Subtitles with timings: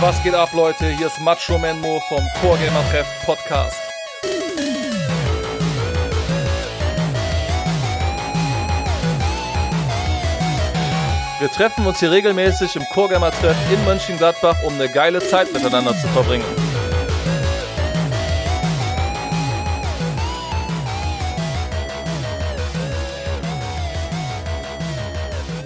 [0.00, 0.90] Was geht ab, Leute?
[0.90, 3.80] Hier ist Macho Menmo vom Core Gamer Treff Podcast.
[11.38, 15.50] Wir treffen uns hier regelmäßig im Core Gamer Treff in Mönchengladbach, um eine geile Zeit
[15.54, 16.65] miteinander zu verbringen.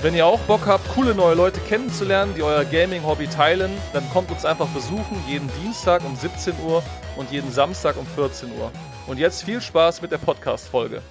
[0.02, 4.30] Wenn ihr auch Bock habt, coole neue Leute kennenzulernen, die euer Gaming-Hobby teilen, dann kommt
[4.30, 6.82] uns einfach besuchen, jeden Dienstag um 17 Uhr
[7.16, 8.72] und jeden Samstag um 14 Uhr.
[9.06, 11.02] Und jetzt viel Spaß mit der Podcast-Folge.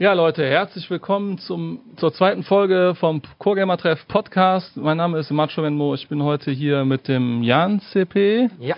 [0.00, 4.76] Ja, Leute, herzlich willkommen zum, zur zweiten Folge vom Core Treff Podcast.
[4.76, 5.92] Mein Name ist Macho Menmo.
[5.92, 8.48] Ich bin heute hier mit dem Jan CP.
[8.60, 8.76] Ja.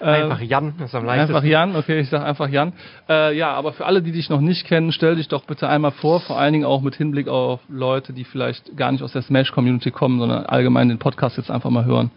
[0.00, 1.36] Einfach Jan ist am leichtesten.
[1.36, 2.72] Einfach Jan, okay, ich sag einfach Jan.
[3.08, 5.92] Äh, ja, aber für alle, die dich noch nicht kennen, stell dich doch bitte einmal
[5.92, 9.22] vor, vor allen Dingen auch mit Hinblick auf Leute, die vielleicht gar nicht aus der
[9.22, 12.10] Smash-Community kommen, sondern allgemein den Podcast jetzt einfach mal hören.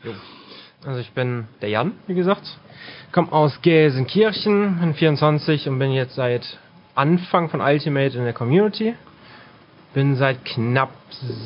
[0.87, 2.57] Also ich bin der Jan, wie gesagt.
[3.11, 6.57] Komme aus Gelsenkirchen, bin 24 und bin jetzt seit
[6.99, 8.93] Anfang von Ultimate in der Community.
[9.93, 10.91] Bin seit knapp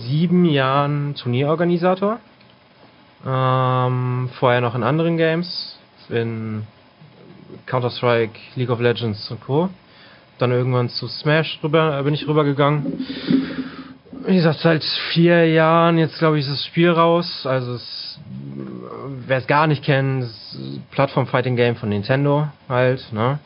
[0.07, 2.19] sieben Jahren Turnierorganisator.
[3.23, 5.77] Ähm, vorher noch in anderen Games,
[6.09, 6.63] in
[7.67, 9.69] Counter-Strike, League of Legends und Co.
[10.39, 13.05] Dann irgendwann zu Smash rüber, bin ich rübergegangen.
[14.25, 17.45] Wie gesagt, seit vier Jahren jetzt glaube ich ist das Spiel raus.
[17.45, 17.77] Also
[19.27, 20.25] wer es gar nicht kennt,
[20.89, 23.05] Plattform-Fighting-Game von Nintendo halt.
[23.13, 23.37] Ne?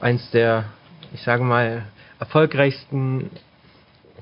[0.00, 0.66] Eins der
[1.12, 1.84] ich sage mal,
[2.18, 3.30] erfolgreichsten,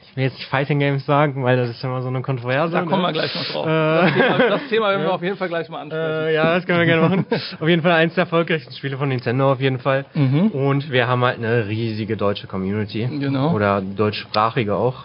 [0.03, 2.73] ich will jetzt nicht Fighting Games sagen, weil das ist immer so eine Kontroverse.
[2.73, 3.13] Da kommen wir ne?
[3.15, 3.67] gleich noch drauf.
[3.67, 6.27] Äh, das, Thema, das Thema werden wir auf jeden Fall gleich mal ansprechen.
[6.29, 7.27] Äh, ja, das können wir gerne machen.
[7.61, 10.05] auf jeden Fall eins der erfolgreichsten Spiele von Nintendo auf jeden Fall.
[10.15, 10.49] Mhm.
[10.49, 13.07] Und wir haben halt eine riesige deutsche Community.
[13.07, 13.53] Genau.
[13.53, 15.05] Oder deutschsprachige auch.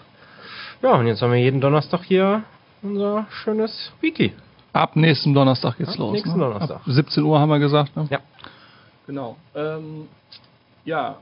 [0.82, 2.44] Ja, und jetzt haben wir jeden Donnerstag hier
[2.82, 4.34] unser schönes Wiki.
[4.74, 6.14] Ab nächsten Donnerstag geht's Ab los.
[6.14, 6.46] nächsten ne?
[6.46, 6.78] Donnerstag.
[6.78, 7.96] Ab 17 Uhr haben wir gesagt.
[7.96, 8.08] Ne?
[8.10, 8.20] Ja.
[9.06, 9.36] Genau.
[9.56, 10.08] Ähm,
[10.86, 11.18] ja,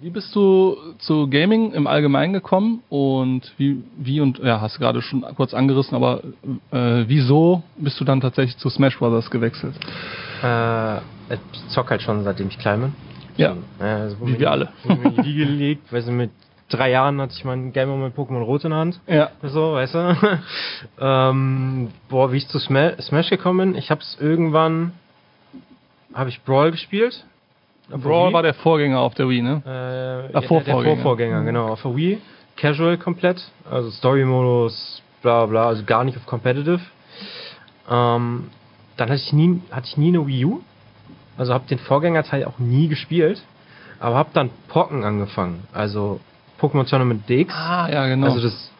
[0.00, 4.80] wie bist du zu Gaming im Allgemeinen gekommen und wie, wie und ja, hast du
[4.80, 6.22] gerade schon kurz angerissen, aber
[6.70, 9.74] äh, wieso bist du dann tatsächlich zu Smash Brothers gewechselt?
[10.42, 12.92] Äh, ich zock halt schon seitdem ich klein bin.
[13.36, 14.68] Ja, Ja, also wo Wie wir die- alle.
[14.84, 16.30] Wiege gelegt, weil sie mit
[16.70, 19.00] drei Jahren hatte ich mein Game mit Pokémon Rot in der Hand.
[19.06, 20.16] ja, So, weißt du?
[21.00, 24.92] ähm, boah, wie ich zu Sma Smash gekommen bin, ich hab's irgendwann,
[26.14, 27.24] habe ich Brawl gespielt.
[27.90, 28.32] Brawl Wii.
[28.34, 29.62] war der Vorgänger auf der Wii, ne?
[29.64, 30.82] äh, Der der, Vorvorgänger.
[30.84, 32.18] der Vorvorgänger, genau, auf der Wii.
[32.56, 36.80] Casual komplett, also Story-Modus, bla bla, also gar nicht auf Competitive.
[37.90, 38.48] Ähm,
[38.96, 40.60] dann hatte ich nie, hatte ich nie eine Wii U,
[41.36, 43.42] also habe den Vorgängerteil auch nie gespielt,
[44.00, 46.20] aber habe dann Pocken angefangen, also
[46.60, 48.26] Pokémon Tournament DX, Ah, ja, genau.
[48.26, 48.70] also das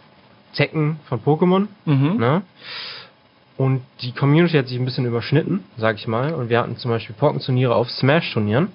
[0.54, 2.16] Tekken von Pokémon, mhm.
[2.18, 2.42] ne?
[3.56, 6.32] Und die Community hat sich ein bisschen überschnitten, sag ich mal.
[6.32, 8.68] Und wir hatten zum Beispiel Pokémon-Turniere auf Smash-Turnieren.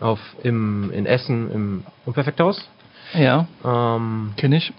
[0.00, 2.68] Auf, im, in Essen im Unperfekthaus.
[3.14, 4.72] Ja, Ähm, kenne ich.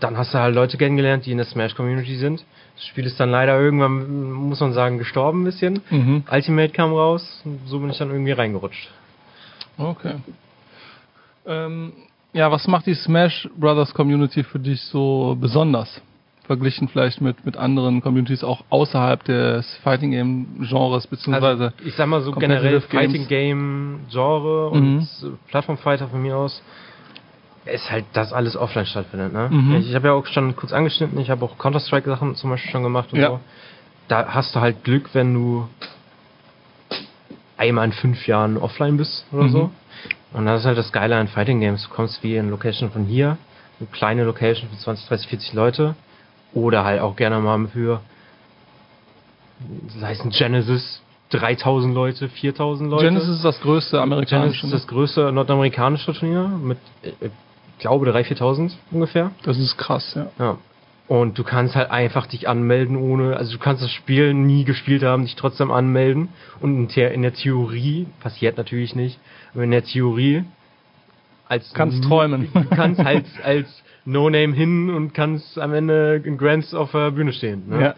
[0.00, 2.44] dann hast du halt Leute kennengelernt, die in der Smash-Community sind.
[2.74, 5.80] Das Spiel ist dann leider irgendwann, muss man sagen, gestorben ein bisschen.
[5.90, 6.24] Mhm.
[6.30, 8.90] Ultimate kam raus und so bin ich dann irgendwie reingerutscht.
[9.78, 10.16] Okay.
[11.46, 11.92] Ähm,
[12.32, 16.00] ja, was macht die Smash Brothers Community für dich so besonders?
[16.46, 21.64] Verglichen vielleicht mit, mit anderen Communities auch außerhalb des Fighting Game Genres, beziehungsweise.
[21.64, 22.80] Also, ich sag mal so generell.
[22.80, 24.76] Fighting Game Genre Mhm.
[24.76, 25.08] und
[25.48, 26.62] Plattform Fighter von mir aus
[27.64, 29.32] ist halt, dass alles offline stattfindet.
[29.32, 29.48] Ne?
[29.50, 29.74] Mhm.
[29.76, 32.50] Ich, ich habe ja auch schon kurz angeschnitten, ich habe auch Counter Strike Sachen zum
[32.50, 33.28] Beispiel schon gemacht und Ja.
[33.28, 33.40] so.
[34.08, 35.68] Da hast du halt Glück, wenn du
[37.56, 39.48] einmal in fünf Jahren offline bist oder Mhm.
[39.50, 39.70] so.
[40.32, 41.82] Und das ist halt das Geile an Fighting Games.
[41.88, 43.36] Du kommst wie in Location von hier,
[43.80, 45.96] eine kleine Location für 20, 30, 40 Leute.
[46.56, 48.00] Oder halt auch gerne mal für,
[50.00, 53.04] sei es ein Genesis, 3000 Leute, 4000 Leute.
[53.04, 54.62] Genesis ist das größte amerikanische.
[54.62, 59.32] Genesis ist das größte nordamerikanische Turnier mit, ich glaube, 3.000, 4.000 ungefähr.
[59.42, 60.28] das ist krass, ja.
[60.38, 60.58] Ja.
[61.08, 65.02] Und du kannst halt einfach dich anmelden ohne, also du kannst das Spiel nie gespielt
[65.02, 66.30] haben, dich trotzdem anmelden.
[66.60, 69.20] Und in der, in der Theorie, passiert natürlich nicht,
[69.52, 70.44] aber in der Theorie,
[71.48, 72.48] als Kannst träumen.
[72.52, 73.68] Du kannst halt als
[74.06, 77.68] No-Name hin und kannst am Ende in Grants auf der Bühne stehen.
[77.68, 77.80] Ne?
[77.80, 77.94] Ja.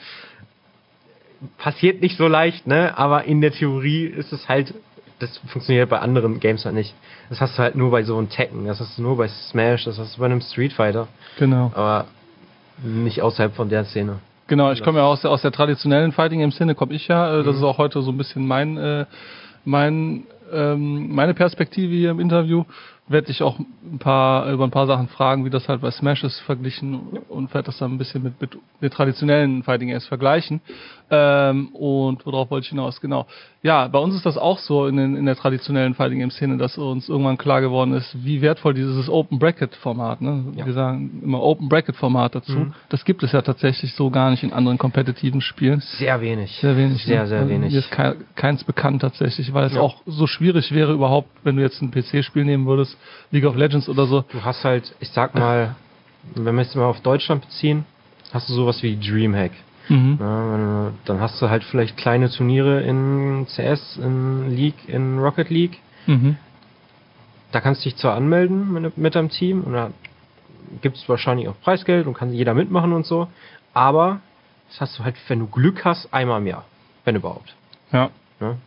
[1.59, 2.99] Passiert nicht so leicht, ne?
[2.99, 4.75] Aber in der Theorie ist es halt,
[5.21, 6.95] das funktioniert bei anderen Games halt nicht.
[7.29, 9.85] Das hast du halt nur bei so einem Tekken, das hast du nur bei Smash,
[9.85, 11.07] das hast du bei einem Street Fighter,
[11.39, 11.71] Genau.
[11.75, 12.07] aber
[12.83, 14.19] nicht außerhalb von der Szene.
[14.49, 17.35] Genau, ich komme ja aus der, aus der traditionellen Fighting Game Szene, komme ich ja.
[17.41, 17.59] Äh, Das Mhm.
[17.59, 19.05] ist auch heute so ein bisschen mein, äh,
[19.65, 22.65] mein, ähm, meine Perspektive hier im Interview.
[23.09, 26.25] Werde dich auch ein paar, über ein paar Sachen fragen, wie das halt bei Smash
[26.25, 30.61] ist verglichen und werde das dann ein bisschen mit, mit den traditionellen Fighting Games vergleichen.
[31.11, 33.01] Ähm, und worauf wollte ich hinaus?
[33.01, 33.27] Genau.
[33.63, 36.59] Ja, bei uns ist das auch so in, den, in der traditionellen Fighting Game Szene,
[36.59, 40.45] dass uns irgendwann klar geworden ist, wie wertvoll dieses Open Bracket Format, ne?
[40.55, 40.67] Ja.
[40.67, 42.53] Wir sagen immer Open Bracket Format dazu.
[42.59, 42.75] Mhm.
[42.91, 45.81] Das gibt es ja tatsächlich so gar nicht in anderen kompetitiven Spielen.
[45.81, 46.53] Sehr wenig.
[46.61, 47.03] Sehr wenig.
[47.05, 47.27] Sehr, ne?
[47.27, 47.73] sehr Also wenig.
[47.73, 49.81] Mir ist kei- keins bekannt tatsächlich, weil es Ja.
[49.81, 52.97] auch so schwierig wäre überhaupt, wenn du jetzt ein PC-Spiel nehmen würdest,
[53.31, 54.25] League of Legends oder so.
[54.31, 55.75] Du hast halt, ich sag mal,
[56.35, 57.87] wenn wir es mal auf Deutschland beziehen,
[58.33, 59.53] hast du sowas wie Dreamhack.
[59.88, 60.19] Mhm.
[60.19, 65.79] Du- dann hast du halt vielleicht kleine Turniere in CS, in League, in Rocket League.
[66.06, 66.37] Mhm.
[67.52, 69.90] Da kannst du dich zwar anmelden mit, mit deinem Team und da
[70.82, 73.29] gibt es wahrscheinlich auch Preisgeld und kann jeder mitmachen und so.
[73.73, 74.20] Aber
[74.69, 76.64] das hast du halt, wenn du Glück hast, einmal im Jahr.
[77.05, 77.55] Wenn überhaupt.
[77.93, 78.11] Ja.
[78.40, 78.58] Ne?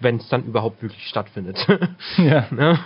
[0.00, 1.58] Wenn es dann überhaupt wirklich stattfindet.
[2.16, 2.46] ja.
[2.50, 2.78] ne?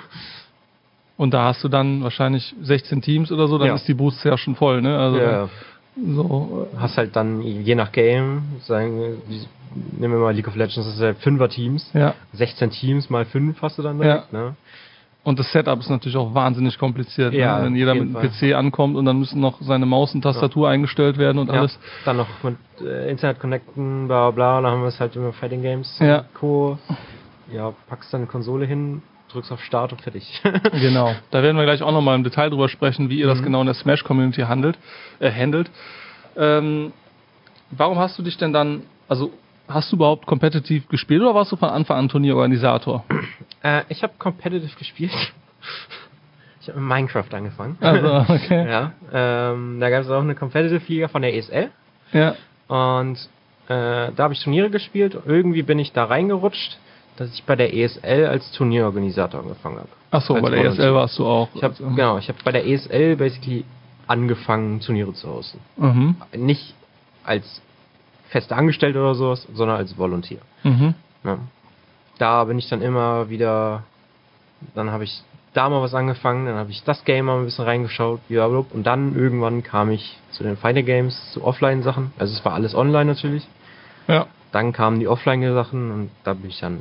[1.16, 3.74] Und da hast du dann wahrscheinlich 16 Teams oder so, dann Ja.
[3.74, 4.98] ist die Boost ja schon voll, ne?
[4.98, 5.48] Also ja.
[5.96, 6.68] So.
[6.78, 9.18] hast halt dann je nach Game, sagen
[9.98, 11.90] nehmen wir mal League of Legends, das ist ja Fünfer-Teams.
[11.94, 12.14] Ja.
[12.32, 14.54] 16 Teams mal 5 hast du dann direkt, ne?
[15.22, 17.66] Und das Setup ist natürlich auch wahnsinnig kompliziert, Ja, ne?
[17.66, 18.30] wenn jeder mit dem Fall.
[18.30, 21.78] PC ankommt und dann müssen noch seine Maus und Tastatur eingestellt werden und Ja, alles.
[22.06, 25.32] Dann noch mit äh, Internet connecten, bla bla bla, dann haben wir es halt immer
[25.34, 26.24] Fighting Games, Ja.
[26.32, 26.78] Co.
[27.52, 30.40] Ja, packst dann eine Konsole hin, drückst auf Start und fertig.
[30.72, 31.14] Genau.
[31.30, 33.44] Da werden wir gleich auch nochmal im Detail drüber sprechen, wie ihr das Mhm.
[33.44, 34.78] genau in der Smash-Community handelt,
[35.18, 35.70] äh, handelt.
[36.36, 36.92] Ähm,
[37.70, 39.32] warum hast du dich denn dann, also
[39.68, 43.04] hast du überhaupt competitive gespielt oder warst du von Anfang an Turnierorganisator?
[43.62, 45.12] äh, ich habe Competitive gespielt.
[46.60, 47.78] Ich habe mit Minecraft angefangen.
[47.80, 48.66] Also, okay.
[48.68, 51.70] Ja, ähm, da gab es auch eine Competitive-Liga von der ESL.
[52.12, 52.34] Ja.
[52.68, 53.16] Und
[53.68, 55.16] äh, da habe ich Turniere gespielt.
[55.26, 56.78] Irgendwie bin ich da reingerutscht,
[57.20, 59.90] dass ich bei der ESL als Turnierorganisator angefangen habe.
[60.10, 60.64] Ach so, Als bei der.
[60.64, 61.50] ESL warst du auch.
[61.52, 63.66] Ich habe genau, ich habe bei der ESL basically
[64.06, 65.60] angefangen Turniere zu hosten.
[65.76, 66.16] Mhm.
[66.34, 66.74] Nicht
[67.22, 67.60] als
[68.30, 70.38] fester Angestellter oder sowas, sondern als Volunteer.
[70.62, 70.94] Mhm.
[71.22, 71.36] Ja.
[72.16, 73.82] Da bin ich dann immer wieder,
[74.74, 75.22] dann habe ich
[75.52, 79.14] da mal was angefangen, dann habe ich das Game mal ein bisschen reingeschaut, und dann
[79.14, 82.14] irgendwann kam ich zu den Fighter Games, zu Offline-Sachen.
[82.16, 83.46] Also es war alles online natürlich.
[84.08, 84.26] Ja.
[84.52, 86.80] Dann kamen die Offline-Sachen und da bin ich dann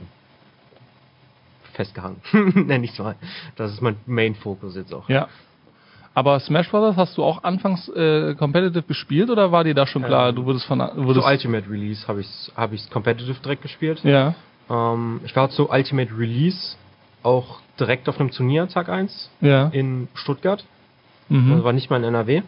[1.80, 2.18] festgehangen.
[2.68, 3.16] Nenn ich mal.
[3.56, 5.08] Das ist mein Main-Fokus jetzt auch.
[5.08, 5.30] Ja.
[6.14, 10.04] Aber Smash Brothers hast du auch anfangs äh, competitive gespielt oder war dir da schon
[10.04, 13.62] klar, Ähm, du würdest von Zu würdest Ultimate Release habe ich hab ich's Competitive direkt
[13.62, 14.04] gespielt.
[14.04, 14.36] Ja.
[14.70, 16.76] Ähm, ich war zu Ultimate Release
[17.24, 19.68] auch direkt auf einem Turnier Tag 1 Ja.
[19.70, 20.66] in Stuttgart.
[21.30, 21.52] Mhm.
[21.52, 22.42] Das war nicht mal in NRW.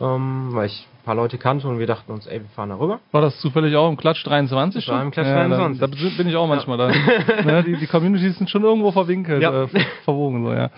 [0.00, 3.00] Ähm, weil ich paar Leute kannte und wir dachten uns, ey, wir fahren da rüber.
[3.12, 4.84] War das zufällig auch im Klatsch 23?
[4.84, 5.80] Das war im Klatsch ja, 23.
[5.80, 6.88] Da, da bin ich auch manchmal da.
[7.44, 9.64] ne, die, die Communities sind schon irgendwo verwinkelt, Ja.
[9.64, 9.68] äh,
[10.04, 10.70] verwogen so, ja.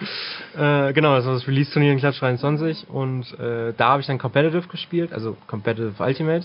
[0.88, 4.18] Äh, genau, das war das Release-Turnier in Klatsch 23 und äh, da habe ich dann
[4.18, 6.44] Competitive gespielt, also Competitive Ultimate.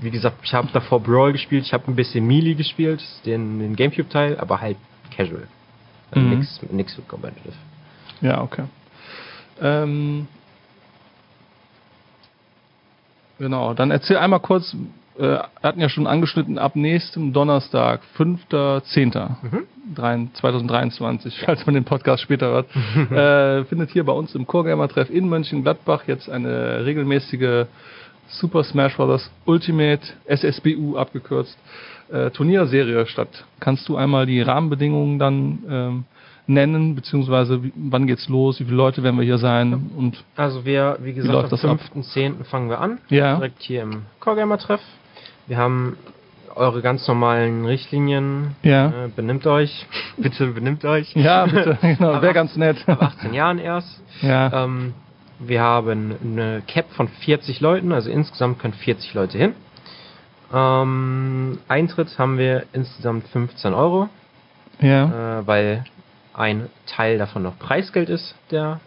[0.00, 3.76] Wie gesagt, ich habe davor Brawl gespielt, ich habe ein bisschen Melee gespielt, den, den
[3.76, 4.76] Gamecube-Teil, aber halt
[5.16, 5.46] casual.
[6.10, 6.30] Also Mhm.
[6.30, 7.54] nix, nix für Competitive.
[8.20, 8.64] Ja, okay.
[9.60, 10.26] Ähm,
[13.38, 14.74] genau, dann erzähl einmal kurz,
[15.18, 19.28] äh, wir hatten ja schon angeschnitten, ab nächstem Donnerstag, 5.10.
[19.42, 19.94] Mhm.
[19.94, 22.66] drein- 2023, falls man den Podcast später hört,
[23.10, 27.66] äh, findet hier bei uns im Core-Gamer-Treff in Mönchengladbach jetzt eine regelmäßige
[28.28, 29.30] Super Smash Bros.
[29.44, 31.58] Ultimate SSBU abgekürzt
[32.10, 33.44] äh, Turnierserie statt.
[33.60, 36.04] Kannst du einmal die Rahmenbedingungen dann ähm,
[36.52, 40.64] nennen, beziehungsweise wie, wann geht's los, wie viele Leute werden wir hier sein und Also
[40.64, 41.80] wir, wie gesagt, das am ab?
[41.94, 42.44] 5.10.
[42.44, 42.98] fangen wir an.
[43.08, 43.36] Ja.
[43.36, 44.80] Direkt hier im Core-Gamer-Treff.
[45.46, 45.96] Wir haben
[46.54, 48.54] eure ganz normalen Richtlinien.
[48.62, 48.88] Ja.
[48.88, 49.86] Äh, benimmt euch.
[50.16, 51.14] Bitte benimmt euch.
[51.14, 52.76] ja, bitte, genau, wäre ganz nett.
[52.86, 54.02] Ab 18 Jahren erst.
[54.20, 54.64] ja.
[54.64, 54.94] Ähm,
[55.44, 59.54] wir haben eine Cap von 40 Leuten, also insgesamt können 40 Leute hin.
[60.52, 64.08] Ähm, Eintritt haben wir insgesamt 15 Euro,
[64.80, 65.40] ja.
[65.40, 65.84] äh, weil
[66.34, 68.80] ein Teil davon noch Preisgeld ist, der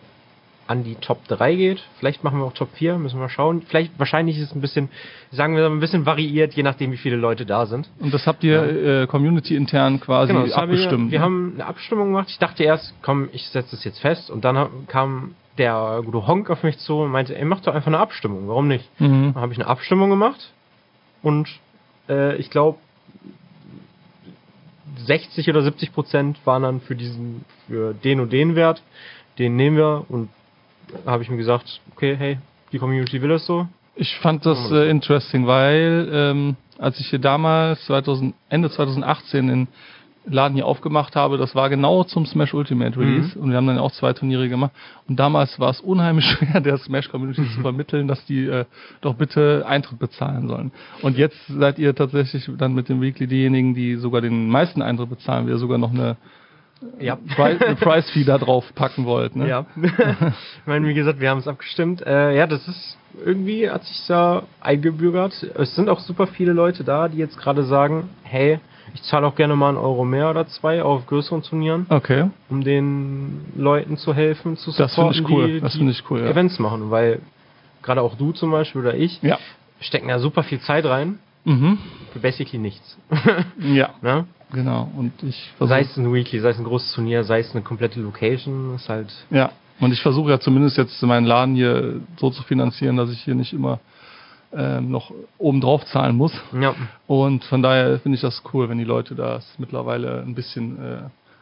[0.67, 1.83] an die Top 3 geht.
[1.99, 3.61] Vielleicht machen wir auch Top 4, müssen wir schauen.
[3.67, 4.89] Vielleicht, wahrscheinlich ist es ein bisschen,
[5.31, 7.89] sagen wir, ein bisschen variiert, je nachdem, wie viele Leute da sind.
[7.99, 11.11] Und das habt ihr äh, community intern quasi Genau, abgestimmt.
[11.11, 11.25] Wir, wir ne?
[11.25, 12.29] haben eine Abstimmung gemacht.
[12.29, 14.31] Ich dachte erst, komm, ich setze das jetzt fest.
[14.31, 17.87] Und dann kam der gute Honk auf mich zu und meinte, ey, mach doch einfach
[17.87, 18.47] eine Abstimmung.
[18.47, 18.89] Warum nicht?
[18.99, 19.33] mhm.
[19.33, 20.51] Dann habe ich eine Abstimmung gemacht.
[21.21, 21.47] Und
[22.09, 22.79] äh, ich glaube,
[25.05, 28.81] 60 oder 70 Prozent waren dann für diesen, für den und den Wert.
[29.37, 30.05] Den nehmen wir.
[30.09, 30.29] Und
[31.05, 32.37] habe ich mir gesagt, okay, hey,
[32.71, 33.67] die Community will das so.
[33.95, 39.67] Ich fand das äh, interesting, weil ähm, als ich hier damals 2000, Ende 2018 in
[40.27, 43.43] Laden hier aufgemacht habe, das war genau zum Smash Ultimate Release Mhm.
[43.43, 44.71] und wir haben dann auch zwei Turniere gemacht
[45.07, 48.65] und damals war es unheimlich schwer, der Smash Community zu vermitteln, dass die äh,
[49.01, 50.71] doch bitte Eintritt bezahlen sollen.
[51.01, 55.09] Und jetzt seid ihr tatsächlich dann mit dem Weekly diejenigen, die sogar den meisten Eintritt
[55.09, 56.17] bezahlen, wir sogar noch eine,
[56.99, 57.17] Ja.
[57.35, 59.35] Pri eine Price Fee da drauf packen wollt.
[59.35, 59.47] Ne?
[59.47, 59.65] Ja.
[59.79, 59.91] ich
[60.65, 62.01] meine, wie gesagt, wir haben es abgestimmt.
[62.05, 65.33] Äh, ja, das ist irgendwie hat sich da eingebürgert.
[65.57, 68.59] Es sind auch super viele Leute da, die jetzt gerade sagen, hey,
[68.95, 72.63] ich zahle auch gerne mal einen Euro mehr oder zwei auf größeren Turnieren, Okay, um
[72.63, 75.47] den Leuten zu helfen, zu Das finde ich supporten, cool.
[75.53, 76.27] die, Das finde ich cool, ja.
[76.29, 77.19] Events machen, weil
[77.83, 79.37] gerade auch du zum Beispiel oder ich ja.
[79.81, 81.77] stecken da super viel Zeit rein Mhm.
[82.11, 82.97] für basically nichts.
[83.59, 84.25] Ja, ne?
[84.51, 84.89] genau.
[84.97, 87.99] Und ich Sei es ein Weekly, sei es ein großes Turnier, sei es eine komplette
[87.99, 92.41] Location, ist halt Ja, und ich versuche ja zumindest jetzt meinen Laden hier so zu
[92.43, 93.79] finanzieren, dass ich hier nicht immer
[94.55, 96.33] ähm, noch obendrauf zahlen muss.
[96.59, 96.73] ja.
[97.07, 100.97] Und von daher finde ich das cool, wenn die Leute das mittlerweile ein bisschen äh,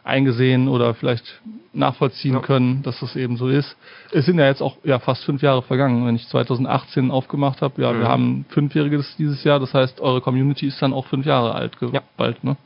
[0.06, 1.24] eingesehen oder vielleicht
[1.72, 2.40] nachvollziehen Ja.
[2.42, 3.78] können, dass das eben so ist.
[4.12, 7.82] Es sind ja jetzt auch ja, fast fünf Jahre vergangen, wenn ich 2018 aufgemacht habe.
[7.82, 8.00] Ja, Mhm.
[8.00, 11.78] wir haben fünfjähriges dieses Jahr, das heißt, eure Community ist dann auch fünf Jahre alt
[11.94, 12.02] Ja.
[12.18, 12.44] bald.
[12.44, 12.58] Ne?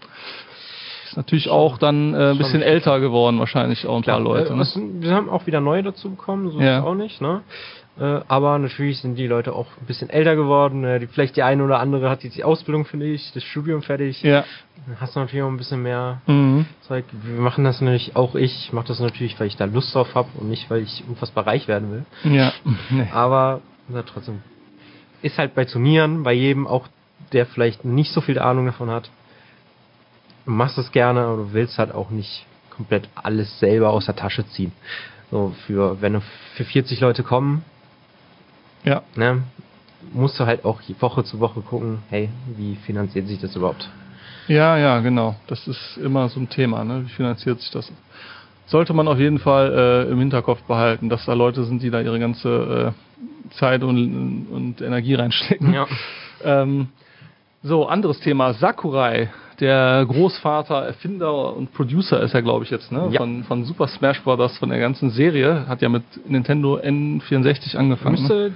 [1.10, 4.52] Ist natürlich auch dann äh, ein bisschen älter geworden, wahrscheinlich auch ein paar Leute.
[4.54, 4.66] Äh, Ne?
[5.02, 6.80] wir haben auch wieder neue dazu bekommen, so Ja.
[6.80, 7.42] ist auch nicht, ne?
[8.00, 10.84] Äh, aber natürlich sind die Leute auch ein bisschen älter geworden.
[10.84, 14.22] Äh, die, vielleicht die eine oder andere hat jetzt die Ausbildung fertig, das Studium fertig.
[14.22, 14.44] Ja.
[14.86, 16.66] Dann hast du natürlich auch ein bisschen mehr Mhm.
[16.88, 17.06] Zeug.
[17.12, 20.30] Wir machen das natürlich, auch ich mache das natürlich, weil ich da Lust drauf habe
[20.36, 22.32] und nicht, weil ich unfassbar reich werden will.
[22.34, 22.54] Ja.
[22.90, 23.08] Nee.
[23.12, 23.62] Aber
[23.94, 24.42] ja, trotzdem
[25.24, 26.88] ist halt bei Turnieren, bei jedem auch,
[27.34, 29.10] der vielleicht nicht so viel Ahnung davon hat.
[30.46, 34.16] Du machst es gerne, aber du willst halt auch nicht komplett alles selber aus der
[34.16, 34.72] Tasche ziehen.
[35.32, 36.22] So für, wenn du
[36.56, 37.66] für 40 Leute kommen,
[38.88, 39.02] Ja.
[39.16, 39.44] ne,
[40.14, 43.90] musst du halt auch Woche zu Woche gucken, hey, wie finanziert sich das überhaupt?
[44.48, 45.36] Ja, ja, genau.
[45.48, 47.04] Das ist immer so ein Thema, ne?
[47.06, 47.92] Wie finanziert sich das?
[48.68, 52.02] Sollte man auf jeden Fall äh, im Hinterkopf behalten, dass da Leute sind, die da
[52.02, 55.74] ihre ganze äh, Zeit und, und Energie reinstecken.
[55.74, 55.86] Ja.
[56.44, 56.90] Ähm,
[57.64, 58.54] so, anderes Thema.
[58.54, 59.30] Sakurai,
[59.60, 63.10] der Großvater, Erfinder und Producer ist er, glaube ich, jetzt, ne?
[63.10, 63.18] Ja.
[63.18, 65.66] Von, von Super Smash Bros., von der ganzen Serie.
[65.68, 68.16] Hat ja mit Nintendo N64 angefangen.
[68.16, 68.22] ne?
[68.22, 68.54] Müsste,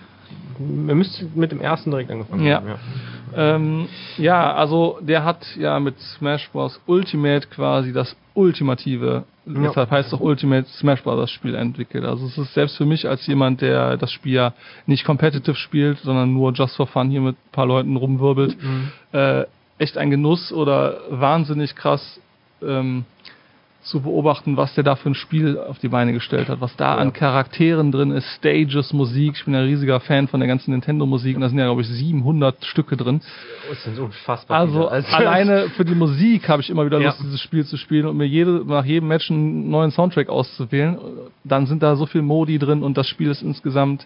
[0.60, 2.56] wir müssten mit dem ersten direkt angefangen Ja.
[2.58, 2.68] haben.
[2.68, 3.56] Ja.
[3.56, 6.80] Ähm, ja, also der hat ja mit Smash Bros.
[6.86, 9.54] Ultimate quasi das ultimative, Ja.
[9.64, 11.32] deshalb heißt auch Ultimate Smash Bros.
[11.32, 12.04] Spiel entwickelt.
[12.06, 14.54] Also es ist selbst für mich als jemand, der das Spiel ja
[14.86, 18.92] nicht competitive spielt, sondern nur just for fun hier mit ein paar Leuten rumwirbelt, Mhm.
[19.14, 19.46] äh,
[19.80, 22.20] echt ein Genuss oder wahnsinnig krass
[22.62, 23.06] ähm,
[23.84, 26.96] zu beobachten, was der da für ein Spiel auf die Beine gestellt hat, was da
[26.96, 26.98] Ja.
[27.02, 29.34] an Charakteren drin ist, Stages, Musik.
[29.38, 31.88] Ich bin ein riesiger Fan von der ganzen Nintendo-Musik und da sind ja, glaube ich,
[31.88, 33.22] 700 Stücke drin.
[33.68, 35.18] Oh, es sind unfassbar Also, viele.
[35.30, 37.08] alleine für die Musik habe ich immer wieder Ja.
[37.08, 40.98] Lust, dieses Spiel zu spielen und mir jede, nach jedem Match einen neuen Soundtrack auszuwählen.
[41.44, 44.06] Dann sind da so viel Modi drin und das Spiel ist insgesamt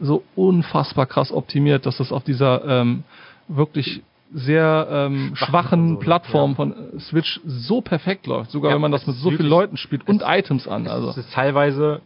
[0.00, 3.04] so unfassbar krass optimiert, dass das auf dieser ähm,
[3.48, 4.02] wirklich
[4.34, 6.56] sehr ähm, schwachen Konsole, Plattform ja.
[6.56, 9.76] von äh, Switch so perfekt läuft, sogar Ja, wenn man das mit so vielen Leuten
[9.76, 10.86] spielt und Items an.
[10.86, 11.10] Es Also.
[11.20, 12.00] ist teilweise,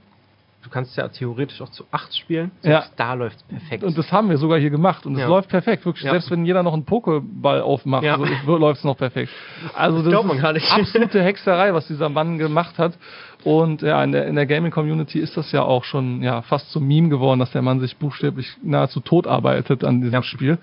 [0.63, 2.51] du kannst ja theoretisch auch zu 8 spielen.
[2.63, 2.85] Ja.
[2.97, 3.85] Da läuft perfekt.
[3.85, 5.29] Und das haben wir sogar hier gemacht und es Ja.
[5.29, 5.85] läuft perfekt.
[5.87, 6.11] Wirklich, Ja.
[6.13, 8.19] selbst wenn jeder noch einen Pokéball aufmacht, Ja.
[8.45, 9.31] so, läuft es noch perfekt.
[9.75, 12.99] Also das man ist absolute Hexerei, was dieser Mann gemacht hat.
[13.45, 16.87] Und ja, in der, in der Gaming-Community ist das ja auch schon ja, fast zum
[16.89, 20.23] Meme geworden, dass der Mann sich buchstäblich nahezu tot arbeitet an diesem Ja.
[20.25, 20.59] Spiel.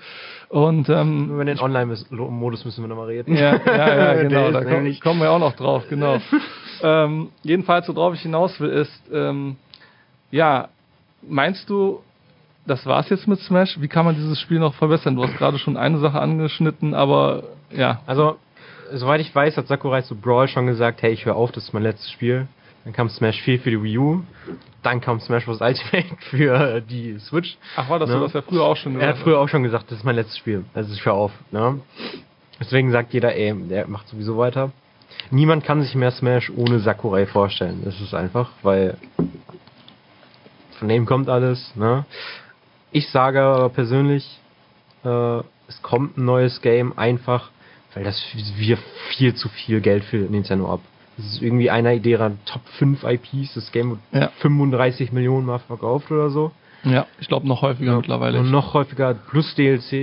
[0.49, 3.33] Und ähm, Über den Online-Modus müssen wir nochmal reden.
[3.35, 6.17] ja, ja, ja, genau, da komm, kommen wir auch noch drauf, genau.
[6.83, 9.55] ähm, jedenfalls, worauf ich hinaus will, ist, ähm,
[10.31, 10.69] ja,
[11.27, 12.01] meinst du,
[12.67, 13.79] das war's jetzt mit Smash?
[13.79, 15.15] Wie kann man dieses Spiel noch verbessern?
[15.15, 18.37] Du hast gerade schon eine Sache angeschnitten, aber ja, Also,
[18.93, 21.73] soweit ich weiß, hat Sakurai zu Brawl schon gesagt, hey, ich höre auf, das ist
[21.73, 22.47] mein letztes Spiel.
[22.83, 24.21] Dann kam Smash 4 für die Wii U.
[24.83, 25.59] Dann kam Smash Bros.
[25.59, 27.57] Ultimate für die Switch.
[27.75, 28.21] ach, war das so, Ne?
[28.23, 30.15] dass er früher auch schon Er hat gesagt früher auch schon gesagt, das ist mein
[30.15, 30.63] letztes Spiel.
[30.75, 31.31] Also ich höre auf.
[31.51, 31.79] Ne?
[32.59, 34.71] Deswegen sagt jeder, ey, der macht sowieso weiter.
[35.31, 37.81] Niemand kann sich mehr Smash ohne Sakurai vorstellen.
[37.83, 38.97] Das ist einfach, weil
[40.79, 41.75] von dem kommt alles.
[41.75, 42.05] Ne?
[42.91, 44.39] Ich sage aber persönlich,
[45.03, 47.49] äh, es kommt ein neues Game einfach,
[47.93, 48.21] weil das
[48.57, 48.77] wir
[49.09, 50.81] viel zu viel Geld für Nintendo ab.
[51.17, 53.53] Das ist irgendwie einer ihrer Top 5 IPs.
[53.55, 54.29] Das Game wird Ja.
[54.39, 56.51] 35 Millionen Mal verkauft oder so.
[56.83, 58.39] Ja, ich glaube noch häufiger mittlerweile.
[58.39, 59.55] Und noch häufiger plus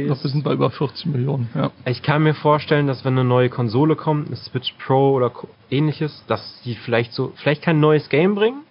[0.09, 1.49] glaube, wir sind bei über 40 Millionen.
[1.55, 1.71] Ja.
[1.85, 5.31] Ich kann mir vorstellen, dass wenn eine neue Konsole kommt, eine Switch Pro oder
[5.71, 8.63] ähnliches, dass die vielleicht so, vielleicht kein neues Game bringen,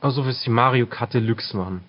[0.00, 1.82] aber so was wie Mario Kart Deluxe machen.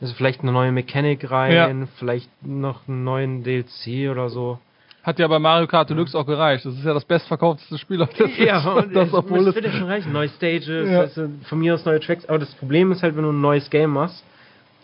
[0.00, 1.70] Also vielleicht eine neue Mechanik rein, Ja.
[1.98, 4.58] vielleicht noch einen neuen DLC oder so.
[5.02, 6.64] Hat ja bei Mario Kart Deluxe auch gereicht.
[6.66, 8.38] Das ist ja das bestverkaufteste Spiel auf der Switch.
[8.38, 10.12] Ja, und das, obwohl das es wird ja schon reichen.
[10.12, 11.00] Neue Stages, Ja.
[11.04, 12.26] weißt du, von mir aus neue Tracks.
[12.26, 14.22] Aber das Problem ist halt, wenn du ein neues Game machst,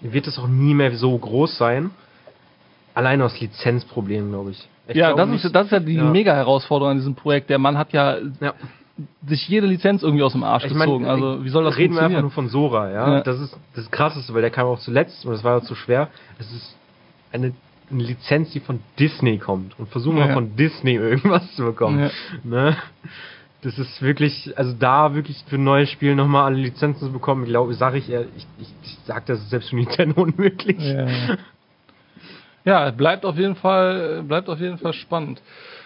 [0.00, 1.90] wird es auch nie mehr so groß sein.
[2.94, 4.68] Allein aus Lizenzproblemen, glaube ich.
[4.88, 6.04] ich ja, glaub das nicht- ist, das ist ja die Ja.
[6.04, 7.50] mega Herausforderung an diesem Projekt.
[7.50, 8.54] Der Mann hat ja Ja.
[9.26, 11.06] Sich jede Lizenz irgendwie aus dem Arsch Ich meine, gezogen.
[11.06, 12.22] also wie soll das reden wir einfach funktionieren?
[12.22, 13.14] nur von Sora, ja?
[13.16, 13.20] Ja.
[13.22, 16.08] Das ist das Krasseste, weil der kam auch zuletzt und das war ja zu schwer.
[16.38, 16.76] Es ist
[17.32, 17.52] eine,
[17.90, 20.32] eine Lizenz, die von Disney kommt und versuchen wir Ja.
[20.34, 21.98] von Disney irgendwas zu bekommen.
[22.00, 22.10] Ja.
[22.44, 22.76] Ne?
[23.62, 27.46] Das ist wirklich, also da wirklich für ein neues Spiel nochmal alle Lizenzen zu bekommen,
[27.46, 30.76] glaube sage ich, eher- ich, ich, ich sag, das ist selbst für Nintendo unmöglich.
[32.64, 35.42] Ja, bleibt auf jeden Fall, bleibt auf jeden Fall spannend.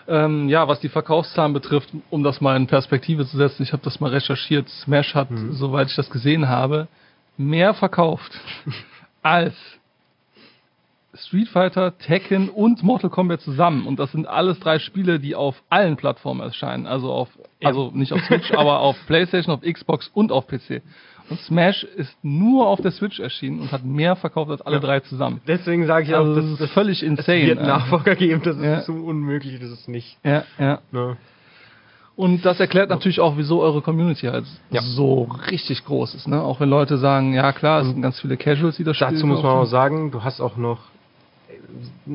[0.08, 3.82] Ähm, ja, was die Verkaufszahlen betrifft, um das mal in Perspektive zu setzen, ich habe
[3.82, 4.68] das mal recherchiert.
[4.68, 5.52] Smash hat, Mhm.
[5.52, 6.88] soweit ich das gesehen habe,
[7.36, 8.32] mehr verkauft
[9.22, 9.54] als
[11.14, 13.86] Street Fighter, Tekken und Mortal Kombat zusammen.
[13.86, 16.86] Und das sind alles drei Spiele, die auf allen Plattformen erscheinen.
[16.86, 17.28] Also auf,
[17.62, 20.82] also nicht auf Switch, aber auf PlayStation, auf Xbox und auf PC.
[21.30, 24.80] Und Smash ist nur auf der Switch erschienen und hat mehr verkauft als alle Ja.
[24.82, 25.40] drei zusammen.
[25.46, 27.46] Deswegen sage ich Also auch, das dass ist das völlig es insane.
[27.46, 27.70] wird also.
[27.70, 28.80] Nachfolger geben, das ist Ja.
[28.82, 30.16] so unmöglich, das ist nicht.
[30.24, 30.78] Ja, ja.
[30.90, 31.16] Ne?
[32.16, 34.80] Und das erklärt natürlich auch, wieso eure Community halt Ja.
[34.82, 36.26] so richtig groß ist.
[36.26, 36.42] Ne?
[36.42, 39.26] Auch wenn Leute sagen, ja klar, es sind ganz viele Casuals, die das Spiel Dazu
[39.26, 40.78] muss man auch sagen, du hast auch noch,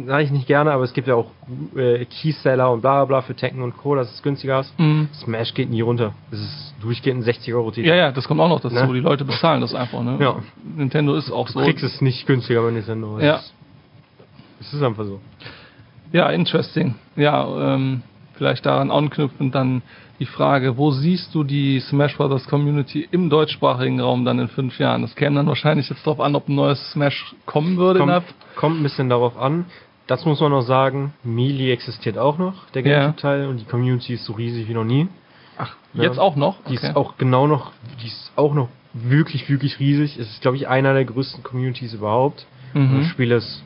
[0.07, 1.29] sage ich nicht gerne, aber es gibt ja auch
[1.75, 4.77] äh, Keyseller und bla bla bla für Tekken und Co., das ist günstiger ist.
[4.79, 5.10] Mhm.
[5.13, 6.13] Smash geht nie runter.
[6.31, 7.88] Das ist durchgehend ein 60 Euro Titel.
[7.88, 8.75] Ja, ja, das kommt auch noch dazu.
[8.75, 8.91] Ne?
[8.93, 10.01] Die Leute bezahlen das einfach.
[10.01, 10.17] Ne?
[10.19, 10.38] Ja.
[10.75, 11.60] Nintendo ist auch Du so.
[11.60, 13.19] kriegst es nicht günstiger bei Nintendo.
[13.19, 13.36] Ja.
[13.36, 13.53] Es ist-
[14.62, 15.19] Es ist einfach so.
[16.12, 16.95] Ja, interesting.
[17.15, 18.01] Ja, ähm,
[18.36, 19.82] vielleicht daran anknüpfend dann
[20.20, 24.80] die Frage, wo siehst du die Smash Brothers Community im deutschsprachigen Raum dann in fünf
[24.80, 25.02] Jahren?
[25.02, 28.00] Das käme dann wahrscheinlich jetzt darauf an, ob ein neues Smash kommen würde.
[28.00, 28.24] Kommt,
[28.56, 29.66] kommt ein bisschen darauf an.
[30.08, 31.13] Das muss man noch sagen.
[31.24, 32.84] Melee existiert auch noch, der.
[32.84, 35.08] Gamecube-Teil, und die Community ist so riesig wie noch nie.
[35.58, 36.04] Ach, Ja.
[36.04, 36.58] jetzt auch noch?
[36.70, 36.90] Die Okay.
[36.90, 37.72] ist auch genau noch,
[38.02, 40.18] die ist auch noch wirklich, wirklich riesig.
[40.20, 42.46] Es ist, glaube ich, einer der größten Communities überhaupt.
[42.74, 43.04] Das mhm.
[43.06, 43.63] Spiel ist,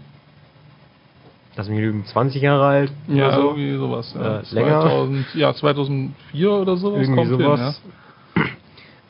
[1.57, 3.41] lass mich lügen, 20 Jahre alt Ja, oder so.
[3.49, 4.15] irgendwie sowas.
[4.15, 4.39] Ja.
[4.39, 4.81] Äh, länger.
[4.81, 7.01] 2000, ja, 2004 oder sowas.
[7.01, 7.81] Irgendwie kommt hin, sowas.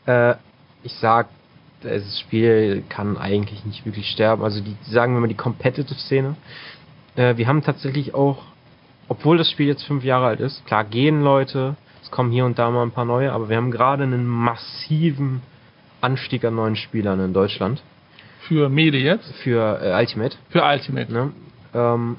[0.06, 0.36] Äh,
[0.84, 1.28] ich sag,
[1.82, 4.42] das Spiel kann eigentlich nicht wirklich sterben.
[4.42, 6.36] Also die sagen wir mal die Competitive-Szene.
[7.18, 8.38] Äh, wir haben tatsächlich auch,
[9.10, 12.58] obwohl das Spiel jetzt fünf Jahre alt ist, klar gehen Leute, es kommen hier und
[12.58, 15.42] da mal ein paar neue, aber wir haben gerade einen massiven
[16.00, 17.84] Anstieg an neuen Spielern in Deutschland
[18.48, 19.30] Für Mede jetzt?
[19.44, 20.38] für äh, Ultimate.
[20.50, 21.12] Für Ultimate.
[21.12, 21.32] Ne?
[21.74, 22.16] Ähm,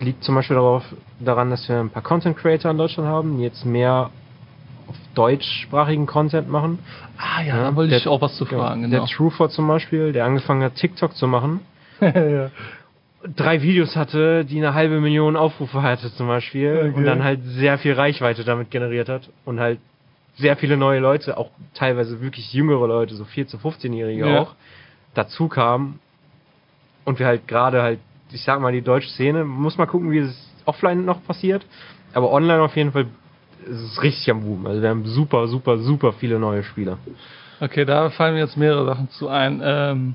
[0.00, 0.84] liegt zum Beispiel darauf,
[1.20, 4.10] daran, dass wir ein paar Content Creator in Deutschland haben, die jetzt mehr
[4.86, 6.78] auf deutschsprachigen Content machen.
[7.18, 8.82] Ah ja, Ja, da wollte der- ich auch was zu fragen.
[8.82, 9.06] Der Genau.
[9.06, 11.60] Trufer zum Beispiel, der angefangen hat, TikTok zu machen,
[12.00, 12.50] ja.
[13.36, 16.92] drei Videos hatte, die eine halbe Million Aufrufe hatte zum Beispiel Okay.
[16.96, 19.80] und dann halt sehr viel Reichweite damit generiert hat und halt
[20.36, 24.38] sehr viele neue Leute, auch teilweise wirklich jüngere Leute, so 14-, 15-Jährige Ja.
[24.42, 24.54] auch,
[25.14, 25.98] dazu kamen
[27.04, 27.98] und wir halt gerade halt,
[28.32, 31.64] ich sag mal, die deutsche Szene, muss mal gucken, wie es offline noch passiert,
[32.14, 33.06] aber online auf jeden Fall
[33.66, 34.66] ist es richtig am Boom.
[34.66, 36.98] Also wir haben super, super, super viele neue Spieler.
[37.60, 39.60] Okay, da fallen mir jetzt mehrere Sachen zu ein.
[39.64, 40.14] Ähm,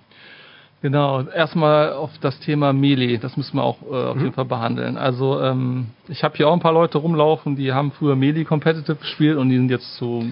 [0.82, 4.21] genau, erstmal auf das Thema Melee, das müssen wir auch äh, auf Mhm.
[4.21, 4.97] jeden Fall behandeln.
[4.97, 8.95] Also ähm, ich habe hier auch ein paar Leute rumlaufen, die haben früher Melee Competitive
[8.95, 10.32] gespielt und die sind jetzt zu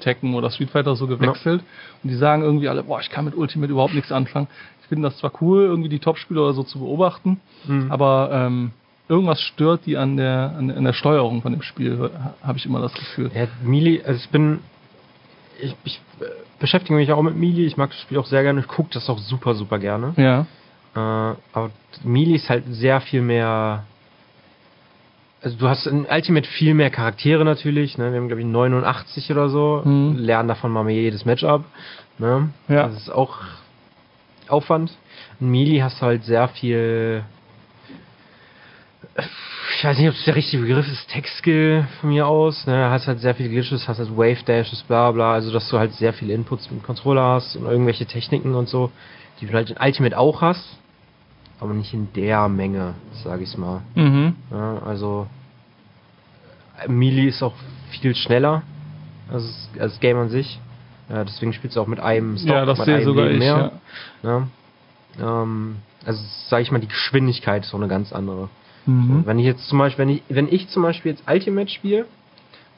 [0.00, 1.62] Tekken oder Street Fighter so gewechselt
[2.02, 4.46] und die sagen irgendwie alle, boah, ich kann mit Ultimate überhaupt nichts anfangen.
[4.92, 7.90] Ich finde das zwar cool, irgendwie die Topspieler oder so zu beobachten, Mhm.
[7.90, 8.72] aber ähm,
[9.08, 12.10] irgendwas stört die an der, an, der- an der Steuerung von dem Spiel,
[12.42, 13.30] habe ich immer das Gefühl.
[13.34, 14.58] Ja, Melee, also ich bin.
[15.62, 16.24] Ich, ich äh,
[16.58, 19.08] beschäftige mich auch mit Melee, ich mag das Spiel auch sehr gerne, ich gucke das
[19.08, 20.12] auch super, super gerne.
[20.18, 20.40] Ja.
[20.94, 21.70] Äh, aber
[22.04, 23.84] Melee ist halt sehr viel mehr.
[25.40, 28.12] Also du hast in Ultimate viel mehr Charaktere natürlich, ne?
[28.12, 30.16] Wir haben glaube ich 89 oder so, Mhm.
[30.18, 31.64] lernen davon mal jedes Matchup.
[32.18, 32.50] Ne?
[32.68, 32.88] Ja.
[32.88, 33.38] Das ist auch
[34.52, 34.92] Aufwand.
[35.40, 37.24] In Melee hast du halt sehr viel.
[39.76, 42.66] Ich weiß nicht, ob es der richtige Begriff ist, Tech-Skill von mir aus.
[42.66, 42.90] Ne?
[42.90, 45.32] Hast halt sehr viele Glitches, hast halt Wave-Dashes, bla bla.
[45.32, 48.68] Also, dass du halt sehr viele Inputs mit dem Controller hast und irgendwelche Techniken und
[48.68, 48.90] so,
[49.40, 50.78] die du halt in Ultimate auch hast,
[51.58, 53.82] aber nicht in der Menge, sage ich mal.
[53.94, 54.36] Mhm.
[54.50, 55.26] Ja, also,
[56.86, 57.54] Melee ist auch
[57.90, 58.62] viel schneller
[59.30, 60.60] als als das Game an sich.
[61.12, 63.42] Ja, deswegen spielst du auch mit einem Stock, Ja, das mit sehe einem sogar Leben
[63.42, 63.46] ich.
[63.46, 63.72] Ja.
[64.22, 64.48] Ne?
[65.20, 68.48] Ähm, also sage ich mal, die Geschwindigkeit ist auch eine ganz andere.
[68.86, 69.22] Mhm.
[69.26, 72.06] Wenn ich jetzt zum Beispiel, wenn ich, wenn ich zum Beispiel jetzt Ultimate spiele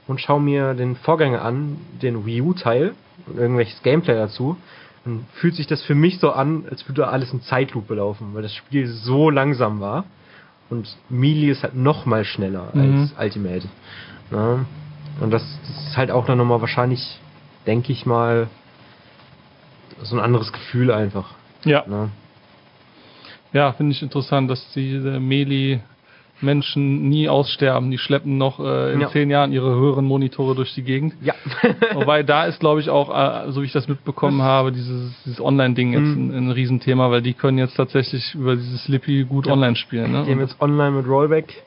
[0.07, 2.95] und schaue mir den Vorgänger an, den Wii U-Teil
[3.27, 4.57] und irgendwelches Gameplay dazu,
[5.05, 8.43] dann fühlt sich das für mich so an, als würde alles in Zeitlupe laufen, weil
[8.43, 10.05] das Spiel so langsam war
[10.71, 13.11] und Melee ist halt noch mal schneller Mhm.
[13.17, 13.69] als Ultimate.
[14.31, 14.67] Ne?
[15.21, 17.21] Und das, das ist halt auch dann nochmal wahrscheinlich,
[17.67, 18.49] denke ich mal,
[20.03, 21.31] so ein anderes Gefühl einfach.
[21.65, 22.11] Ja, Ne?
[23.53, 27.91] ja, finde ich interessant, dass diese Melee-Menschen nie aussterben.
[27.91, 29.09] Die schleppen noch äh, in Ja.
[29.11, 31.15] zehn Jahren ihre höheren Monitore durch die Gegend.
[31.23, 31.35] Ja.
[31.95, 33.09] Wobei da ist, glaube ich, auch,
[33.47, 36.31] äh, so wie ich das mitbekommen habe, dieses, dieses Online-Ding jetzt Mhm.
[36.31, 39.53] ein, ein Riesenthema, weil die können jetzt tatsächlich über dieses Slippy gut Ja.
[39.53, 40.13] online spielen.
[40.13, 40.25] Ne?
[40.27, 41.63] Die haben jetzt online mit Rollback.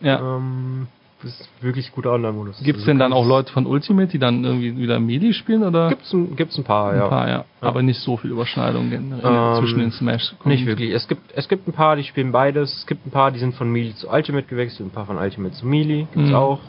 [0.00, 0.20] ja.
[0.36, 0.86] Ähm,
[1.26, 2.58] ist wirklich guter Online-Modus.
[2.62, 5.62] Gibt es Also denn dann auch Leute von Ultimate, die dann irgendwie wieder Melee spielen?
[5.62, 5.88] Oder?
[5.90, 7.04] Gibt's ein, gibt's ein paar, ja.
[7.04, 7.44] Ein paar, ja.
[7.60, 9.22] Aber nicht so viel Überschneidung generell
[9.54, 10.34] Ähm, zwischen den Smash.
[10.44, 10.90] Nicht wirklich.
[10.92, 12.74] Es gibt, es gibt ein paar, die spielen beides.
[12.78, 15.54] Es gibt ein paar, die sind von Melee zu Ultimate gewechselt, ein paar von Ultimate
[15.54, 16.06] zu Melee.
[16.14, 16.34] Gibt's Mhm.
[16.34, 16.60] auch.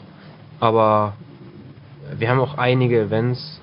[0.60, 1.14] Aber
[2.18, 3.60] wir haben auch einige Events.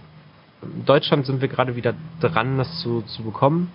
[0.61, 3.71] In Deutschland sind wir gerade wieder dran, das zu, zu bekommen,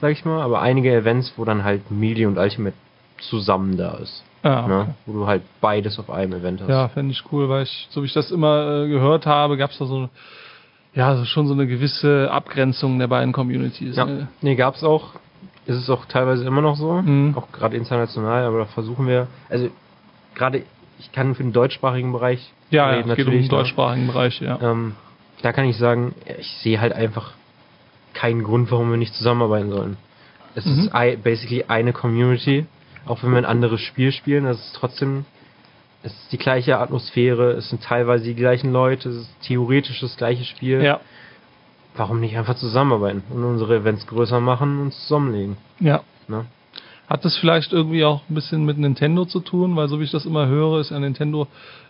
[0.00, 0.40] sag ich mal.
[0.42, 2.74] Aber einige Events, wo dann halt Melee und Ultimate
[3.18, 4.24] zusammen da ist.
[4.42, 4.66] Ja.
[4.66, 4.94] Ne?
[5.06, 6.68] Wo du halt beides auf einem Event hast.
[6.68, 9.70] Ja, fände ich cool, weil ich, so wie ich das immer äh, gehört habe, gab
[9.70, 10.08] es da so,
[10.94, 13.96] ja, so schon so eine gewisse Abgrenzung der beiden Communities.
[13.96, 14.28] Ja, ne?
[14.40, 15.10] nee, gab's auch.
[15.64, 17.34] Ist es auch teilweise immer noch so, Mhm.
[17.36, 19.68] auch gerade international, aber da versuchen wir, also
[20.34, 20.64] gerade,
[20.98, 23.48] ich kann für den deutschsprachigen Bereich ja, ja reden, es geht um den ne?
[23.48, 24.58] deutschsprachigen Bereich, ja.
[24.60, 24.96] Ähm,
[25.42, 27.32] da kann ich sagen, ich sehe halt einfach
[28.12, 29.96] keinen Grund, warum wir nicht zusammenarbeiten sollen.
[30.56, 30.90] Es Mhm.
[30.92, 32.66] ist basically eine Community,
[33.06, 35.24] auch wenn wir ein anderes Spiel spielen, das ist trotzdem,
[36.02, 40.16] es ist die gleiche Atmosphäre, es sind teilweise die gleichen Leute, es ist theoretisch das
[40.16, 40.82] gleiche Spiel.
[40.82, 41.00] Ja,
[41.94, 45.56] Warum nicht einfach zusammenarbeiten und unsere Events größer machen und zusammenlegen?
[45.80, 46.02] ja.
[46.28, 46.46] Ne?
[47.08, 49.76] Hat das vielleicht irgendwie auch ein bisschen mit Nintendo zu tun?
[49.76, 51.46] Weil so wie ich das immer höre, ist ja Nintendo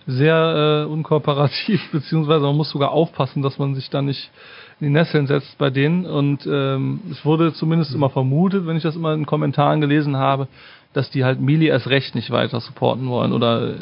[0.07, 4.33] sehr äh, unkooperativ, beziehungsweise man muss sogar aufpassen, dass man sich da nicht
[4.81, 6.07] in die Nesseln setzt bei denen.
[6.07, 10.49] Und ähm, es wurde zumindest immer vermutet, wenn ich das immer in Kommentaren gelesen habe,
[10.93, 13.33] dass die halt Melee erst recht nicht weiter supporten wollen.
[13.33, 13.77] Oder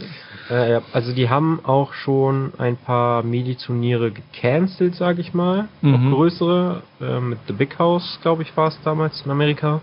[0.49, 5.69] Äh, also die haben auch schon ein paar Melee-Turniere gecancelt, sage ich mal.
[5.81, 5.95] Mhm.
[5.95, 6.83] Auch größere.
[7.01, 9.81] Äh, mit The Big House, glaube ich, war es damals in Amerika.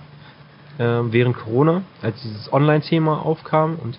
[0.77, 3.97] Äh, während Corona, als dieses Online-Thema aufkam und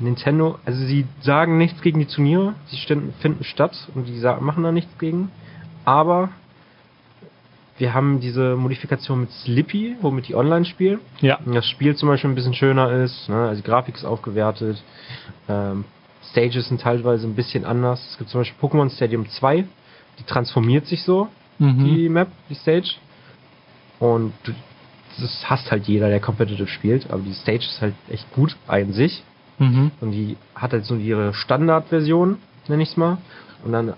[0.00, 4.72] Nintendo, also sie sagen nichts gegen die Turniere, sie finden statt und die machen da
[4.72, 5.30] nichts gegen.
[5.84, 6.30] Aber
[7.76, 11.00] wir haben diese Modifikation mit Slippy, womit die online spielen.
[11.20, 13.48] ja, das Spiel zum Beispiel ein bisschen schöner ist, ne?
[13.48, 14.82] also die Grafik ist aufgewertet,
[15.48, 15.84] ähm,
[16.30, 18.04] Stages sind teilweise ein bisschen anders.
[18.10, 19.64] Es gibt zum Beispiel Pokémon Stadium 2,
[20.18, 21.84] die transformiert sich so, mhm.
[21.84, 22.94] die Map, die Stage.
[23.98, 24.52] Und du,
[25.20, 28.92] das hasst halt jeder, der competitive spielt, aber die Stage ist halt echt gut an
[28.92, 29.22] sich.
[29.58, 29.92] Mhm.
[30.00, 33.18] Und die hat halt so ihre Standardversion, nenne ich es mal.
[33.64, 33.94] Und dann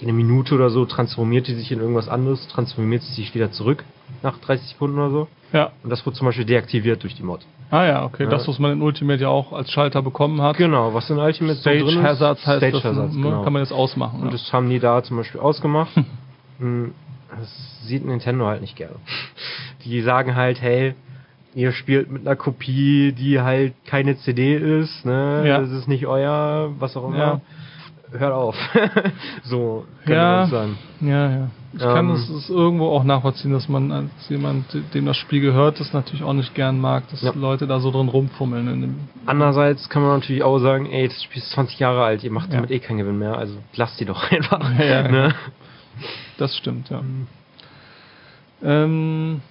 [0.00, 3.84] jede Minute oder so transformiert die sich in irgendwas anderes, transformiert sie sich wieder zurück
[4.22, 5.28] nach 30 Sekunden oder so.
[5.52, 5.72] ja.
[5.82, 7.40] Und das wurde zum Beispiel deaktiviert durch die Mod.
[7.70, 8.24] Ah ja, okay.
[8.24, 8.30] Ja.
[8.30, 10.56] Das, was man in Ultimate ja auch als Schalter bekommen hat.
[10.56, 12.04] Genau, was in Ultimate Stage so drin ist.
[12.04, 13.22] Hazards heißt Stage das, Hazards, ne?
[13.22, 13.42] genau.
[13.42, 14.20] kann man jetzt ausmachen.
[14.20, 14.32] Und ja.
[14.32, 15.90] das haben die da zum Beispiel ausgemacht.
[16.58, 16.92] Mm,
[17.38, 18.94] das sieht Nintendo halt nicht gerne.
[19.84, 20.94] Die sagen halt, hey,
[21.54, 25.42] ihr spielt mit einer Kopie, die halt keine CD ist, ne?
[25.46, 25.60] Ja.
[25.60, 27.18] Das ist nicht euer, was auch immer.
[27.18, 27.40] Ja.
[28.18, 28.56] Hört auf.
[29.44, 30.36] so kann Ja.
[30.40, 30.78] man sagen.
[31.00, 31.50] Ja, ja.
[31.74, 35.40] Ich kann Ähm, es es irgendwo auch nachvollziehen, dass man als jemand, dem das Spiel
[35.42, 37.32] gehört, das natürlich auch nicht gern mag, dass Ja.
[37.34, 38.98] Leute da so drin rumfummeln.
[39.26, 42.48] Andererseits kann man natürlich auch sagen, ey, das Spiel ist 20 Jahre alt, ihr macht
[42.50, 42.56] Ja.
[42.56, 44.60] damit eh keinen Gewinn mehr, also lasst die doch einfach.
[44.78, 45.34] Ja, ja, ne?
[46.38, 47.02] das stimmt, ja.
[48.62, 49.42] Ähm,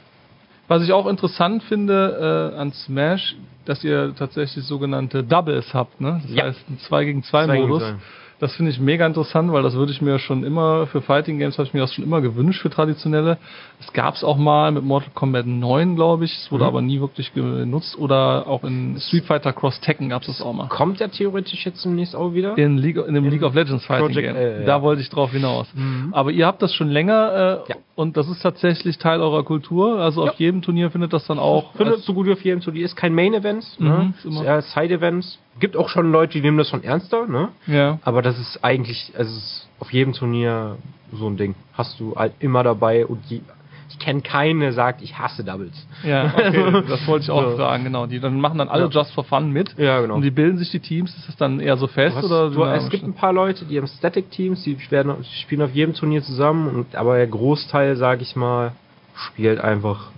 [0.68, 6.22] was ich auch interessant finde äh, an Smash, dass ihr tatsächlich sogenannte Doubles habt, ne?
[6.24, 6.44] Das Ja.
[6.46, 7.84] heißt ein 2 gegen 2 Zwei gegen Modus.
[7.84, 7.96] zwei.
[8.40, 11.58] Das finde ich mega interessant, weil das würde ich mir schon immer, für Fighting Games
[11.58, 13.38] habe ich mir das schon immer gewünscht, für traditionelle.
[13.80, 16.34] Es gab es auch mal mit Mortal Kombat 9, glaube ich.
[16.34, 16.68] Es wurde Mhm.
[16.68, 17.98] aber nie wirklich genutzt.
[17.98, 20.68] Oder auch in Street Fighter Cross Tekken gab es das auch mal.
[20.68, 22.58] Kommt ja theoretisch jetzt demnächst auch wieder.
[22.58, 24.60] In, League, in dem In League of Legends Fighting Project Game.
[24.60, 24.66] Ja.
[24.66, 25.68] Da wollte ich drauf hinaus.
[25.74, 26.10] Mhm.
[26.12, 27.76] Aber ihr habt das schon länger äh, Ja.
[27.96, 30.00] und das ist tatsächlich Teil eurer Kultur.
[30.00, 30.32] Also Ja.
[30.32, 31.72] auf jedem Turnier findet das dann auch.
[31.76, 32.84] Findet so gut wie auf jedem Turnier.
[32.84, 34.14] Ist kein Main-Event, Mhm, ne?
[34.18, 35.40] ist immer- Ist eher Side-Events.
[35.60, 37.50] Gibt auch schon Leute, die nehmen das schon ernster, ne?
[37.68, 38.00] ja.
[38.04, 40.78] Aber das ist eigentlich, also es ist auf jedem Turnier
[41.14, 41.56] so ein Ding.
[41.74, 43.42] Hast du halt immer dabei und die,
[43.90, 45.88] ich kenne keinen, der sagt, ich hasse Doubles.
[46.04, 47.56] Ja, okay, das wollte ich auch So.
[47.58, 48.06] fragen, genau.
[48.06, 48.90] Die dann machen dann alle Ja.
[48.90, 49.74] just for fun mit.
[49.78, 50.16] Ja, genau.
[50.16, 52.50] Und die bilden sich die Teams, ist das dann eher so fest hast, oder?
[52.50, 55.94] du, es gibt ein paar Leute, die haben Static-Teams, die, werden- die spielen auf jedem
[55.94, 58.74] Turnier zusammen, und, aber der Großteil, sage ich mal,
[59.16, 60.10] spielt einfach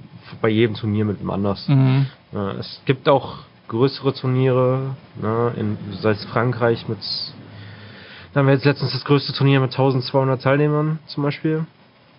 [0.41, 1.67] bei jedem Turnier mit einem anders.
[1.67, 2.08] mhm.
[2.34, 3.36] Ja, es gibt auch
[3.68, 7.00] größere Turniere, ne, in, sei es Frankreich mit,
[8.34, 11.66] da haben wir jetzt letztens das größte Turnier mit 1200 Teilnehmern zum Beispiel.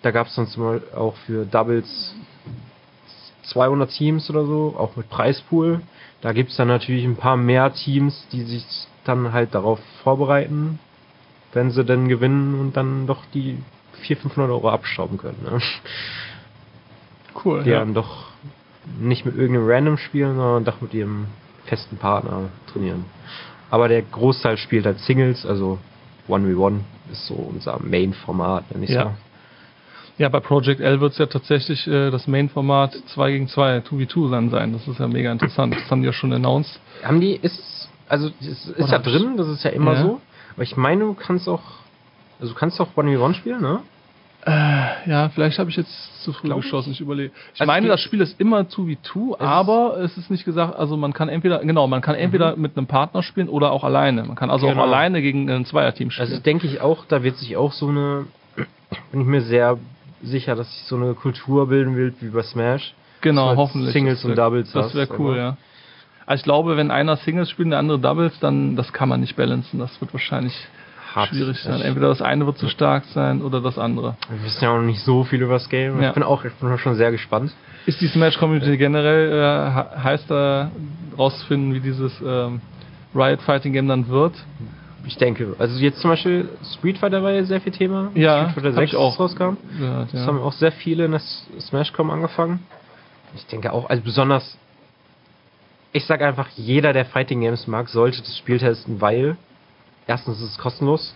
[0.03, 2.15] Da gab es dann zum Beispiel auch für Doubles
[3.45, 5.81] 200 Teams oder so, auch mit Preispool.
[6.21, 8.65] Da gibt's dann natürlich ein paar mehr Teams, die sich
[9.05, 10.79] dann halt darauf vorbereiten,
[11.53, 13.59] wenn sie denn gewinnen und dann doch die
[14.03, 15.43] 400, 500 Euro abstauben können.
[15.43, 15.61] Ne?
[17.45, 17.63] Cool.
[17.65, 17.81] Die Ja.
[17.81, 18.28] dann doch
[19.01, 21.27] nicht mit irgendeinem Random spielen, sondern doch mit ihrem
[21.67, 23.05] festen Partner trainieren.
[23.71, 25.79] Aber der Großteil spielt halt Singles, also
[26.29, 26.81] 1v1
[27.13, 29.05] ist so unser Main-Format, wenn ich Ja.
[29.05, 29.11] so.
[30.19, 34.31] Ja, bei Project L wird es ja tatsächlich äh, das Main-Format 2 gegen 2, 2v2
[34.33, 34.73] dann sein.
[34.73, 35.77] Das ist ja mega interessant.
[35.77, 36.81] Das haben die ja schon announced.
[37.05, 40.03] Haben die, ist, also, ist Oder ja drin, das ist ja immer Ja.
[40.03, 40.21] so.
[40.55, 41.63] Aber ich meine, du kannst auch,
[42.41, 43.79] also du kannst auch 1v1 spielen, ne?
[45.07, 47.33] Ja, vielleicht habe ich jetzt zu früh Glaub geschossen, ich überlege.
[47.55, 50.97] Ich Also meine, das Spiel ist immer 2v2, Es aber es ist nicht gesagt, also
[50.97, 54.25] man kann entweder, genau, man kann entweder mit einem Partner spielen oder auch alleine.
[54.25, 54.71] Man kann also Mhm.
[54.73, 54.83] Genau.
[54.83, 56.29] auch alleine gegen ein Zweierteam spielen.
[56.29, 58.27] Also denke ich auch, da wird sich auch so eine,
[59.13, 59.79] bin ich mir sehr
[60.23, 62.95] sicher, dass sich so eine Kultur bilden wird wie bei Smash.
[63.21, 63.93] genau, als hoffentlich.
[63.93, 65.57] Singles wär- und Doubles Das wäre cool, ja.
[66.27, 69.21] Also ich glaube, wenn einer Singles spielt und der andere Doubles, dann das kann man
[69.21, 69.79] nicht balancen.
[69.79, 70.55] Das wird wahrscheinlich
[71.15, 71.29] Hart.
[71.31, 71.81] schwierig sein.
[71.81, 74.17] Entweder das eine wird zu stark sein oder das andere.
[74.31, 76.01] Wir wissen ja auch noch nicht so viel über das Game.
[76.01, 76.09] Ja.
[76.09, 77.53] Ich bin auch ich bin schon sehr gespannt.
[77.87, 80.71] Ist die Smash-Community generell äh, he- heiß da
[81.17, 82.61] rauszufinden, wie dieses ähm,
[83.15, 84.35] Riot Fighting Game dann wird?
[85.07, 88.11] Ich denke, also jetzt zum Beispiel Street Fighter war ja sehr viel Thema.
[88.15, 89.19] Ja, Street Fighter hab 6 ich auch.
[89.19, 89.57] rauskam.
[89.79, 90.27] Gehört, Das ja.
[90.27, 92.61] haben auch sehr viele in das Smashcom angefangen.
[93.35, 94.59] Ich denke auch, also besonders,
[95.93, 99.37] ich sage einfach, jeder, der Fighting Games mag, sollte das Spiel testen, weil
[100.09, 101.15] erstens ist es kostenlos.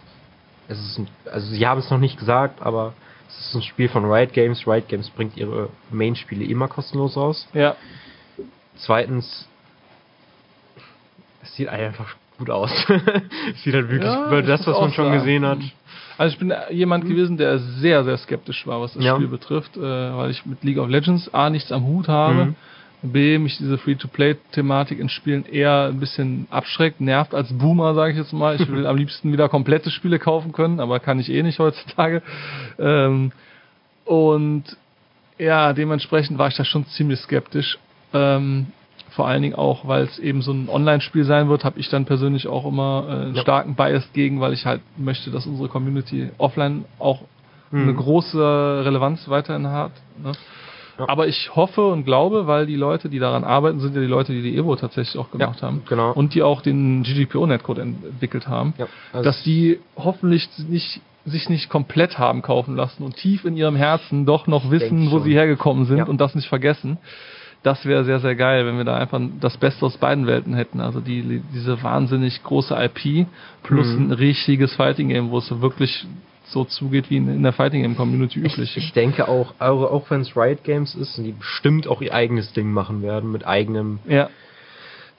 [0.68, 2.92] Es ist ein, also sie haben es noch nicht gesagt, aber
[3.28, 4.64] es ist ein Spiel von Riot Games.
[4.66, 7.48] Riot Games bringt ihre Main-Spiele immer kostenlos raus.
[7.52, 7.74] ja.
[8.76, 9.46] Zweitens,
[11.42, 12.70] es sieht einfach gut aus.
[13.54, 15.18] es sieht halt wirklich Ja, über das, was man schon sagen.
[15.18, 15.58] gesehen hat.
[16.18, 19.14] Also ich bin jemand gewesen, der sehr, sehr skeptisch war, was das Ja.
[19.16, 22.54] Spiel betrifft, äh, weil ich mit League of Legends A nichts am Hut habe, Mhm.
[23.02, 28.18] B mich diese Free-to-Play-Thematik in Spielen eher ein bisschen abschreckt, nervt als Boomer, sage ich
[28.18, 28.54] jetzt mal.
[28.60, 32.22] Ich will am liebsten wieder komplette Spiele kaufen können, aber kann ich eh nicht heutzutage.
[32.78, 33.32] Ähm,
[34.04, 34.64] und
[35.38, 37.78] ja, dementsprechend war ich da schon ziemlich skeptisch.
[38.12, 38.68] Ähm,
[39.10, 42.04] vor allen Dingen auch, weil es eben so ein Online-Spiel sein wird, habe ich dann
[42.06, 43.42] persönlich auch immer äh, einen Ja.
[43.42, 47.22] starken Bias gegen, weil ich halt möchte, dass unsere Community offline auch
[47.72, 47.82] Mhm.
[47.88, 49.92] eine große Relevanz weiterhin hat.
[50.22, 50.32] Ne?
[50.98, 51.08] Ja.
[51.08, 54.32] Aber ich hoffe und glaube, weil die Leute, die daran arbeiten, sind ja die Leute,
[54.32, 55.82] die die Evo tatsächlich auch gemacht haben.
[55.88, 56.12] genau.
[56.12, 61.68] Und die auch den GGPO-Netcode entwickelt haben, Ja, also dass die hoffentlich nicht sich nicht
[61.70, 65.84] komplett haben kaufen lassen und tief in ihrem Herzen doch noch wissen, wo sie hergekommen
[65.84, 66.04] sind Ja.
[66.06, 66.98] und das nicht vergessen.
[67.62, 70.80] Das wäre sehr, sehr geil, wenn wir da einfach das Beste aus beiden Welten hätten.
[70.80, 73.26] Also die, diese wahnsinnig große IP
[73.62, 74.06] plus Mhm.
[74.08, 76.04] ein richtiges Fighting Game, wo es so wirklich
[76.44, 78.58] so zugeht wie in, in der Fighting Game Community üblich.
[78.58, 82.52] Ich, ich denke auch, auch, wenn es Riot Games ist, die bestimmt auch ihr eigenes
[82.52, 84.28] Ding machen werden mit eigenem, ja,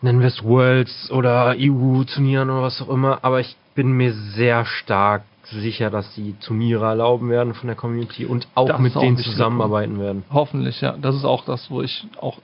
[0.01, 4.65] nennen wir es Worlds oder EU-Turnieren oder was auch immer, aber ich bin mir sehr
[4.65, 9.17] stark sicher, dass die Turniere erlauben werden von der Community und auch Das mit denen
[9.17, 10.23] zusammenarbeiten werden.
[10.31, 10.95] hoffentlich, ja.
[11.01, 12.39] Das ist auch das, wo ich auch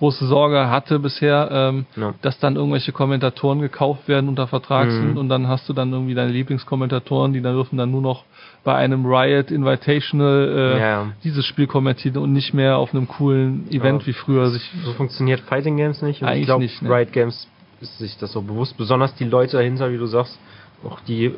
[0.00, 2.12] große Sorge hatte bisher, ähm, Ja.
[2.22, 4.90] dass dann irgendwelche Kommentatoren gekauft werden, unter Vertrag Mhm.
[4.92, 8.24] sind und dann hast du dann irgendwie deine Lieblingskommentatoren, die dann dürfen dann nur noch
[8.64, 13.68] bei einem Riot Invitational äh, Ja, dieses Spiel kommentieren und nicht mehr auf einem coolen
[13.70, 14.06] Event Ja.
[14.08, 14.68] wie früher sich.
[14.84, 16.22] So funktioniert Fighting Games nicht.
[16.22, 16.90] Und Eigentlich ich glaube, nicht, ne?
[16.90, 17.46] Riot Games
[17.80, 18.76] ist sich das so bewusst.
[18.76, 20.38] Besonders die Leute dahinter, wie du sagst,
[20.84, 21.32] auch die äh,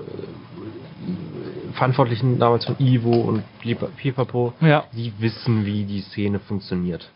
[1.75, 7.11] Verantwortlichen damals von Ivo und Pipa- Pipapo, Ja, die wissen, wie die Szene funktioniert.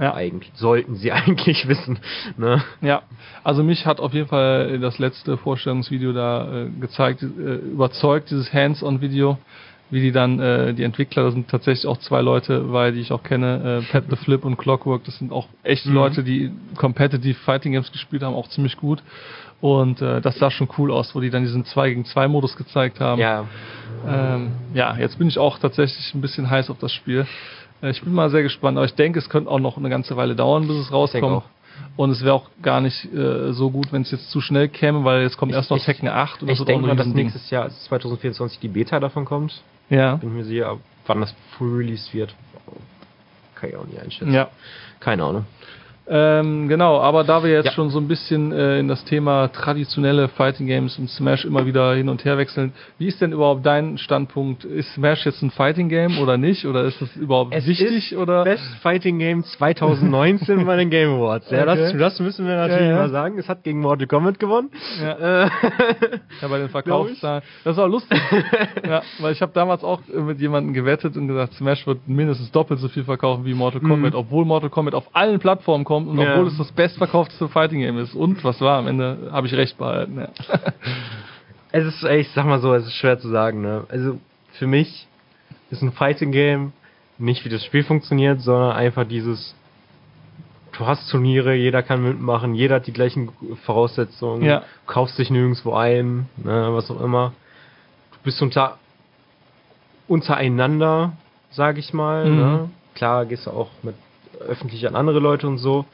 [0.00, 0.14] Ja.
[0.14, 0.50] Eigentlich.
[0.54, 1.98] Sollten sie eigentlich wissen.
[2.36, 2.62] Ne?
[2.80, 3.02] Ja,
[3.44, 8.52] also mich hat auf jeden Fall das letzte Vorstellungsvideo da äh, gezeigt, äh, überzeugt, dieses
[8.52, 9.38] Hands-on-Video,
[9.90, 13.10] wie die dann, äh, die Entwickler, das sind tatsächlich auch zwei Leute, weil die ich
[13.10, 15.94] auch kenne, äh, Pat the Flip und Clockwork, das sind auch echte Mhm.
[15.94, 19.02] Leute, die Competitive Fighting Games gespielt haben, auch ziemlich gut.
[19.60, 22.56] Und äh, das sah schon cool aus, wo die dann diesen 2 gegen 2 Modus
[22.56, 23.20] gezeigt haben.
[23.20, 23.44] Ja,
[24.06, 27.26] Ähm, ja, jetzt bin ich auch tatsächlich ein bisschen heiß auf das Spiel.
[27.82, 30.16] Äh, ich bin mal sehr gespannt, aber ich denke, es könnte auch noch eine ganze
[30.16, 31.44] Weile dauern, bis es rauskommt.
[31.96, 35.04] Und es wäre auch gar nicht äh, so gut, wenn es jetzt zu schnell käme,
[35.04, 36.96] weil jetzt kommt Ich- erst noch ich- Tekken 8 und das ich auch denke mal,
[36.96, 39.62] dass nächstes Jahr, also 2024, die Beta davon kommt.
[39.88, 42.34] Ja, Bin mir sicher, wann das Full Release wird.
[43.54, 44.32] Kann ich auch nicht einschätzen.
[44.34, 44.48] ja.
[45.00, 45.46] Keine Ahnung.
[46.10, 47.72] Ähm, genau, aber da wir jetzt Ja.
[47.72, 51.94] schon so ein bisschen äh, in das Thema traditionelle Fighting Games und Smash immer wieder
[51.94, 54.64] hin und her wechseln, wie ist denn überhaupt dein Standpunkt?
[54.64, 56.64] Ist Smash jetzt ein Fighting Game oder nicht?
[56.64, 58.16] Oder ist das überhaupt wichtig?
[58.16, 58.44] oder?
[58.44, 61.50] Best Fighting Game 2019 bei den Game Awards.
[61.50, 61.98] Ja, das, Okay.
[61.98, 62.96] das müssen wir natürlich Ja, ja.
[62.96, 63.38] mal sagen.
[63.38, 64.70] Es hat gegen Mortal Kombat gewonnen.
[65.02, 65.44] Ja.
[65.44, 65.50] Äh,
[66.48, 67.42] bei den Verkaufszahlen.
[67.64, 68.18] Das ist auch lustig.
[68.86, 72.80] ja, weil ich habe damals auch mit jemandem gewettet und gesagt, Smash wird mindestens doppelt
[72.80, 76.20] so viel verkaufen wie Mortal Kombat, obwohl Mortal Kombat auf allen Plattformen kommt und Mhm.
[76.22, 76.32] Ja.
[76.34, 78.14] obwohl es das bestverkaufteste Fighting Game ist.
[78.14, 78.78] Und was war?
[78.78, 80.18] Am Ende habe ich recht behalten.
[80.20, 80.28] Ja.
[81.72, 83.62] es ist, ich sag mal so, es ist schwer zu sagen.
[83.62, 83.84] Ne?
[83.88, 84.18] Also
[84.52, 85.06] für mich
[85.70, 86.72] ist ein Fighting Game
[87.18, 89.54] nicht wie das Spiel funktioniert, sondern einfach dieses
[90.76, 93.30] Du hast Turniere, jeder kann mitmachen, jeder hat die gleichen
[93.64, 94.62] Voraussetzungen, Ja.
[94.86, 97.32] kaufst dich nirgendwo ein, ne, was auch immer.
[98.12, 98.78] Du bist unter
[100.06, 101.12] untereinander,
[101.50, 102.26] sag ich mal.
[102.26, 102.36] Mhm.
[102.36, 102.70] Ne?
[102.94, 103.94] Klar, gehst du auch mit
[104.46, 105.84] öffentlich an andere Leute und so.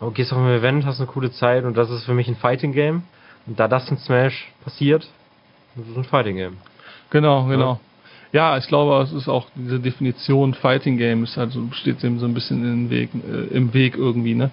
[0.00, 2.36] Aber gehst auch im Event, hast eine coole Zeit und das ist für mich ein
[2.36, 3.02] Fighting Game.
[3.46, 5.08] Und da das in Smash passiert,
[5.76, 6.56] das ist ein Fighting Game.
[7.10, 7.80] Genau, genau.
[8.32, 12.18] Ja, ich glaube, es ist auch diese Definition Fighting Game ist halt so, steht dem
[12.20, 14.50] so ein bisschen in den Weg, äh, im Weg irgendwie, ne?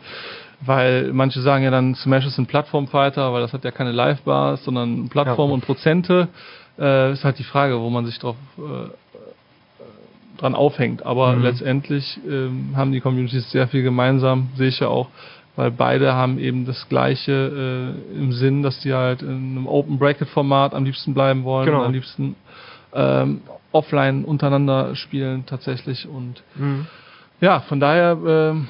[0.61, 4.63] Weil manche sagen ja dann, Smash ist ein Plattformfighter, weil das hat ja keine Live-Bars,
[4.63, 5.53] sondern Plattform Ja.
[5.53, 6.29] und Prozente.
[6.79, 8.89] Äh, ist halt die Frage, wo man sich drauf äh,
[10.37, 11.05] dran aufhängt.
[11.05, 11.43] Aber Mhm.
[11.43, 15.07] letztendlich ähm, haben die Communities sehr viel gemeinsam, sehe ich ja auch,
[15.55, 19.97] weil beide haben eben das Gleiche äh, im Sinn, dass die halt in einem Open
[19.97, 21.83] Bracket Format am liebsten bleiben wollen, Genau.
[21.83, 22.35] am liebsten
[22.93, 26.41] ähm, offline untereinander spielen tatsächlich und
[27.41, 28.67] ja, von daher, ähm,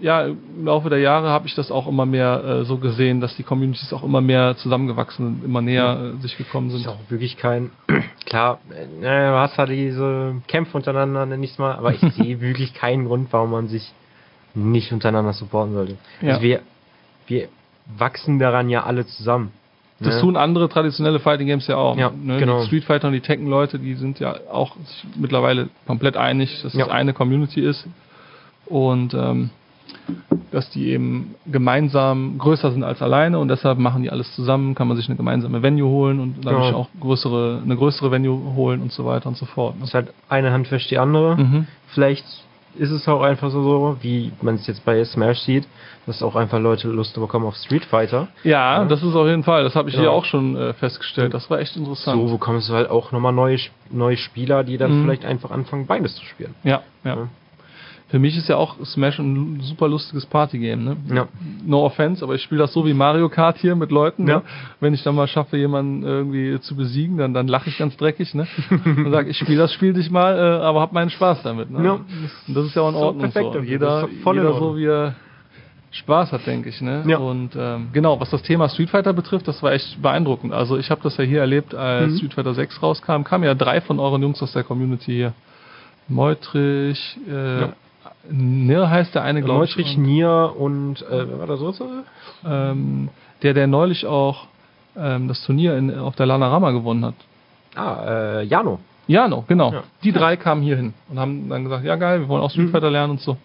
[0.00, 3.36] ja, im Laufe der Jahre habe ich das auch immer mehr äh, so gesehen, dass
[3.36, 6.88] die Communities auch immer mehr zusammengewachsen sind, immer näher äh, sich gekommen Ist sind.
[6.88, 7.70] auch wirklich kein.
[8.26, 12.74] Klar, äh, du hast halt diese Kämpfe untereinander, nenn ich's mal, aber ich sehe wirklich
[12.74, 13.92] keinen Grund, warum man sich
[14.54, 15.96] nicht untereinander supporten sollte.
[16.20, 16.30] Ja.
[16.34, 16.60] Also wir,
[17.26, 17.48] wir
[17.96, 19.52] wachsen daran ja alle zusammen.
[20.00, 20.20] Das ne?
[20.20, 21.96] tun andere traditionelle Fighting Games ja auch.
[21.96, 22.38] Ja, ne?
[22.38, 22.60] genau.
[22.60, 24.76] Die Street Fighter und die Tekken-Leute, die sind ja auch
[25.16, 26.86] mittlerweile komplett einig, dass Ja.
[26.86, 27.86] es eine Community ist
[28.66, 29.50] und ähm,
[30.50, 34.86] dass die eben gemeinsam größer sind als alleine und deshalb machen die alles zusammen, kann
[34.88, 36.78] man sich eine gemeinsame Venue holen und dadurch Genau.
[36.80, 39.78] auch größere, eine größere Venue holen und so weiter und so fort.
[39.78, 39.84] Ne?
[39.84, 41.36] ist halt eine Hand wäscht die andere.
[41.36, 41.66] Mhm.
[41.88, 42.24] Vielleicht
[42.74, 45.66] ist es auch einfach so, wie man es jetzt bei Smash sieht,
[46.06, 48.28] dass auch einfach Leute Lust bekommen auf Street Fighter.
[48.44, 48.84] Ja, Ja.
[48.86, 49.62] das ist auf jeden Fall.
[49.64, 50.14] Das habe ich hier Genau.
[50.16, 51.32] auch schon äh, festgestellt.
[51.34, 52.20] Das war echt interessant.
[52.28, 53.58] So bekommst du halt auch nochmal neue,
[53.90, 55.02] neue Spieler, die dann Mhm.
[55.04, 56.54] vielleicht einfach anfangen, beides zu spielen.
[56.64, 57.14] Ja, ja.
[57.14, 57.28] Ja.
[58.12, 60.96] Für mich ist ja auch Smash ein super lustiges Partygame, ne?
[61.14, 61.28] Ja.
[61.64, 64.28] No offense, aber ich spiele das so wie Mario Kart hier mit Leuten.
[64.28, 64.36] Ja.
[64.36, 64.42] Ne?
[64.80, 68.34] Wenn ich dann mal schaffe, jemanden irgendwie zu besiegen, dann, dann lache ich ganz dreckig,
[68.34, 68.46] ne?
[68.84, 71.70] Und sage, ich spiele das Spiel dich mal, äh, aber hab meinen Spaß damit.
[71.70, 71.82] Ne?
[71.86, 71.92] Ja.
[71.92, 73.60] Und das ist ja auch in Ordnung perfekt so.
[73.60, 74.58] Jeder, jeder Ordnung.
[74.58, 75.14] so wie er
[75.92, 76.82] Spaß hat, denke ich.
[76.82, 77.04] Ne?
[77.06, 77.16] Ja.
[77.16, 80.52] Und ähm, genau, was das Thema Street Fighter betrifft, das war echt beeindruckend.
[80.52, 82.16] Also ich habe das ja hier erlebt, als Mhm.
[82.18, 85.32] Street Fighter 6 rauskam, kamen ja drei von euren Jungs aus der Community hier.
[86.08, 87.72] Meutrich, äh, Ja.
[88.30, 89.76] Nir heißt der eine, glaube ich.
[89.76, 91.84] Neutrich, und, Nier und äh, wer war der dritte?
[92.46, 93.08] ähm,
[93.42, 94.46] der, der neulich auch
[94.96, 97.14] ähm, das Turnier in, auf der Lanarama gewonnen hat.
[97.74, 98.78] Ah, äh, Jano.
[99.08, 99.72] Jano, genau.
[99.72, 99.82] Ja.
[100.04, 102.68] Die drei kamen hier hin und haben dann gesagt, ja geil, wir wollen auch Street
[102.68, 102.72] Mhm.
[102.72, 103.36] Fighter lernen und so.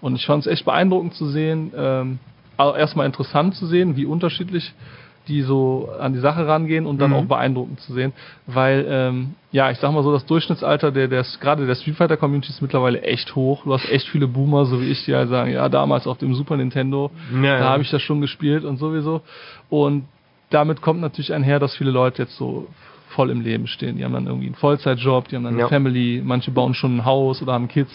[0.00, 2.18] Und ich fand es echt beeindruckend zu sehen, ähm,
[2.56, 4.74] also erstmal interessant zu sehen, wie unterschiedlich
[5.28, 7.16] die so an die Sache rangehen und dann Mhm.
[7.16, 8.12] auch beeindruckend zu sehen,
[8.46, 12.16] weil ähm, ja, ich sag mal so, das Durchschnittsalter der, der gerade der Street Fighter
[12.16, 13.64] Community ist mittlerweile echt hoch.
[13.64, 16.34] Du hast echt viele Boomer, so wie ich, die halt sagen, ja, damals auf dem
[16.34, 17.10] Super Nintendo,
[17.42, 19.22] Ja, da habe ich das schon gespielt und sowieso.
[19.70, 20.04] Und
[20.50, 22.68] damit kommt natürlich einher, dass viele Leute jetzt so
[23.16, 23.96] voll im Leben stehen.
[23.96, 25.68] Die haben dann irgendwie einen Vollzeitjob, die haben dann eine Ja.
[25.68, 27.90] Family, manche bauen schon ein Haus oder haben Kids.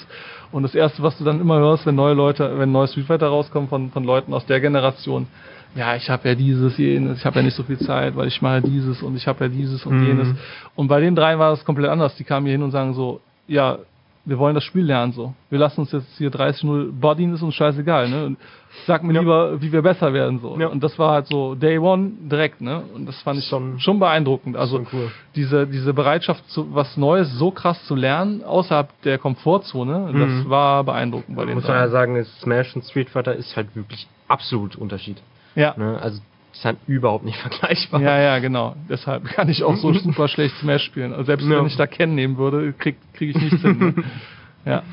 [0.51, 3.27] Und das erste, was du dann immer hörst, wenn neue Leute, wenn neue Street Fighter
[3.27, 5.27] rauskommen von, von Leuten aus der Generation,
[5.75, 8.41] ja, ich habe ja dieses, jenes, ich habe ja nicht so viel Zeit, weil ich
[8.41, 10.05] mache dieses und ich habe ja dieses und Mhm.
[10.07, 10.27] jenes.
[10.75, 12.15] Und bei den drei war das komplett anders.
[12.17, 13.77] Die kamen hier hin und sagen so, ja,
[14.23, 15.33] wir wollen das Spiel lernen so.
[15.49, 18.25] Wir lassen uns jetzt hier 30-0 bodyen, ist uns scheißegal, ne?
[18.25, 18.37] Und
[18.85, 19.19] sag mir Ja.
[19.21, 20.57] lieber, wie wir besser werden so.
[20.59, 20.67] Ja.
[20.67, 22.83] Und das war halt so Day One direkt, ne?
[22.93, 24.55] Und das fand ich Schon- schon beeindruckend.
[24.55, 25.11] Also schon cool.
[25.35, 30.49] diese, diese Bereitschaft, zu, was Neues so krass zu lernen, außerhalb der Komfortzone, das Mhm.
[30.49, 34.07] war beeindruckend bei den Muss man ja sagen, Smash und Street Fighter ist halt wirklich
[34.27, 35.21] absolut Unterschied.
[35.55, 35.73] Ja.
[35.77, 35.97] Ne?
[36.01, 36.21] Also
[36.53, 38.01] ist halt überhaupt nicht vergleichbar.
[38.01, 38.75] Ja, ja, genau.
[38.89, 41.11] Deshalb kann ich auch so super schlecht Smash spielen.
[41.13, 41.59] Also selbst Ja.
[41.59, 43.77] wenn ich da Ken nehmen würde, krieg, krieg ich nichts hin.
[43.79, 44.03] Ne?
[44.65, 44.83] Ja.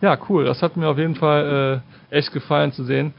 [0.00, 0.44] Ja, cool.
[0.44, 3.12] Das hat mir auf jeden Fall äh, echt gefallen zu sehen.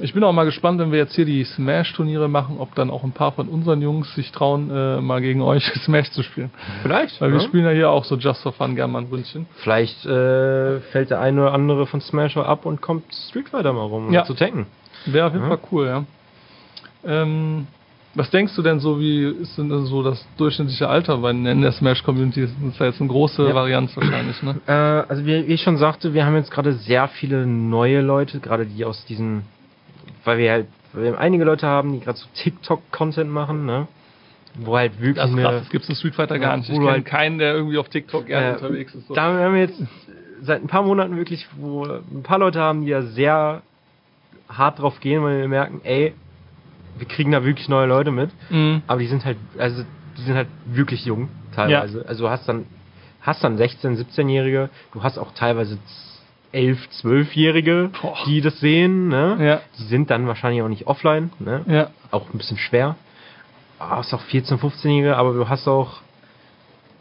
[0.00, 3.04] Ich bin auch mal gespannt, wenn wir jetzt hier die Smash-Turniere machen, ob dann auch
[3.04, 6.50] ein paar von unseren Jungs sich trauen, äh, mal gegen euch Smash zu spielen.
[6.80, 7.20] Vielleicht.
[7.20, 7.46] Weil wir ja.
[7.46, 9.44] spielen ja hier auch so Just for Fun gerne mal ein Ründchen.
[9.56, 13.82] Vielleicht äh, fällt der eine oder andere von Smash ab und kommt Street Fighter mal
[13.82, 14.24] rum, um Ja.
[14.24, 14.64] zu tanken.
[15.04, 15.50] Wäre auf jeden Ja.
[15.58, 16.04] Fall cool, ja.
[17.04, 17.66] Ähm,
[18.14, 21.72] was denkst du denn so, wie ist denn so das durchschnittliche Alter bei in der
[21.72, 22.42] Smash-Community?
[22.42, 23.54] Das ist ja jetzt eine große Ja.
[23.54, 24.56] Varianz wahrscheinlich, ne?
[24.66, 28.38] Äh, also wie, wie ich schon sagte, wir haben jetzt gerade sehr viele neue Leute,
[28.40, 29.42] gerade die aus diesen,
[30.24, 33.88] weil wir halt, weil wir einige Leute haben, die gerade so TikTok-Content machen, ne?
[34.56, 36.68] Wo halt wirklich eine, krass, das gibt's in Street Fighter gar nicht.
[36.68, 39.08] wo Ich kenne halt- keinen, der irgendwie auf TikTok gerne Äh, unterwegs ist.
[39.08, 39.14] So.
[39.14, 39.82] Da haben wir jetzt
[40.42, 43.62] seit ein paar Monaten wirklich, wo ein paar Leute haben, die ja sehr
[44.50, 46.12] hart drauf gehen, weil wir merken, ey,
[46.98, 48.30] wir kriegen da wirklich neue Leute mit.
[48.50, 48.82] Mhm.
[48.86, 49.84] Aber die sind halt, also
[50.16, 52.04] die sind halt wirklich jung teilweise.
[52.06, 52.66] Also hast dann,
[53.20, 55.78] hast dann 16, 17-Jährige, du hast auch teilweise
[56.52, 58.16] 11, 12-Jährige, Boah.
[58.26, 59.36] die das sehen, ne?
[59.40, 59.60] Ja.
[59.78, 61.62] Die sind dann wahrscheinlich auch nicht offline, ne?
[61.66, 61.90] Ja.
[62.10, 62.96] Auch ein bisschen schwer.
[63.78, 66.02] Ah, hast auch 14, 15-Jährige, aber du hast auch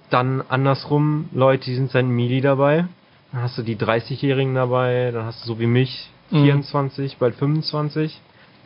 [0.10, 2.86] dann andersrum Leute, die sind seit Mili dabei.
[3.32, 6.44] Dann hast du die 30-Jährigen dabei, dann hast du so wie mich Mhm.
[6.46, 8.22] 24, bald 25.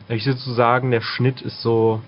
[0.08, 2.00] Ich würde so sagen, der Schnitt ist so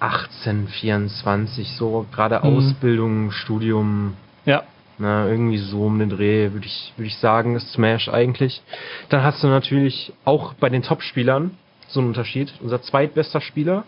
[0.00, 2.56] 18, 24, so gerade Mhm.
[2.56, 4.62] Ausbildung, Studium, Ja.
[4.98, 8.62] na, irgendwie so um den Dreh, würde ich, würde ich sagen, ist Smash eigentlich.
[9.08, 11.56] Dann hast du natürlich auch bei den Top-Spielern
[11.88, 12.52] so einen Unterschied.
[12.60, 13.84] Unser zweitbester Spieler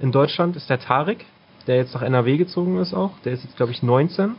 [0.00, 1.24] in Deutschland ist der Tarek,
[1.66, 3.12] der jetzt nach NRW gezogen ist auch.
[3.24, 4.36] Der ist jetzt, glaube ich, 19.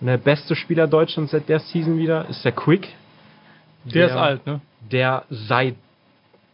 [0.00, 2.88] Und der beste Spieler Deutschlands seit der Season wieder ist der Quick.
[3.84, 4.60] Der, ist alt, ne?
[4.92, 5.76] Der seit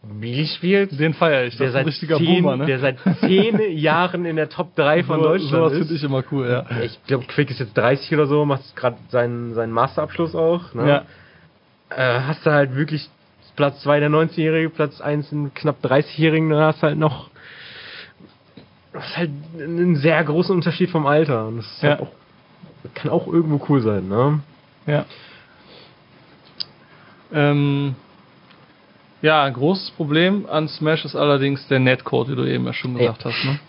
[0.05, 0.99] Mili spielt.
[0.99, 1.53] Den feiere ich.
[1.53, 2.65] Das Der ist ein seit, richtiger zehn, Boomer, ne?
[2.65, 5.77] der seit zehn Jahren in der Top 3 von So- Deutschland Sowas ist.
[5.79, 6.81] finde ich immer cool, ja.
[6.81, 10.73] Ich glaube, Quick ist jetzt 30 oder so, macht gerade seinen, seinen Masterabschluss auch.
[10.73, 10.87] Ne?
[10.89, 11.05] Ja.
[11.95, 13.09] Äh, hast du halt wirklich
[13.55, 17.29] Platz 2 der 19-Jährige, Platz 1 in knapp 30-Jährigen, dann hast du halt noch
[18.91, 21.47] das ist halt einen sehr großen Unterschied vom Alter.
[21.47, 22.05] Und das ist halt Ja.
[22.05, 22.11] auch,
[22.93, 24.39] kann auch irgendwo cool sein, ne?
[24.85, 25.05] Ja.
[27.33, 27.95] Ähm,
[29.23, 32.93] ja, ein großes Problem an Smash ist allerdings der Netcode, wie du eben ja schon
[32.95, 33.43] gesagt hast.
[33.45, 33.59] Ne?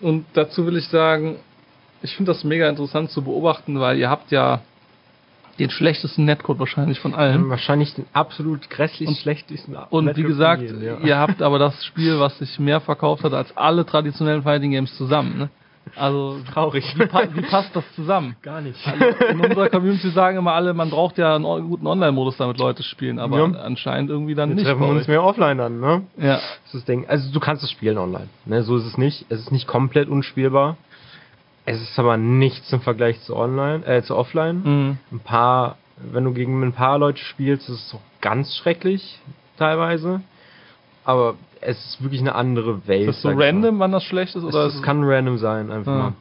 [0.00, 1.36] Und dazu will ich sagen,
[2.02, 4.60] ich finde das mega interessant zu beobachten, weil ihr habt ja
[5.58, 7.50] den schlechtesten Netcode wahrscheinlich von allen.
[7.50, 10.98] Wahrscheinlich den absolut grässlich Und- schlechtesten Und Netcode wie gesagt, jedem, ja.
[10.98, 14.96] ihr habt aber das Spiel, was sich mehr verkauft hat als alle traditionellen Fighting Games
[14.96, 15.36] zusammen.
[15.38, 15.50] Ne?
[15.96, 16.84] Also Traurig.
[16.96, 18.36] Wie, pa wie passt das zusammen?
[18.42, 18.78] Gar nicht.
[19.30, 23.18] In unserer Community sagen immer alle, man braucht ja einen guten Online-Modus, damit Leute spielen,
[23.18, 23.44] aber Ja.
[23.60, 24.64] anscheinend irgendwie dann Wir nicht.
[24.66, 26.02] treffen uns mehr offline an, ne?
[26.16, 27.06] Ja, Das ist das Ding.
[27.08, 28.28] Also du kannst es spielen online.
[28.44, 28.62] Ne?
[28.62, 29.26] So ist es nicht.
[29.30, 30.76] Es ist nicht komplett unspielbar.
[31.66, 34.62] Es ist aber nichts im Vergleich zu online, äh, zu offline.
[34.64, 34.98] mhm.
[35.12, 39.18] Ein paar, wenn du gegen ein paar Leute spielst, ist es so ganz schrecklich
[39.58, 40.20] teilweise.
[41.04, 43.08] Aber es ist wirklich eine andere Welt.
[43.08, 44.42] ist das so random, wann das schlecht ist?
[44.42, 45.96] Es, Oder es ist kann random sein, einfach Ah.
[45.98, 46.12] mal.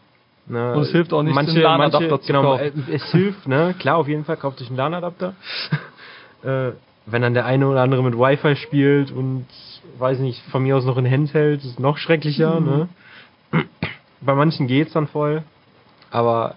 [0.48, 0.74] Ne?
[0.74, 2.64] Und es hilft auch nicht, manche, den LAN-Adapter zu genau, kaufen.
[2.90, 3.76] äh, Es hilft, ne?
[3.78, 5.36] Klar, auf jeden Fall kauft euch einen LAN-Adapter.
[6.44, 6.72] äh,
[7.06, 9.46] wenn dann der eine oder andere mit Wi-Fi spielt und
[10.00, 12.66] weiß nicht, von mir aus noch in Handheld, ist noch schrecklicher, Mhm.
[12.66, 12.90] ne?
[14.22, 15.44] Bei manchen geht's dann voll,
[16.12, 16.56] aber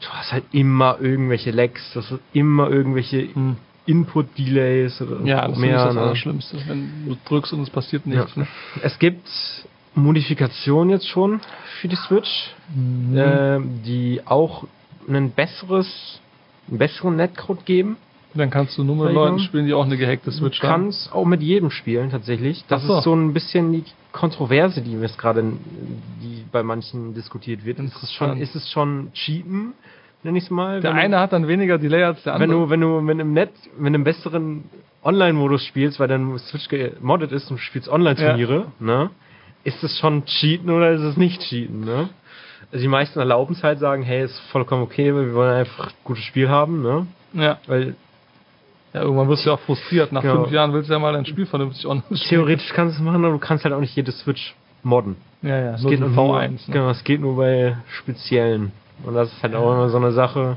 [0.00, 3.56] du hast halt immer irgendwelche Lags, das ist immer irgendwelche Hm.
[3.88, 5.84] Input-Delays oder Ja, das ist mehr.
[5.86, 6.00] das ne?
[6.02, 8.34] Allerschlimmste, wenn du drückst und es passiert nichts.
[8.36, 8.42] Ja.
[8.42, 8.48] Ne?
[8.82, 9.26] Es gibt
[9.94, 11.40] Modifikationen jetzt schon
[11.80, 13.14] für die Switch, Mhm.
[13.16, 14.64] ähm, die auch
[15.08, 16.20] ein besseres,
[16.68, 17.96] einen besseren Netcode geben.
[18.34, 19.14] Dann kannst du nur mit.
[19.14, 20.82] Leuten spielen, die auch eine gehackte Switch du haben.
[20.82, 22.62] kannst auch mit jedem spielen tatsächlich.
[22.68, 22.98] Das so.
[22.98, 25.42] ist so ein bisschen die Kontroverse, die jetzt gerade,
[26.22, 27.78] die bei manchen diskutiert wird.
[27.80, 29.72] Ist es schon, ist es schon Cheaten,
[30.22, 30.80] nenn ich es mal?
[30.80, 32.60] Der Wenn du- eine hat dann weniger Delay als der wenn andere.
[32.60, 34.64] du, wenn du wenn im Net, wenn du im besseren
[35.04, 39.10] Online-Modus spielst, weil dein Switch gemoddet ist und du spielst Online-Turniere, ne?
[39.64, 42.08] Ist es schon Cheaten oder ist es nicht Cheaten, ne?
[42.70, 45.86] Also die meisten erlauben es halt, sagen, hey, ist vollkommen okay, weil wir wollen einfach
[45.88, 47.06] ein gutes Spiel haben, ne?
[47.32, 47.58] ja.
[47.66, 47.94] Weil
[48.94, 50.12] ja, irgendwann wirst du ja auch frustriert.
[50.12, 50.34] Nach Ja.
[50.34, 52.28] fünf Jahren willst du ja mal dein Spiel vernünftig online spielen.
[52.28, 55.16] theoretisch kannst du es machen, aber du kannst halt auch nicht jede Switch modden.
[55.42, 56.50] Ja, ja, Es nur geht nur, V1.
[56.50, 56.58] Ne?
[56.72, 58.72] Genau, es geht nur bei speziellen.
[59.04, 60.56] Und das ist halt auch immer so eine Sache.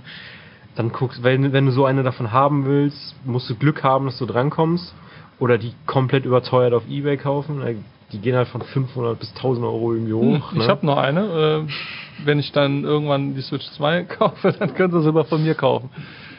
[0.76, 4.18] Dann guckst, wenn, wenn du so eine davon haben willst, musst du Glück haben, dass
[4.18, 4.94] du drankommst.
[5.40, 7.62] Oder die komplett überteuert auf Ebay kaufen.
[7.62, 7.76] Äh,
[8.12, 10.52] Die gehen halt von 500 bis 1000 Euro irgendwie hoch.
[10.52, 10.64] Hm, ne?
[10.64, 11.66] Ich habe noch eine.
[11.68, 15.44] Äh, wenn ich dann irgendwann die Switch 2 kaufe, dann könnt ihr sie aber von
[15.44, 15.90] mir kaufen.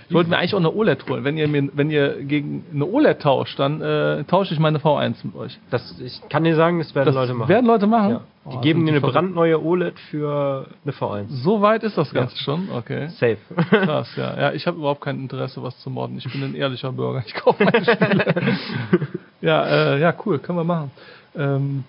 [0.08, 1.24] Ich wollte mir eigentlich auch eine OLED holen.
[1.24, 5.16] Wenn ihr mir, wenn ihr gegen eine OLED tauscht, dann äh, tausche ich meine V1
[5.24, 5.58] mit euch.
[5.70, 7.48] Das, ich kann dir sagen, das werden Das Leute machen.
[7.48, 8.10] werden Leute machen.
[8.10, 8.20] ja.
[8.50, 11.26] Die Oh, geben sind dir eine brandneue OLED für eine V1.
[11.28, 12.20] So weit ist das Ja.
[12.22, 12.68] Ganze schon.
[12.76, 13.08] Okay.
[13.10, 13.36] Safe.
[13.70, 14.36] Krass, ja.
[14.40, 16.18] Ja, ich habe überhaupt kein Interesse, was zu modden.
[16.18, 17.22] Ich bin ein ehrlicher Bürger.
[17.24, 18.34] Ich kaufe meine Spiele.
[19.40, 20.90] ja, äh, ja, cool, können wir machen.
[21.36, 21.84] Ähm,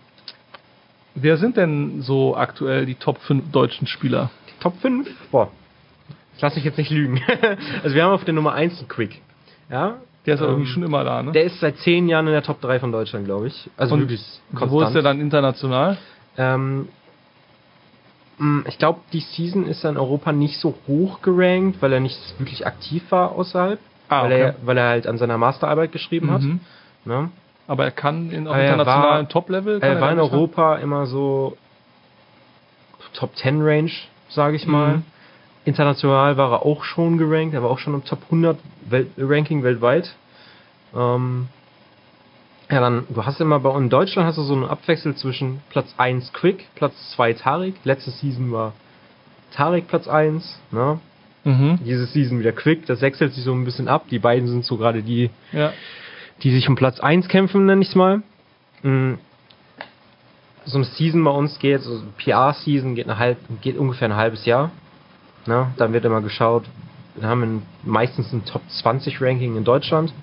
[1.16, 4.30] wer sind denn so aktuell die Top 5 deutschen Spieler?
[4.60, 5.10] Top 5?
[5.32, 5.50] Boah.
[6.36, 7.22] Ich lass mich jetzt nicht lügen.
[7.84, 9.22] also wir haben auf der Nummer 1 einen Quick.
[9.70, 9.98] Ja?
[10.26, 11.32] Der ist ja irgendwie Ähm, schon immer da, ne?
[11.32, 13.70] Der ist seit 10 Jahren in der Top 3 von Deutschland, glaube ich.
[13.78, 14.72] Also Und wirklich konstant.
[14.72, 15.98] Wo ist der dann international?
[16.38, 16.88] Ähm,
[18.38, 22.00] mh, ich glaube, die Season ist er in Europa nicht so hoch gerankt, weil er
[22.00, 23.80] nicht wirklich aktiv war außerhalb.
[24.10, 24.42] Ah, weil, okay.
[24.42, 26.42] er, weil er halt an seiner Masterarbeit geschrieben hat.
[26.42, 26.60] Mhm.
[27.06, 27.30] Ne?
[27.68, 29.80] Aber er kann in auf er internationalen Top-Level.
[29.80, 30.20] kann Er war in?
[30.20, 31.58] Europa immer so
[33.14, 33.92] Top 10 Range,
[34.30, 34.98] sage ich mal.
[34.98, 35.04] Mhm.
[35.66, 38.58] International war er auch schon gerankt, er war auch schon im Top 100
[38.90, 40.14] Welt Ranking weltweit.
[40.96, 41.48] Ähm,
[42.70, 45.62] ja, dann, du hast immer bei uns in Deutschland hast du so einen Abwechsel zwischen
[45.70, 47.76] Platz 1 Quick, Platz 2 Tarek.
[47.84, 48.74] Letzte Season war
[49.52, 51.00] Tarek Platz 1, ne?
[51.46, 51.80] Mhm.
[51.86, 54.06] Diese Season wieder Quick, das wechselt sich so ein bisschen ab.
[54.10, 55.74] Die beiden sind so gerade die, Ja.
[56.42, 58.22] die sich um Platz 1 kämpfen, nenne ich es mal.
[58.82, 59.16] Mm.
[60.66, 64.16] So eine Season bei uns geht, so eine PR-Season geht, eine halb, geht ungefähr ein
[64.16, 64.72] halbes Jahr.
[65.46, 65.74] Ne?
[65.78, 66.66] Dann wird immer geschaut,
[67.16, 70.14] wir haben meistens ein Top 20 Ranking in Deutschland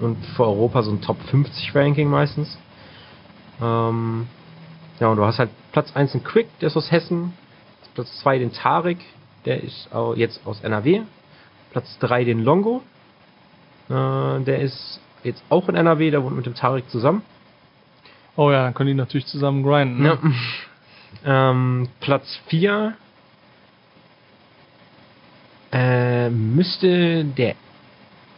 [0.00, 2.58] und für Europa so ein Top 50 Ranking meistens.
[3.60, 4.26] Ähm,
[5.00, 7.32] ja, und du hast halt Platz 1 in Quick, der ist aus Hessen.
[7.94, 8.98] Platz 2 den Tarek,
[9.46, 11.02] der ist jetzt aus NRW.
[11.70, 12.82] Platz 3 den Longo,
[13.88, 17.22] äh, der ist jetzt auch in NRW, der wohnt mit dem Tarek zusammen.
[18.36, 20.02] Oh ja, dann können die natürlich zusammen grinden.
[20.02, 20.18] Ne?
[20.22, 20.30] Ja.
[21.24, 22.94] Ähm, Platz 4
[25.76, 27.54] äh, müsste der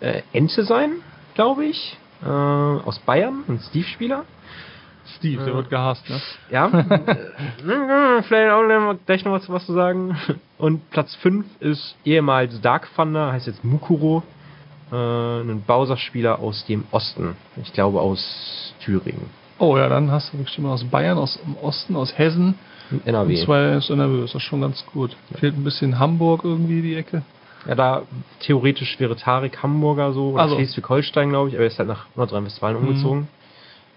[0.01, 0.93] äh, Ente sein,
[1.35, 1.97] glaube ich.
[2.23, 4.25] Äh, aus Bayern, ein Steve-Spieler.
[5.17, 5.57] Steve, der Ja.
[5.57, 6.21] wird gehasst, ne?
[6.51, 6.67] Ja.
[7.69, 10.17] Äh, Vielleicht auch gleich noch was, was zu sagen.
[10.59, 14.23] Und Platz 5 ist ehemals Dark Thunder, heißt jetzt Mukuro.
[14.93, 17.37] Äh, ein Bowser-Spieler aus dem Osten.
[17.63, 19.31] Ich glaube aus Thüringen.
[19.59, 22.55] Oh ja, dann hast du bestimmt aus Bayern, aus dem Osten, aus Hessen.
[22.91, 23.45] In Und NRW.
[23.45, 24.25] zwei aus NRW.
[24.25, 25.17] Ist das schon ganz gut.
[25.35, 27.23] Fehlt ein bisschen Hamburg irgendwie die Ecke.
[27.67, 28.03] Ja, da
[28.41, 30.55] theoretisch wäre Tarek Hamburger so oder Also.
[30.57, 32.89] Schleswig-Holstein, glaube ich, aber er ist halt nach Nordrhein-Westfalen Mhm.
[32.89, 33.29] umgezogen.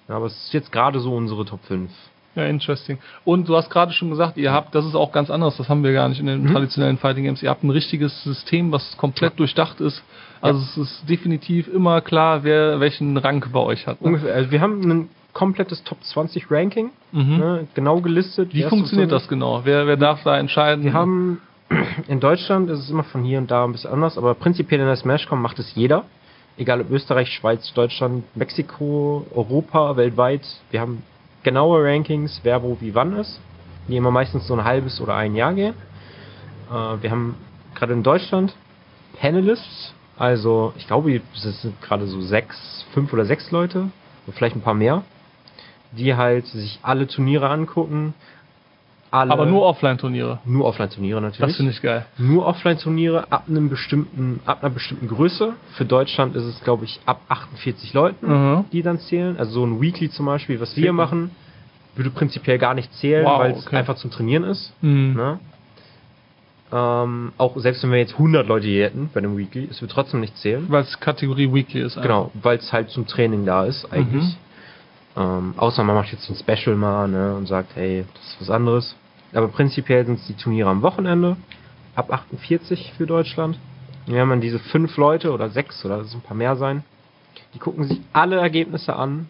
[0.10, 1.90] Ja, aber es ist jetzt gerade so unsere Top 5.
[2.36, 2.98] Ja, interesting.
[3.26, 5.84] Und du hast gerade schon gesagt, ihr habt, das ist auch ganz anders, das haben
[5.84, 6.54] wir gar nicht in den Mhm.
[6.54, 7.44] traditionellen Fighting Games.
[7.44, 10.02] Ihr habt ein richtiges System, was komplett durchdacht ist.
[10.40, 14.02] Also es ist definitiv immer klar, wer welchen Rang bei euch hat.
[14.02, 14.08] Ne?
[14.08, 17.38] Ungefähr, also wir haben ein komplettes Top 20 Ranking, Mhm.
[17.38, 18.54] ne, genau gelistet.
[18.54, 19.62] Wie funktioniert das genau?
[19.64, 20.84] Wer, wer darf da entscheiden?
[20.84, 21.42] Wir haben
[22.08, 24.88] in Deutschland ist es immer von hier und da ein bisschen anders, aber prinzipiell in
[24.88, 26.04] der Smashcom macht es jeder.
[26.58, 30.42] Egal ob Österreich, Schweiz, Deutschland, Mexiko, Europa, weltweit.
[30.70, 31.02] Wir haben
[31.44, 33.40] genaue Rankings, wer wo wie wann ist,
[33.88, 35.74] die immer meistens so ein halbes oder ein Jahr gehen.
[36.70, 37.36] Äh, wir haben
[37.74, 38.54] gerade in Deutschland
[39.20, 43.88] Panelists, also ich glaube, es sind gerade so sechs, fünf oder sechs Leute,
[44.34, 45.04] vielleicht ein paar mehr,
[45.92, 48.14] die halt sich alle Turniere angucken.
[49.14, 50.40] Alle, Aber nur Offline-Turniere.
[50.46, 51.50] nur Offline-Turniere natürlich.
[51.50, 52.06] Das finde ich geil.
[52.18, 55.52] Nur Offline-Turniere ab einem bestimmten, ab einer bestimmten Größe.
[55.74, 58.66] Für Deutschland ist es, glaube ich, ab 48 Leuten, Mhm.
[58.72, 59.36] die dann zählen.
[59.38, 61.32] Also so ein Weekly zum Beispiel, was wir machen,
[61.98, 63.76] würde prinzipiell gar nicht zählen, Wow, weil es okay.
[63.76, 64.72] einfach zum Trainieren ist.
[64.82, 65.14] Mhm.
[65.18, 65.40] Ne?
[66.74, 69.92] Ähm, auch selbst wenn wir jetzt 100 Leute hier hätten bei einem Weekly, es wird
[69.92, 70.66] trotzdem nicht zählen.
[70.70, 71.98] Weil es Kategorie Weekly ist.
[71.98, 72.08] einfach.
[72.08, 74.24] Genau, weil es halt zum Training da ist eigentlich.
[74.24, 74.36] Mhm.
[75.18, 78.50] Ähm, außer man macht jetzt ein Special mal ne, und sagt, hey, das ist was
[78.50, 78.96] anderes.
[79.34, 81.38] Aber prinzipiell sind es die Turniere am Wochenende,
[81.96, 83.60] ab 48 für Deutschland.
[84.08, 86.84] Und haben dann diese fünf Leute oder sechs oder so ein paar mehr sein.
[87.54, 89.30] Die gucken sich alle Ergebnisse an,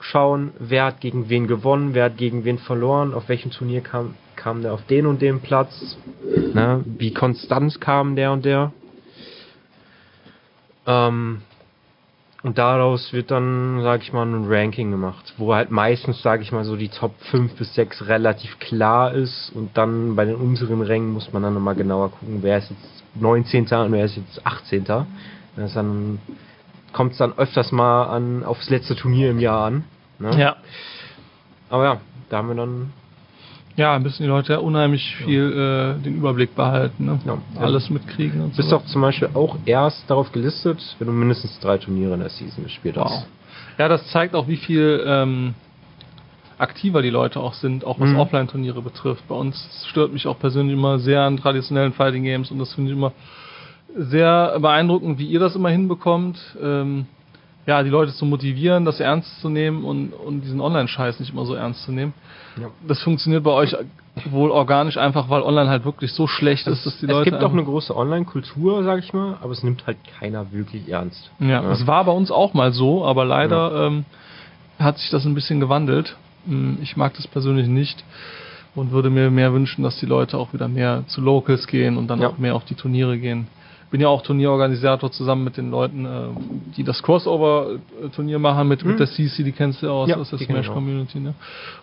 [0.00, 4.14] schauen, wer hat gegen wen gewonnen, wer hat gegen wen verloren, auf welchem Turnier kam,
[4.36, 5.96] kam der auf den und den Platz,
[6.52, 8.72] ne, wie konstant kam der und der.
[10.86, 11.42] Ähm,
[12.44, 16.52] und daraus wird dann, sag ich mal, ein Ranking gemacht, wo halt meistens, sag ich
[16.52, 20.82] mal, so die Top 5 bis 6 relativ klar ist und dann bei den unteren
[20.82, 23.64] Rängen muss man dann nochmal genauer gucken, wer ist jetzt 19.
[23.64, 24.84] und wer ist jetzt 18.
[25.56, 26.18] Das dann
[26.92, 29.84] kommt es dann öfters mal an aufs letzte Turnier im Jahr an.
[30.18, 30.38] Ne?
[30.38, 30.56] Ja.
[31.70, 32.92] Aber ja, da haben wir dann
[33.76, 37.18] Ja, müssen die Leute ja unheimlich viel äh, den Überblick behalten, ne?
[37.24, 37.38] Ja.
[37.60, 38.76] Alles mitkriegen und bist so.
[38.78, 42.62] doch zum Beispiel auch erst darauf gelistet, wenn du mindestens drei Turniere in der Season
[42.62, 43.06] gespielt Wow.
[43.06, 43.26] hast.
[43.78, 45.54] Ja, das zeigt auch, wie viel ähm,
[46.58, 48.20] aktiver die Leute auch sind, auch was Mhm.
[48.20, 49.26] Offline-Turniere betrifft.
[49.26, 52.92] Bei uns stört mich auch persönlich immer sehr an traditionellen Fighting Games und das finde
[52.92, 53.10] ich immer
[53.96, 57.06] sehr beeindruckend, wie ihr das immer hinbekommt, ähm,
[57.66, 61.46] ja, die Leute zu motivieren, das ernst zu nehmen und, und diesen Online-Scheiß nicht immer
[61.46, 62.12] so ernst zu nehmen.
[62.60, 62.68] Ja.
[62.86, 63.74] Das funktioniert bei euch
[64.30, 67.30] wohl organisch einfach, weil online halt wirklich so schlecht ist, dass die es Leute.
[67.30, 71.30] gibt auch eine große Online-Kultur, sag ich mal, aber es nimmt halt keiner wirklich ernst.
[71.40, 74.04] Ja, das war bei uns auch mal so, aber leider ähm,
[74.78, 76.16] hat sich das ein bisschen gewandelt.
[76.46, 78.04] Hm, Ich mag das persönlich nicht
[78.76, 82.06] und würde mir mehr wünschen, dass die Leute auch wieder mehr zu Locals gehen und
[82.08, 82.28] dann Ja.
[82.28, 83.48] auch mehr auf die Turniere gehen.
[83.94, 86.08] Bin ja auch Turnierorganisator zusammen mit den Leuten, äh,
[86.76, 88.98] die das Crossover-Turnier machen mit, mit Mhm.
[88.98, 90.74] der CC, die kennst du aus, Ja, aus der die kenn ich Smash auch.
[90.74, 91.20] Community.
[91.20, 91.34] Ne?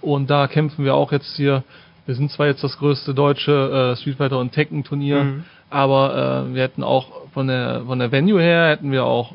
[0.01, 1.63] Und da kämpfen wir auch jetzt hier.
[2.05, 5.43] Wir sind zwar jetzt das größte deutsche äh, Street Fighter und Tekken Turnier, Mhm.
[5.69, 9.33] aber äh, wir hätten auch von der von der Venue her hätten wir auch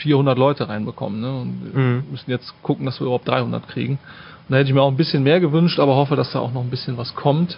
[0.00, 1.22] 400 Leute reinbekommen.
[1.22, 1.32] Ne?
[1.34, 2.04] Und wir Mhm.
[2.10, 3.92] müssen jetzt gucken, dass wir überhaupt 300 kriegen.
[3.94, 6.52] Und da hätte ich mir auch ein bisschen mehr gewünscht, aber hoffe, dass da auch
[6.52, 7.56] noch ein bisschen was kommt.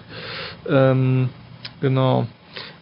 [0.71, 1.29] Ähm,
[1.81, 2.29] genau.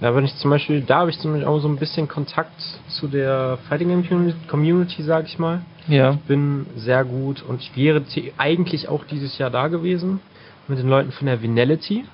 [0.00, 2.60] Ja, wenn ich zum Beispiel, da habe ich zum Beispiel auch so ein bisschen Kontakt
[2.88, 5.62] zu der Fighting Game Community- sag ich mal.
[5.88, 6.18] Ja.
[6.26, 8.02] Bin sehr gut und ich wäre
[8.38, 10.20] eigentlich auch dieses Jahr da gewesen
[10.68, 12.04] mit den Leuten von der Vinality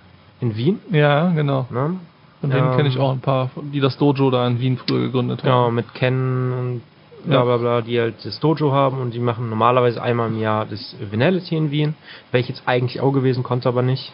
[0.41, 0.79] in Wien.
[0.91, 1.67] Ja, genau.
[1.71, 1.97] Ne?
[2.41, 5.01] Von denen Ähm, kenne ich auch ein paar, die das Dojo da in Wien früher
[5.07, 5.75] gegründet Genau, haben.
[5.77, 6.83] mit Ken und
[7.25, 10.67] bla bla bla, die halt das Dojo haben und die machen normalerweise einmal im Jahr
[10.67, 11.95] das Vinality in Wien.
[12.33, 14.13] Wäre ich jetzt eigentlich auch gewesen, konnte aber nicht.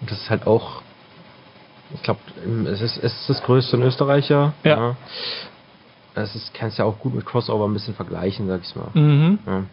[0.00, 0.82] Und das ist halt auch,
[1.94, 2.20] ich glaube,
[2.66, 4.54] es ist, es ist das größte in Österreich ja.
[4.64, 4.96] Ja.
[6.14, 8.90] Es ist, kannst ja auch gut mit Crossover ein bisschen vergleichen, sag ich mal.
[8.94, 9.38] Mhm.
[9.46, 9.64] Ja.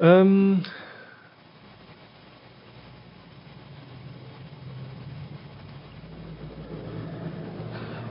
[0.00, 0.62] Ähm,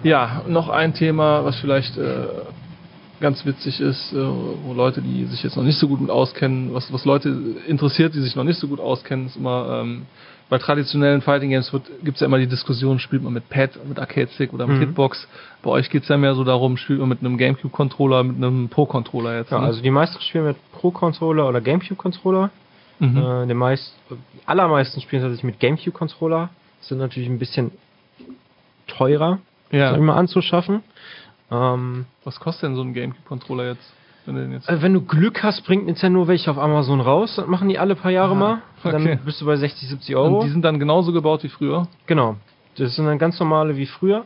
[0.04, 2.28] ja, noch ein Thema, was vielleicht äh,
[3.20, 6.74] ganz witzig ist, äh, wo Leute, die sich jetzt noch nicht so gut mit auskennen,
[6.74, 7.30] was, was Leute
[7.68, 10.06] interessiert, die sich noch nicht so gut auskennen, ist immer, ähm,
[10.50, 11.72] bei traditionellen Fighting Games
[12.04, 14.78] gibt es ja immer die Diskussion, spielt man mit Pad, mit Arcade Stick oder mit
[14.78, 14.82] Mhm.
[14.82, 15.28] Hitbox.
[15.62, 18.70] Bei euch geht es ja mehr so darum, spielt man mit einem Gamecube-Controller, mit einem
[18.70, 19.52] Pro-Controller jetzt.
[19.52, 19.66] Ja, ne?
[19.68, 22.50] also die meisten spielen mit Pro-Controller oder Gamecube-Controller.
[23.00, 23.18] mhm.
[23.18, 26.50] Äh, die, meist, die allermeisten spielen tatsächlich mit Gamecube-Controller.
[26.82, 27.72] Sind natürlich ein bisschen
[28.88, 29.40] teurer,
[29.72, 29.98] ja.
[29.98, 30.82] mal, anzuschaffen.
[31.52, 33.94] Ähm, Was kostet denn so ein Gamecube-Controller jetzt?
[34.28, 37.36] Wenn äh, wenn du Glück hast, bringt Nintendo welche auf Amazon raus.
[37.38, 38.62] Das machen die alle paar Jahre Ah, mal.
[38.84, 38.92] okay.
[38.92, 40.40] Dann bist du bei 60, 70 Euro.
[40.40, 41.88] Und die sind dann genauso gebaut wie früher?
[42.06, 42.36] Genau.
[42.78, 44.26] Das sind dann ganz normale wie früher.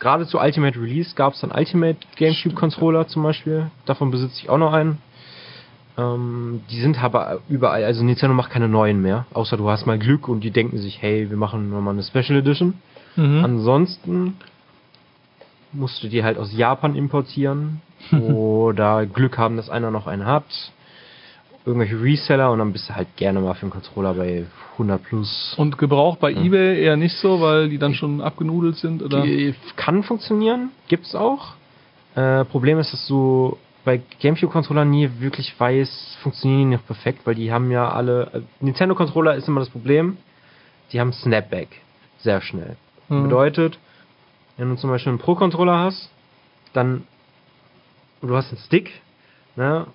[0.00, 3.70] Gerade zu Ultimate Release gab es dann Ultimate GameCube Controller zum Beispiel.
[3.86, 4.98] Davon besitze ich auch noch einen.
[5.98, 9.98] Ähm, die sind aber überall, also Nintendo macht keine neuen mehr, außer du hast mal
[9.98, 12.74] Glück und die denken sich, hey, wir machen nochmal eine Special Edition.
[13.16, 13.44] Mhm.
[13.44, 14.36] Ansonsten
[15.72, 17.80] musst du die halt aus Japan importieren
[18.12, 20.44] oder Glück haben, dass einer noch einen hat.
[21.64, 25.54] Irgendwelche Reseller und dann bist du halt gerne mal für einen Controller bei 100 plus.
[25.56, 29.22] Und Gebrauch bei eBay eher nicht so, weil die dann schon abgenudelt sind, oder?
[29.22, 31.54] Die kann funktionieren, gibt's auch.
[32.16, 37.34] Äh, Problem ist, dass du bei Gamecube-Controllern nie wirklich weißt, funktionieren die noch perfekt, weil
[37.34, 38.30] die haben ja alle.
[38.32, 40.16] äh, Nintendo-Controller ist immer das Problem,
[40.92, 41.68] die haben Snapback.
[42.18, 42.76] Sehr schnell.
[43.08, 43.24] Mhm.
[43.24, 43.78] Bedeutet,
[44.62, 46.08] wenn du zum Beispiel einen Pro-Controller hast,
[46.72, 47.02] dann
[48.22, 48.92] du hast einen Stick,
[49.56, 49.88] ne,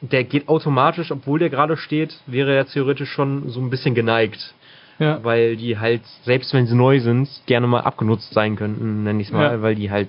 [0.00, 4.54] der geht automatisch, obwohl der gerade steht, wäre er theoretisch schon so ein bisschen geneigt
[5.00, 5.18] Ja.
[5.24, 9.26] weil die halt, selbst wenn sie neu sind, gerne mal abgenutzt sein könnten, nenne ich
[9.26, 9.62] es mal, Ja.
[9.62, 10.08] weil die halt,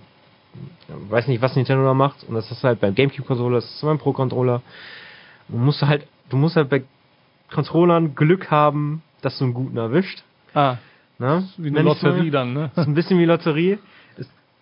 [1.09, 3.97] weiß nicht, was Nintendo da macht, und das ist halt beim Gamecube-Controller, das ist beim
[3.97, 4.61] Pro-Controller.
[5.47, 6.83] Du musst halt, du musst halt bei
[7.51, 10.21] Controllern Glück haben, dass du einen guten erwischt.
[10.53, 10.77] Ah,
[11.21, 11.47] Ne?
[11.57, 12.09] wie eine ich's mal.
[12.09, 12.71] Lotterie dann, ne?
[12.73, 13.77] Das ist ein bisschen wie Lotterie.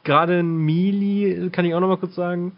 [0.03, 2.57] Gerade in Melee, kann ich auch noch mal kurz sagen,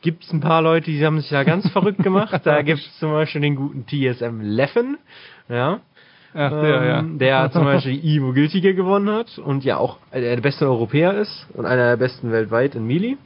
[0.00, 2.40] gibt es ein paar Leute, die haben sich da ganz verrückt gemacht.
[2.44, 4.96] Da gibt es zum Beispiel den guten TSM Leffen,
[5.50, 5.80] ja,
[6.32, 6.98] Ach, der, ja.
[7.00, 11.46] ähm, der zum Beispiel Ivo Gültige gewonnen hat und ja auch der beste Europäer ist
[11.52, 13.16] und einer der besten weltweit in Melee.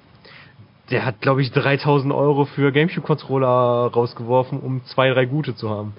[0.91, 5.95] Der hat, glaube ich, 3000 Euro für Gamecube-Controller rausgeworfen, um zwei, drei gute zu haben.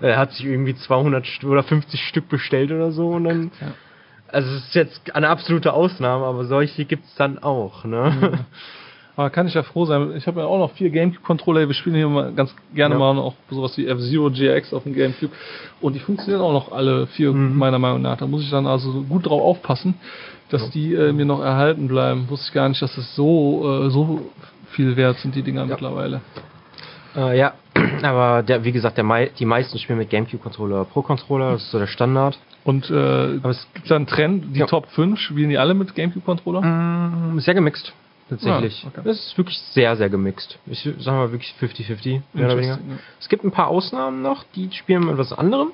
[0.00, 3.50] Er hat sich irgendwie 200 St- oder 50 Stück bestellt oder so und dann.
[3.60, 3.68] Ja.
[4.28, 8.44] Also, es ist jetzt eine absolute Ausnahme, aber solche gibt's dann auch, ne?
[9.14, 10.14] Aber kann ich ja froh sein.
[10.16, 11.68] Ich habe ja auch noch vier Gamecube-Controller.
[11.68, 12.98] Wir spielen hier mal ganz gerne Ja.
[12.98, 15.30] mal auch sowas wie F-Zero GX auf dem Gamecube.
[15.82, 17.58] Und die funktionieren auch noch alle vier, Mhm.
[17.58, 18.16] meiner Meinung nach.
[18.16, 19.96] Da muss ich dann also gut drauf aufpassen,
[20.48, 22.24] dass die äh, mir noch erhalten bleiben.
[22.30, 24.30] Wusste ich gar nicht, dass es so, äh, so
[24.70, 26.22] viel wert sind, die Dinger mittlerweile.
[27.14, 27.52] Äh, ja,
[28.02, 31.78] aber der, wie gesagt, der die meisten spielen mit GameCube-Controller oder Pro-Controller, das ist so
[31.78, 32.38] der Standard.
[32.64, 34.66] Und äh, es gibt da einen Trend, die Ja.
[34.66, 36.60] Top 5 spielen die alle mit Gamecube-Controller?
[36.62, 37.92] Mm, sehr gemixt,
[38.30, 38.84] tatsächlich.
[38.84, 39.00] Ah, okay.
[39.04, 40.58] Das ist wirklich sehr, sehr gemixt.
[40.66, 42.74] Ich sag mal wirklich 50-50, mehr oder weniger.
[42.74, 42.98] Ja.
[43.20, 45.72] Es gibt ein paar Ausnahmen noch, die spielen mit etwas anderem.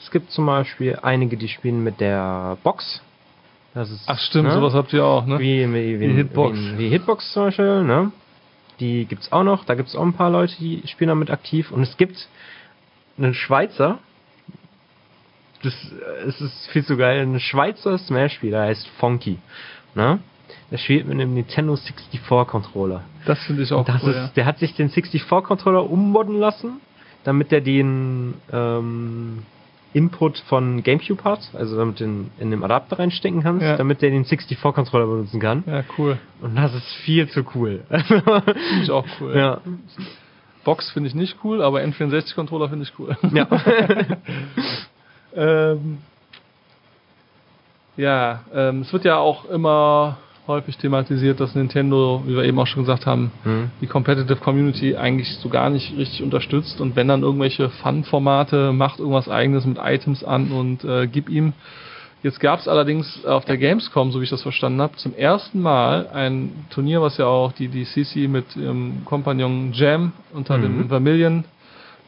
[0.00, 3.02] Es gibt zum Beispiel einige, die spielen mit der Box,
[3.74, 4.54] Das ist, Ach stimmt, ne?
[4.54, 5.38] sowas habt ihr auch, ne?
[5.38, 6.56] Wie, wie, wie, Die Hitbox.
[6.58, 8.12] Wie, wie Hitbox zum Beispiel, ne?
[8.80, 9.64] Die gibt's auch noch.
[9.64, 11.70] Da gibt's auch ein paar Leute, die spielen damit aktiv.
[11.70, 12.28] Und es gibt
[13.18, 13.98] einen Schweizer.
[15.62, 17.20] Das äh, es ist viel zu geil.
[17.20, 19.38] Ein Schweizer Smash-Spieler heißt Fonky.
[19.94, 20.18] Ne?
[20.70, 23.02] Der spielt mit einem Nintendo 64-Controller.
[23.26, 24.10] Das finde ich auch Das cool.
[24.10, 24.30] ist, ja.
[24.36, 26.80] Der hat sich den 64-Controller ummodden lassen,
[27.24, 29.42] damit er den ähm,
[29.92, 33.76] Input von GameCube hat, also damit den in den Adapter reinstecken kannst, Ja.
[33.76, 35.64] damit der den 64-Controller benutzen kann.
[35.66, 36.18] Ja, cool.
[36.40, 37.80] Und das ist viel zu cool.
[37.88, 39.36] Finde ich auch cool.
[39.36, 39.60] ja.
[40.62, 43.16] Box finde ich nicht cool, aber N64-Controller finde ich cool.
[43.32, 43.48] ja.
[45.72, 45.98] ähm,
[47.96, 50.18] ja, ähm, es wird ja auch immer
[50.50, 53.70] häufig thematisiert, dass Nintendo, wie wir eben auch schon gesagt haben, Hm.
[53.80, 58.98] die Competitive Community eigentlich so gar nicht richtig unterstützt und wenn dann irgendwelche Fun-Formate macht
[58.98, 61.52] irgendwas eigenes mit Items an und äh, gib ihm.
[62.22, 65.58] Jetzt gab es allerdings auf der Gamescom, so wie ich das verstanden habe, zum ersten
[65.62, 70.62] Mal ein Turnier, was ja auch die, die CC mit ihrem Kompagnon Jam unter Mhm.
[70.62, 71.44] dem Vermilion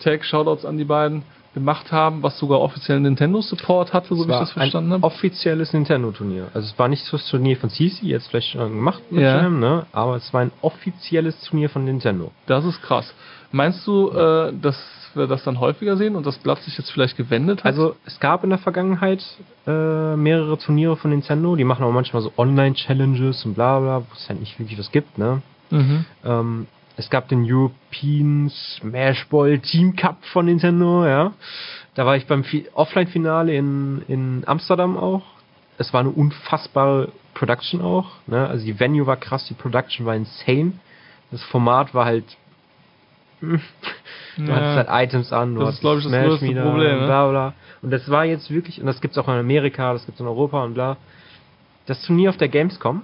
[0.01, 1.23] Tag, Shoutouts an die beiden,
[1.55, 5.05] gemacht haben, was sogar offiziellen Nintendo-Support hatte, so wie ich das verstanden ein habe.
[5.07, 6.49] offizielles Nintendo-Turnier.
[6.55, 9.43] Also es war nicht das Turnier von CC, jetzt vielleicht schon gemacht mit Ja.
[9.43, 9.87] Jam, ne?
[9.93, 12.31] aber es war ein offizielles Turnier von Nintendo.
[12.47, 13.13] Das ist krass.
[13.51, 14.77] Meinst du, äh, dass
[15.15, 17.67] wir das dann häufiger sehen und das Blatt sich jetzt vielleicht gewendet hat?
[17.67, 19.23] Also es gab in der Vergangenheit
[19.67, 24.07] äh, mehrere Turniere von Nintendo, die machen auch manchmal so Online-Challenges und bla bla, wo
[24.15, 25.43] es halt nicht wirklich was gibt, ne?
[25.71, 26.05] mhm.
[26.25, 26.67] Ähm,
[26.97, 31.33] es gab den European Smash Ball Team Cup von Nintendo, ja.
[31.95, 35.23] Da war ich beim Fi- Offline-Finale in, in Amsterdam auch.
[35.79, 38.47] Es war eine unfassbare Production auch, ne?
[38.47, 40.73] Also die Venue war krass, die Production war insane.
[41.31, 42.25] Das Format war halt
[43.41, 43.59] Du
[44.53, 47.01] hattest halt Items an, du Das ist, hattest glaub ich, das Smash größte wieder, Problem,
[47.01, 47.07] ne?
[47.07, 47.55] bla bla.
[47.83, 50.63] Und das war jetzt wirklich, und das gibt's auch in Amerika, das gibt's in Europa
[50.63, 50.97] und bla.
[51.87, 53.03] Das Turnier auf der Gamescom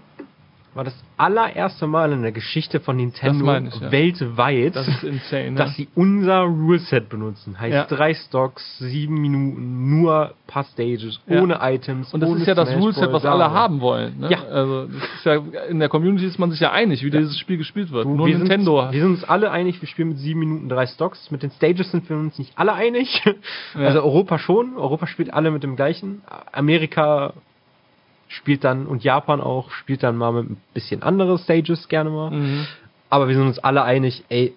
[0.75, 3.91] war das allererste Mal in der Geschichte von Nintendo ich, ja.
[3.91, 5.53] weltweit, Das insane.
[5.55, 5.75] dass ne?
[5.77, 7.59] sie unser Ruleset benutzen.
[7.59, 7.85] Heißt Ja.
[7.85, 11.43] drei Stocks, sieben Minuten, nur paar Stages, Ja.
[11.43, 12.13] ohne Items.
[12.15, 14.21] Und das ist ja das Ruleset, was alle haben wollen.
[14.21, 14.31] Ne?
[14.31, 14.45] Ja.
[14.45, 17.57] Also das ist ja in der Community ist man sich ja einig, wie dieses Spiel
[17.59, 18.05] gespielt wird.
[18.05, 18.83] Du, Nur wir Nintendo.
[18.83, 21.31] Sind, wir sind uns alle einig, wir spielen mit sieben Minuten drei Stocks.
[21.31, 23.23] Mit den Stages sind wir uns nicht alle einig.
[23.75, 24.77] Also Europa schon.
[24.77, 26.23] Europa spielt alle mit dem gleichen.
[26.53, 27.33] Amerika
[28.29, 32.31] spielt dann und Japan auch spielt dann mal mit ein bisschen andere Stages gerne mal.
[32.31, 32.67] mhm.
[33.11, 34.55] Aber wir sind uns alle einig, ey,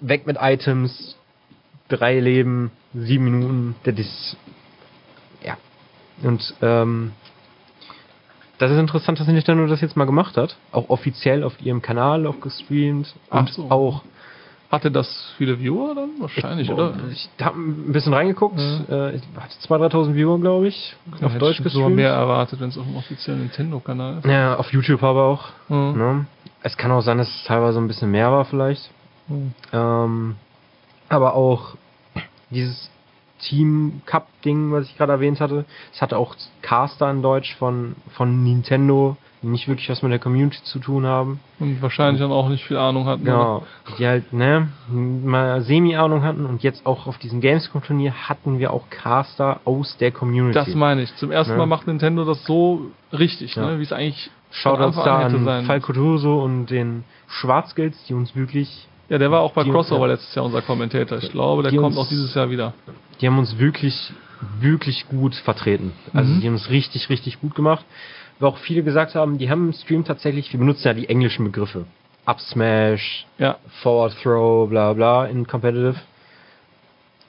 [0.00, 1.16] weg mit Items,
[1.88, 4.36] drei Leben, sieben Minuten, das ist
[5.44, 5.56] ja.
[6.22, 7.12] Und ähm,
[8.58, 10.56] das ist interessant, dass Nintendo das jetzt mal gemacht hat.
[10.70, 13.14] Auch offiziell auf ihrem Kanal auch gestreamt.
[13.30, 13.70] Ach Und so.
[13.70, 14.02] auch
[14.70, 16.10] Hatte das viele Viewer dann?
[16.20, 16.94] Wahrscheinlich, ich, oder?
[17.10, 18.60] Ich habe ein bisschen reingeguckt.
[18.60, 19.08] Ja.
[19.08, 20.96] Äh, ich hatte 2.000, 3.000 Viewer, glaube ich.
[21.20, 21.96] Ja, auf Deutsch ich sogar gestreamt.
[21.96, 24.26] mehr erwartet, wenn es auf dem offiziellen Nintendo-Kanal ist.
[24.26, 25.48] Ja, auf YouTube aber auch.
[25.68, 25.98] Mhm.
[25.98, 26.26] Ne?
[26.62, 28.88] Es kann auch sein, dass es teilweise ein bisschen mehr war vielleicht.
[29.26, 29.52] Mhm.
[29.72, 30.36] Ähm,
[31.08, 31.74] aber auch
[32.50, 32.90] dieses
[33.40, 37.96] Team Cup Ding, was ich gerade erwähnt hatte, es hatte auch Caster in Deutsch von,
[38.12, 41.40] von Nintendo, nicht wirklich was mit der Community zu tun haben.
[41.58, 43.22] Und wahrscheinlich dann auch nicht viel Ahnung hatten.
[43.22, 43.30] oder?
[43.32, 43.66] Genau,
[43.98, 48.90] die halt, ne, mal Semi-Ahnung hatten und jetzt auch auf diesem Gamescom-Turnier hatten wir auch
[48.90, 50.54] Caster aus der Community.
[50.54, 51.14] Das meine ich.
[51.16, 51.58] Zum ersten Ne?
[51.58, 53.66] Mal macht Nintendo das so richtig, Ja.
[53.66, 53.78] ne?
[53.78, 58.88] wie es eigentlich Schaut uns da an Falco Russo und den Schwarzgilds, die uns wirklich
[59.08, 60.12] Ja, der war auch bei Die- Crossover ja.
[60.12, 61.18] letztes Jahr unser Kommentator.
[61.18, 62.74] Ich glaube, der kommt uns- auch dieses Jahr wieder.
[63.20, 64.12] die haben uns wirklich,
[64.60, 65.92] wirklich gut vertreten.
[66.14, 66.40] Also Mhm.
[66.40, 67.84] die haben es richtig, richtig gut gemacht.
[68.40, 71.44] Weil auch viele gesagt haben, die haben im Stream tatsächlich, wir benutzen ja die englischen
[71.44, 71.84] Begriffe.
[72.26, 75.96] Up Smash, Ja, Forward Throw, bla bla in Competitive.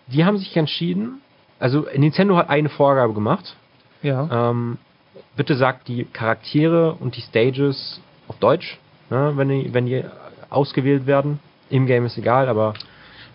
[0.07, 1.22] Die haben sich entschieden,
[1.59, 3.55] also Nintendo hat eine Vorgabe gemacht.
[4.01, 4.49] ja.
[4.49, 4.78] Ähm,
[5.36, 10.03] bitte sagt die Charaktere und die Stages auf Deutsch, ne, wenn, die, wenn die
[10.49, 11.39] ausgewählt werden.
[11.70, 12.74] Im Game ist egal, aber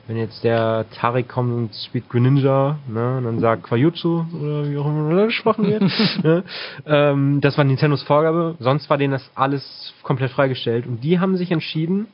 [0.07, 4.78] wenn jetzt der Tarek kommt und spielt Greninja, ne, und dann sagt Quajutsu oder wie
[4.78, 5.82] auch immer das gesprochen wird.
[6.22, 6.44] ne,
[6.86, 8.54] ähm, das war Nintendos Vorgabe.
[8.61, 10.86] Sonst war denen das alles komplett freigestellt.
[10.86, 12.07] Und die haben sich entschieden,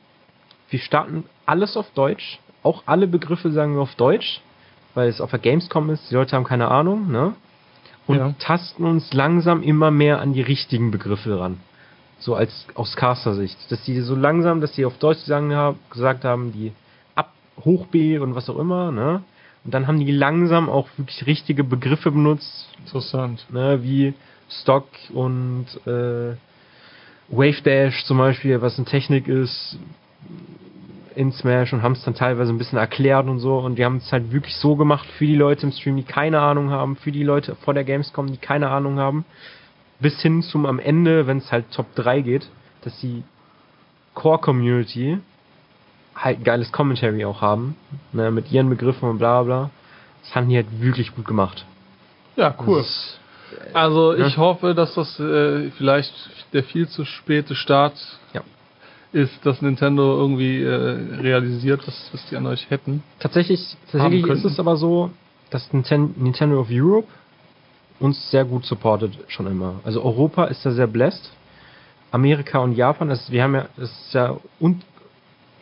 [0.69, 2.39] wir starten alles auf Deutsch.
[2.63, 4.41] Auch alle Begriffe sagen wir auf Deutsch,
[4.95, 6.09] weil es auf der Gamescom ist.
[6.09, 7.33] Die Leute haben keine Ahnung, ne?
[8.07, 8.33] Und Ja.
[8.39, 11.59] tasten uns langsam immer mehr an die richtigen Begriffe ran.
[12.19, 13.71] So als aus Caster-Sicht.
[13.71, 16.71] Dass die so langsam, dass die auf Deutsch sagen, gesagt haben, die
[17.63, 19.23] hoch B und was auch immer, ne?
[19.63, 23.45] Und dann haben die langsam auch wirklich richtige Begriffe benutzt, Interessant.
[23.49, 24.13] ne, wie
[24.49, 26.35] Stock und äh,
[27.29, 29.77] Wave Dash zum Beispiel, was eine Technik ist
[31.15, 33.97] in Smash und haben es dann teilweise ein bisschen erklärt und so und die haben
[33.97, 37.11] es halt wirklich so gemacht für die Leute im Stream, die keine Ahnung haben, für
[37.11, 39.23] die Leute vor der Gamescom, die keine Ahnung haben,
[39.99, 42.49] bis hin zum am Ende, wenn es halt Top 3 geht,
[42.81, 43.23] dass die
[44.13, 45.19] Core Community
[46.15, 47.75] halt geiles Commentary auch haben,
[48.11, 49.69] ne, mit ihren Begriffen und bla bla.
[50.23, 51.65] Das haben die halt wirklich gut gemacht.
[52.35, 52.79] Ja, cool.
[52.81, 53.19] Ist-
[53.73, 54.25] Also Ja.
[54.27, 56.13] ich hoffe, dass das äh, vielleicht
[56.53, 57.93] der viel zu späte Start
[58.33, 58.41] Ja.
[59.11, 63.03] ist, dass Nintendo irgendwie äh, realisiert, dass, dass die an euch hätten.
[63.19, 65.11] Tatsächlich, tatsächlich ist es aber so,
[65.51, 67.07] dass Ninten- Nintendo of Europe
[67.99, 69.75] uns sehr gut supportet schon immer.
[69.83, 71.29] Also Europa ist da sehr blessed.
[72.11, 74.81] Amerika und Japan, das, wir haben ja, das ist ja un,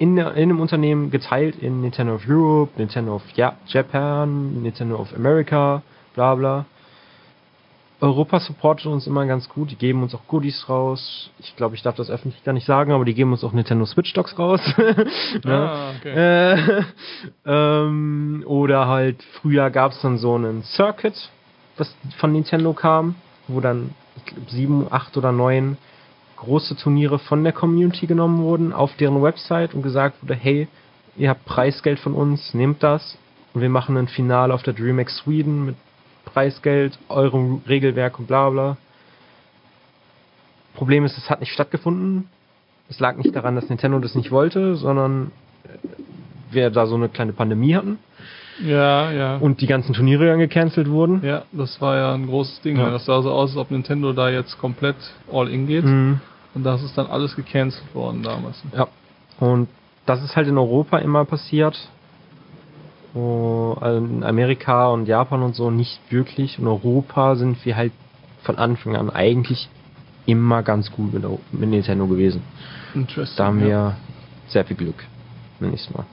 [0.01, 5.13] in, in einem Unternehmen geteilt in Nintendo of Europe, Nintendo of ja, Japan, Nintendo of
[5.13, 5.83] America,
[6.15, 6.65] bla bla.
[7.99, 11.29] Europa supportet uns immer ganz gut, die geben uns auch Goodies raus.
[11.37, 13.85] Ich glaube, ich darf das öffentlich gar nicht sagen, aber die geben uns auch Nintendo
[13.85, 14.59] Switch Docs raus.
[15.43, 15.69] ne?
[15.69, 16.15] Ah, okay.
[16.15, 16.83] Äh,
[17.45, 21.29] ähm, oder halt früher gab es dann so einen Circuit,
[21.77, 23.13] was von Nintendo kam,
[23.47, 25.77] wo dann ich glaub, sieben, acht oder neun
[26.41, 30.67] große Turniere von der Community genommen wurden auf deren Website und gesagt wurde, hey,
[31.15, 33.17] ihr habt Preisgeld von uns, nehmt das
[33.53, 35.75] und wir machen ein Finale auf der DreamHack Sweden mit
[36.25, 38.77] Preisgeld, eurem Regelwerk und bla bla.
[40.73, 42.29] Problem ist, es hat nicht stattgefunden.
[42.89, 45.31] Es lag nicht daran, dass Nintendo das nicht wollte, sondern
[46.49, 47.99] wir da so eine kleine Pandemie hatten
[48.65, 49.37] Ja, ja.
[49.37, 51.21] und die ganzen Turniere dann gecancelt wurden.
[51.23, 52.77] ja, das war ja ein großes Ding.
[52.77, 52.89] Ja.
[52.89, 54.95] Das sah so aus, als ob Nintendo da jetzt komplett
[55.31, 55.85] all in geht.
[55.85, 56.19] Mhm.
[56.53, 58.61] Und das ist dann alles gecancelt worden damals.
[58.75, 58.87] Ja.
[59.39, 59.69] Und
[60.05, 61.77] das ist halt in Europa immer passiert.
[63.13, 66.59] Also in Amerika und Japan und so nicht wirklich.
[66.59, 67.91] In Europa sind wir halt
[68.43, 69.69] von Anfang an eigentlich
[70.25, 72.41] immer ganz gut mit, mit Nintendo gewesen.
[72.93, 73.37] Interesting.
[73.37, 73.67] Da haben ja.
[73.67, 73.95] wir
[74.47, 75.03] sehr viel Glück.
[75.59, 76.05] Nenn ich's mal.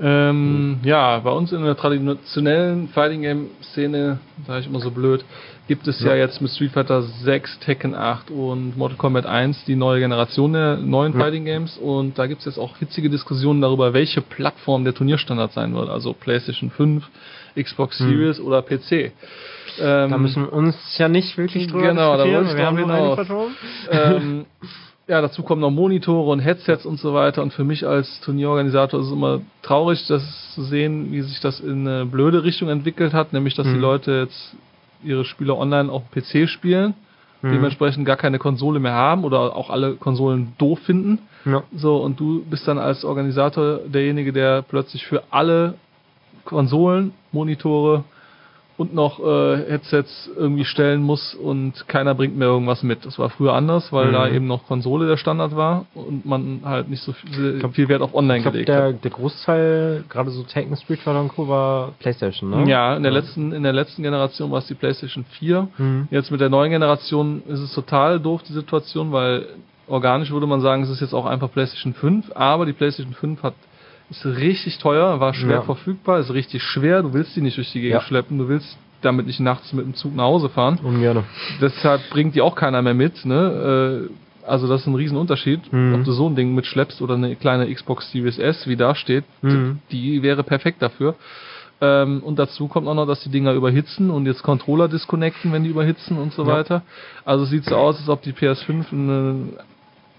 [0.00, 5.24] Ähm, ja, bei uns in der traditionellen Fighting Game Szene, sage ich immer so blöd,
[5.68, 6.08] gibt es ja.
[6.10, 6.16] Ja.
[6.16, 10.76] jetzt mit Street Fighter 6, Tekken 8 und Mortal Kombat 1 die neue Generation der
[10.76, 11.20] neuen Ja.
[11.20, 15.52] Fighting Games und da gibt es jetzt auch hitzige Diskussionen darüber, welche Plattform der Turnierstandard
[15.52, 17.04] sein wird, also PlayStation 5,
[17.60, 18.08] Xbox Hm.
[18.08, 19.12] Series oder PC.
[19.80, 22.46] Ähm, Da müssen wir uns ja nicht wirklich drüber Genau, da diskutieren.
[22.50, 23.18] ich wir haben hinaus.
[23.90, 24.44] Ähm,
[25.06, 27.42] ja, dazu kommen noch Monitore und Headsets und so weiter.
[27.42, 30.22] Und für mich als Turnierorganisator ist es immer traurig, das
[30.54, 33.80] zu sehen, wie sich das in eine blöde Richtung entwickelt hat, nämlich dass die Mhm.
[33.80, 34.54] Leute jetzt
[35.04, 36.94] ihre Spiele online auf PC spielen,
[37.42, 37.52] Mhm.
[37.52, 41.18] dementsprechend gar keine Konsole mehr haben oder auch alle Konsolen doof finden.
[41.44, 41.64] Ja.
[41.74, 45.74] So, und du bist dann als Organisator derjenige, der plötzlich für alle
[46.44, 48.04] Konsolen, Monitore
[48.78, 53.04] und noch äh, Headsets irgendwie stellen muss und keiner bringt mir irgendwas mit.
[53.04, 54.12] Das war früher anders, weil Mhm.
[54.12, 57.88] da eben noch Konsole der Standard war und man halt nicht so viel, glaub- viel
[57.88, 59.04] Wert auf Online Ich glaube, gelegt der, hat.
[59.04, 61.48] der Großteil, gerade so Tekken, Street Fighter und Co.
[61.48, 62.68] war Playstation, ne?
[62.70, 65.68] Ja, in der letzten in der letzten Generation war es die PlayStation 4.
[65.78, 66.08] Mhm.
[66.10, 69.46] Jetzt mit der neuen Generation ist es total doof die Situation, weil
[69.88, 73.42] organisch würde man sagen, es ist jetzt auch einfach PlayStation 5, aber die PlayStation 5
[73.42, 73.54] hat
[74.10, 75.62] ist richtig teuer, war schwer Ja.
[75.62, 78.06] verfügbar, ist richtig schwer, du willst die nicht durch die Gegend Ja.
[78.06, 80.78] schleppen, du willst damit nicht nachts mit dem Zug nach Hause fahren.
[80.82, 81.24] Ungerne.
[81.60, 84.08] Deshalb bringt die auch keiner mehr mit, ne?
[84.08, 85.94] Äh, Also das ist ein Riesenunterschied, Mhm.
[85.94, 89.22] ob du so ein Ding mitschleppst oder eine kleine Xbox Series S, wie da steht,
[89.40, 89.78] Mhm.
[89.92, 91.14] die wäre perfekt dafür.
[91.80, 95.62] Ähm, und dazu kommt auch noch, dass die Dinger überhitzen und jetzt Controller disconnecten, wenn
[95.62, 96.54] die überhitzen und so Ja.
[96.56, 96.82] weiter.
[97.24, 99.36] Also es sieht so aus, als ob die PS5 eine,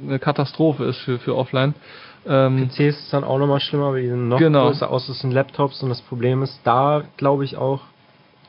[0.02, 1.74] eine Katastrophe ist für, für Offline.
[2.28, 4.68] Ähm, PC ist dann auch nochmal schlimmer, weil die sind noch Genau.
[4.68, 7.82] größer aus, sind Laptops und das Problem ist, da glaube ich auch,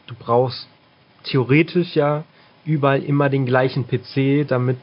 [0.07, 0.69] du brauchst
[1.25, 2.23] theoretisch ja
[2.65, 4.77] überall immer den gleichen PC, damit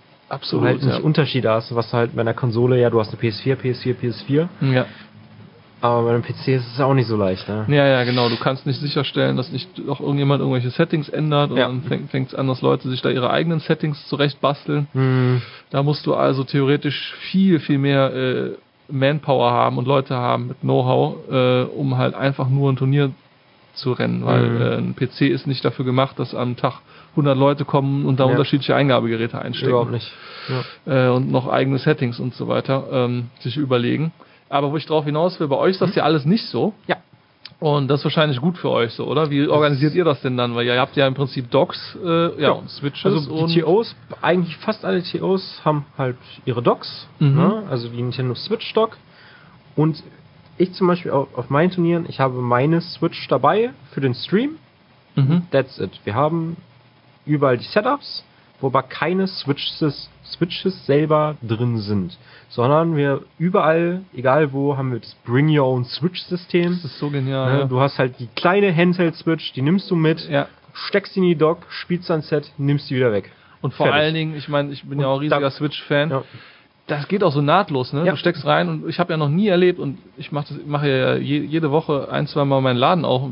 [0.50, 1.04] du halt nicht ja.
[1.04, 4.86] Unterschiede hast, was halt bei einer Konsole, ja, du hast eine PS4, PS4, PS4, ja.
[5.82, 7.66] aber bei einem PC ist es auch nicht so leicht, ne?
[7.68, 8.30] ja, ja, genau.
[8.30, 11.68] Du kannst nicht sicherstellen, dass nicht doch irgendjemand irgendwelche Settings ändert und Ja.
[11.68, 14.88] dann fängt es an, dass Leute sich da ihre eigenen Settings zurecht basteln.
[14.94, 18.52] Hm, Da musst du also theoretisch viel, viel mehr äh,
[18.92, 23.12] Manpower haben und Leute haben mit Know-how, äh, um halt einfach nur ein Turnier
[23.74, 24.62] zu rennen, weil Mhm.
[24.62, 26.82] äh, ein PC ist nicht dafür gemacht, dass am Tag
[27.16, 28.32] 100 Leute kommen und da Ja.
[28.32, 30.12] unterschiedliche Eingabegeräte einstecken überhaupt nicht.
[30.86, 31.08] Ja.
[31.10, 34.12] äh, und noch eigene Settings und so weiter ähm, sich überlegen.
[34.50, 36.74] Aber wo ich drauf hinaus will, bei euch ist das ja alles nicht so.
[36.88, 36.98] Ja.
[37.62, 39.30] Und das ist wahrscheinlich gut für euch so, oder?
[39.30, 40.56] Wie organisiert ihr das denn dann?
[40.56, 42.08] Weil ihr habt ja im Prinzip Docks, äh,
[42.42, 42.52] ja, Ja.
[42.54, 47.36] und Switches Also und die TOs, eigentlich fast alle TOs haben halt ihre Docks, Mhm.
[47.36, 47.64] ne?
[47.70, 48.98] also die Nintendo Switch Dock.
[49.76, 50.02] Und
[50.58, 54.56] ich zum Beispiel auf, auf meinen Turnieren, ich habe meine Switch dabei für den Stream.
[55.16, 55.44] mhm.
[55.52, 55.92] That's it.
[56.04, 56.58] Wir haben
[57.28, 58.24] überall die Setups,
[58.62, 62.18] wo aber keine Switches, Switches selber drin sind.
[62.50, 66.72] Sondern wir überall, egal wo, haben wir das Bring Your Own Switch System.
[66.74, 67.54] das ist so genial.
[67.54, 67.60] Ne?
[67.62, 67.66] ja.
[67.66, 70.28] Du hast halt die kleine Handheld-Switch, die nimmst du mit.
[70.30, 70.48] Ja.
[70.74, 73.32] steckst in die Dock, spielst dein Set, nimmst die wieder weg.
[73.62, 74.02] Und vor Fertig.
[74.02, 76.10] allen Dingen, ich meine, ich bin ja Und auch riesiger da- Switch-Fan.
[76.10, 76.24] Ja.
[76.88, 78.06] Das geht auch so nahtlos, ne?
[78.06, 78.12] Ja.
[78.12, 80.90] Du steckst rein und ich habe ja noch nie erlebt und ich mache das mache
[80.90, 83.30] ja je, jede Woche ein, zwei Mal meinen Laden auf.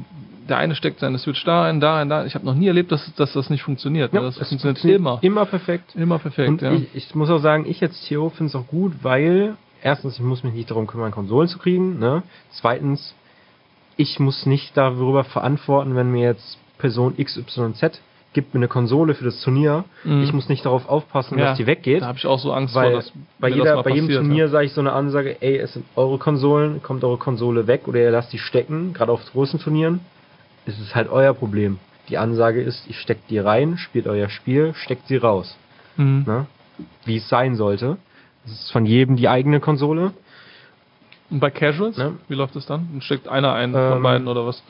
[0.50, 2.26] Der eine steckt seine Switch da rein, da rein, da.
[2.26, 4.12] Ich habe noch nie erlebt, dass, dass das nicht funktioniert.
[4.14, 4.20] ne?
[4.20, 5.20] Ja, das es funktioniert immer.
[5.22, 5.96] Immer perfekt.
[5.96, 6.74] Immer perfekt, Und ja.
[6.74, 10.22] ich, ich muss auch sagen, ich als Theo finde es auch gut, weil erstens, ich
[10.22, 12.00] muss mich nicht darum kümmern, Konsolen zu kriegen.
[12.00, 12.24] Ne?
[12.50, 13.14] Zweitens,
[13.96, 18.02] ich muss nicht darüber verantworten, wenn mir jetzt Person XYZ
[18.34, 19.86] gibt mir eine Konsole für das Turnier.
[20.04, 20.24] Mhm.
[20.24, 22.02] Ich muss nicht darauf aufpassen, Ja, dass die weggeht.
[22.02, 24.50] Da habe ich auch so Angst Weil vor, dass bei, jeder, das bei jedem Turnier
[24.50, 28.00] sage ich so eine Ansage, ey, es sind eure Konsolen, kommt eure Konsole weg oder
[28.00, 30.02] ihr lasst die stecken, gerade auf großen Turnieren.
[30.70, 31.80] Es ist halt euer Problem.
[32.10, 35.58] Die Ansage ist, ihr steckt die rein, spielt euer Spiel, steckt sie raus.
[35.98, 36.24] Mhm.
[36.26, 36.46] Ne?
[37.06, 37.98] Wie es sein sollte.
[38.46, 40.14] Das ist von jedem die eigene Konsole.
[41.30, 42.14] Und bei Casuals, Ne?
[42.28, 42.88] wie läuft das dann?
[42.92, 44.64] Dann steckt einer ein Ähm, von beiden oder was?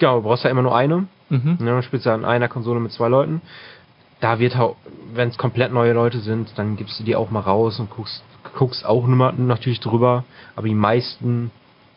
[0.00, 1.06] Genau, du brauchst ja immer nur eine.
[1.30, 1.58] Mhm.
[1.60, 1.70] Ne?
[1.76, 3.40] Du spielst ja an einer Konsole mit zwei Leuten.
[4.20, 4.56] Da wird
[5.14, 8.22] wenn es komplett neue Leute sind, dann gibst du die auch mal raus und guckst,
[8.56, 10.24] guckst auch natürlich drüber.
[10.56, 11.50] Aber die meisten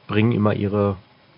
[0.08, 0.98] bringen immer ihre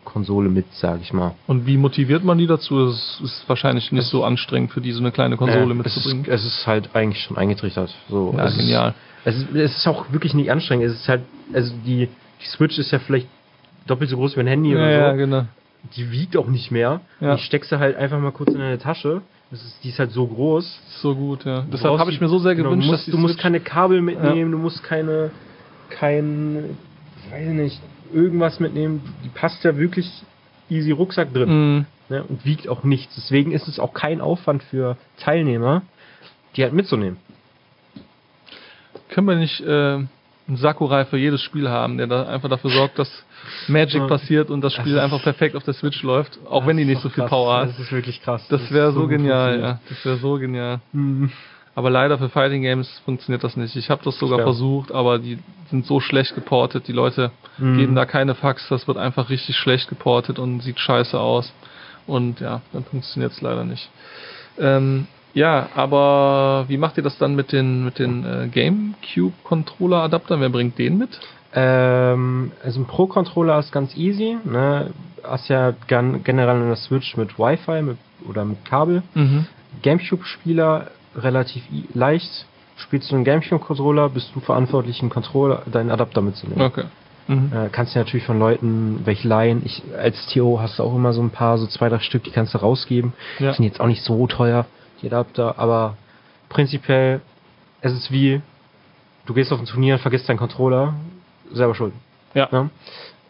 [0.09, 1.35] Konsole mit, sag ich mal.
[1.47, 2.87] Und wie motiviert man die dazu?
[2.87, 5.95] Es ist wahrscheinlich nicht Es- so anstrengend für die, so eine kleine Konsole Äh, es,
[5.95, 6.25] mitzubringen.
[6.25, 7.93] ist, es ist halt eigentlich schon eingetrichtert.
[8.09, 8.93] So, Ja, es genial.
[9.25, 10.85] Ist, es, ist, es ist auch wirklich nicht anstrengend.
[10.87, 11.21] Es ist halt,
[11.53, 12.07] also die,
[12.41, 13.27] die Switch ist ja vielleicht
[13.87, 14.99] doppelt so groß wie ein Handy Ja, oder so.
[14.99, 15.45] ja, genau.
[15.95, 16.99] Die wiegt auch nicht mehr.
[17.21, 17.35] Ja.
[17.35, 19.21] Die steckst du halt einfach mal kurz in deine Tasche.
[19.51, 20.79] Das ist, die ist halt so groß.
[21.01, 21.61] So gut, ja.
[21.61, 23.59] Du Deshalb habe ich mir so sehr genau, gewünscht, du dass musst, du musst keine
[23.59, 25.31] Kabel mitnehmen, du musst keine,
[25.89, 26.77] kein,
[27.31, 27.81] weiß ich nicht,
[28.13, 29.01] irgendwas mitnehmen.
[29.23, 30.09] Die passt ja wirklich
[30.69, 31.85] easy Rucksack drin Mhm.
[32.09, 33.15] ne, und wiegt auch nichts.
[33.15, 35.81] Deswegen ist es auch kein Aufwand für Teilnehmer,
[36.55, 37.17] die halt mitzunehmen.
[39.09, 40.07] Können wir nicht äh, einen
[40.57, 43.09] Sakurai für jedes Spiel haben, der da einfach dafür sorgt, dass
[43.67, 46.77] Magic passiert und das Das Spiel ist- einfach perfekt auf der Switch läuft, auch wenn
[46.77, 47.69] die nicht so viel Power hat.
[47.69, 48.45] Das ist wirklich krass.
[48.49, 49.79] Das wäre so gut genial, ja.
[49.89, 50.79] Das wäre so genial.
[50.93, 51.31] Mhm.
[51.75, 53.75] Aber leider für Fighting Games funktioniert das nicht.
[53.75, 54.45] Ich habe das sogar Schwer.
[54.45, 55.37] versucht, aber die
[55.69, 56.87] sind so schlecht geportet.
[56.87, 57.77] Die Leute Mhm.
[57.77, 58.67] geben da keine Fax.
[58.69, 61.53] Das wird einfach richtig schlecht geportet und sieht scheiße aus.
[62.07, 63.89] Und ja, dann funktioniert es leider nicht.
[64.59, 69.97] Ähm, ja, aber wie macht ihr das dann mit den mit den äh, GameCube Controller
[70.03, 70.41] Adaptern?
[70.41, 71.19] Wer bringt den mit?
[71.53, 74.37] Ähm, also ein Pro-Controller ist ganz easy.
[74.43, 74.91] Ne?
[75.23, 77.97] Hast ja generell eine Switch mit Wi-Fi mit,
[78.27, 79.03] oder mit Kabel.
[79.13, 79.45] Mhm.
[79.83, 82.45] Gamecube-Spieler relativ leicht.
[82.77, 86.61] Spielst du einen Gamecube-Controller, bist du verantwortlich, einen Controller, deinen Adapter mitzunehmen.
[86.61, 86.85] Okay.
[87.27, 87.51] Mhm.
[87.53, 89.61] Äh, kannst du natürlich von Leuten welche leihen.
[89.63, 92.31] Ich, als TO hast du auch immer so ein paar, so zwei, drei Stück, die
[92.31, 93.13] kannst du rausgeben.
[93.37, 93.51] Ja.
[93.51, 94.65] Die sind jetzt auch nicht so teuer,
[95.01, 95.95] die Adapter, aber
[96.49, 97.21] prinzipiell,
[97.81, 98.41] es ist wie,
[99.25, 100.95] du gehst auf ein Turnier und vergisst deinen Controller,
[101.51, 101.93] selber schuld.
[102.33, 102.47] Ja.
[102.51, 102.69] Ne?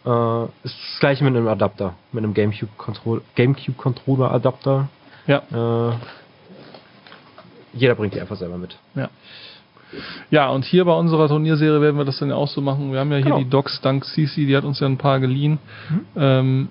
[0.05, 4.87] Äh, ist das gleiche mit einem Adapter, mit einem Gamecube Controller, Gamecube Controller Adapter.
[5.27, 5.43] Ja.
[5.51, 5.93] Äh,
[7.73, 8.77] jeder bringt die einfach selber mit.
[8.95, 9.09] Ja.
[10.29, 12.91] Ja, und hier bei unserer Turnierserie werden wir das dann ja auch so machen.
[12.91, 13.39] Wir haben ja hier Genau.
[13.39, 15.57] die Docs dank Cici, die hat uns ja ein paar geliehen.
[16.15, 16.67] Ähm,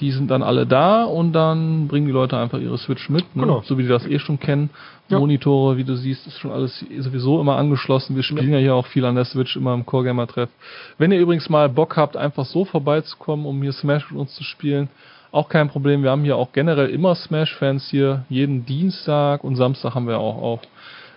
[0.00, 3.42] die sind dann alle da und dann bringen die Leute einfach ihre Switch mit, ne?
[3.42, 3.62] Genau.
[3.64, 4.70] so wie die das eh schon kennen.
[5.08, 5.20] Ja.
[5.20, 8.16] Monitore, wie du siehst, ist schon alles sowieso immer angeschlossen.
[8.16, 10.50] Wir spielen ja, hier auch viel an der Switch, immer im Core Gamer Treff.
[10.98, 14.42] Wenn ihr übrigens mal Bock habt, einfach so vorbeizukommen, um hier Smash mit uns zu
[14.42, 14.88] spielen,
[15.36, 16.02] auch kein Problem.
[16.02, 18.24] Wir haben hier auch generell immer Smash-Fans hier.
[18.28, 20.60] Jeden Dienstag und Samstag haben wir auch, auch.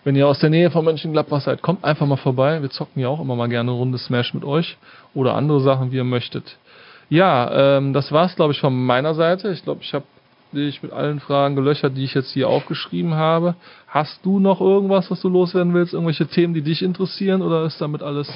[0.04, 2.62] Wenn ihr aus der Nähe von Mönchengladbach seid, kommt einfach mal vorbei.
[2.62, 4.78] Wir zocken ja auch immer mal gerne eine Runde Smash mit euch
[5.14, 6.58] oder andere Sachen, wie ihr möchtet.
[7.10, 9.52] Ja, ähm, das war's, glaube ich, von meiner Seite.
[9.52, 10.06] Ich glaube, ich habe
[10.52, 13.56] dich mit allen Fragen gelöchert, die ich jetzt hier aufgeschrieben habe.
[13.88, 15.94] Hast du noch irgendwas, was du loswerden willst?
[15.94, 17.42] Irgendwelche Themen, die dich interessieren?
[17.42, 18.32] Oder ist damit alles...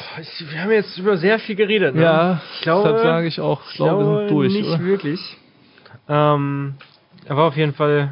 [0.49, 1.95] Wir haben jetzt über sehr viel geredet.
[1.95, 2.03] Ne?
[2.03, 4.53] Ja, ich glaube, deshalb sage ich auch, ich glaube, wir sind durch.
[4.53, 4.79] nicht Oder?
[4.79, 5.37] wirklich.
[6.07, 6.75] Ähm,
[7.25, 8.11] er war auf jeden Fall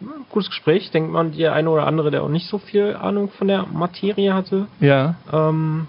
[0.00, 0.90] ein gutes Gespräch.
[0.90, 4.34] Denkt man, der eine oder andere, der auch nicht so viel Ahnung von der Materie
[4.34, 5.16] hatte, Ja.
[5.32, 5.88] ähm,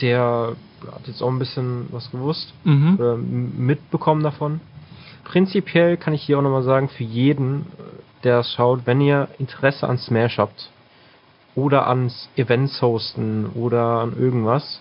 [0.00, 0.56] der
[0.92, 2.94] hat jetzt auch ein bisschen was gewusst Mhm.
[2.98, 4.60] oder mitbekommen davon.
[5.24, 7.64] Prinzipiell kann ich hier auch nochmal sagen, für jeden, äh,
[8.24, 10.70] der es schaut, wenn ihr Interesse an Smash habt
[11.54, 14.80] oder ans Events hosten oder an irgendwas,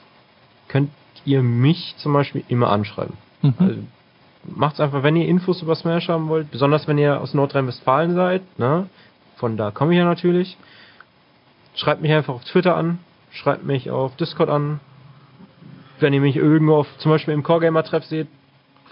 [0.68, 0.92] könnt
[1.26, 3.16] ihr mich zum Beispiel immer anschreiben.
[3.42, 3.54] Mhm.
[3.58, 3.80] Also,
[4.48, 8.42] macht's einfach, wenn ihr Infos über Smash haben wollt, besonders wenn ihr aus Nordrhein-Westfalen seid,
[8.60, 8.88] ne?
[9.36, 10.58] Von da komme ich ja natürlich.
[11.76, 13.00] Schreibt mich einfach auf Twitter an,
[13.32, 14.80] schreibt mich auf Discord an.
[16.00, 18.28] Wenn ihr mich irgendwo auf, zum Beispiel im Core Gamer Treff seht,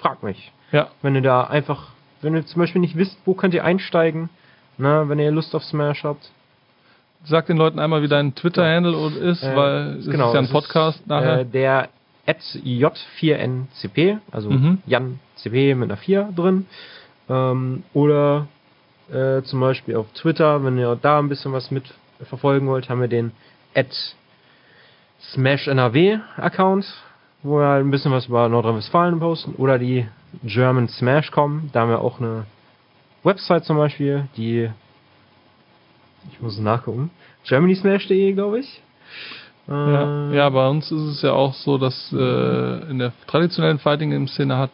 [0.01, 0.51] fragt mich.
[0.71, 0.89] Ja.
[1.01, 1.89] Wenn ihr da einfach,
[2.21, 4.29] wenn ihr zum Beispiel nicht wisst, wo könnt ihr einsteigen,
[4.77, 5.05] ne?
[5.07, 6.29] Wenn ihr Lust auf Smash habt.
[7.23, 10.49] Sag den Leuten einmal, wie dein Twitter-Handle ist, Äh, weil es genau, ist ja ein
[10.49, 11.39] Podcast nachher.
[11.39, 11.89] Äh, der
[12.27, 14.79] J4NCP, also Mhm.
[14.85, 16.65] Jan CP mit einer 4 drin.
[17.29, 18.47] Ähm, oder
[19.07, 21.83] Äh, zum Beispiel auf Twitter, wenn ihr da ein bisschen was mit
[22.23, 23.33] verfolgen wollt, haben wir den
[23.75, 24.15] at
[25.21, 26.85] SmashNRW Account,
[27.43, 29.53] wo wir halt ein bisschen was über Nordrhein-Westfalen posten.
[29.57, 30.07] Oder die
[30.43, 32.47] German Smash.com, da haben wir auch eine
[33.23, 34.71] Website zum Beispiel, die
[36.31, 37.11] ich muss nachgucken,
[37.47, 38.81] germanysmash.de, glaube ich.
[39.67, 44.11] Ja, ja, bei uns ist es ja auch so, dass äh, in der traditionellen Fighting
[44.11, 44.71] Game Szene hat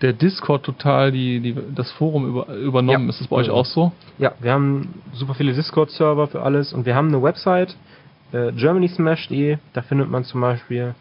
[0.00, 3.04] der Discord total die, die das Forum über, übernommen.
[3.04, 3.10] Ja.
[3.10, 3.92] Ist das bei euch auch so?
[4.18, 7.76] Ja, wir haben super viele Discord-Server für alles und wir haben eine Website,
[8.32, 10.94] äh, germanysmash.de, da findet man zum Beispiel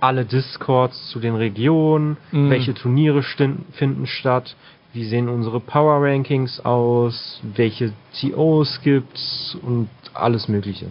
[0.00, 2.50] alle Discords zu den Regionen, Mhm.
[2.50, 4.56] welche Turniere finden statt,
[4.92, 10.86] wie sehen unsere Power Rankings aus, welche TOs gibt's und alles mögliche.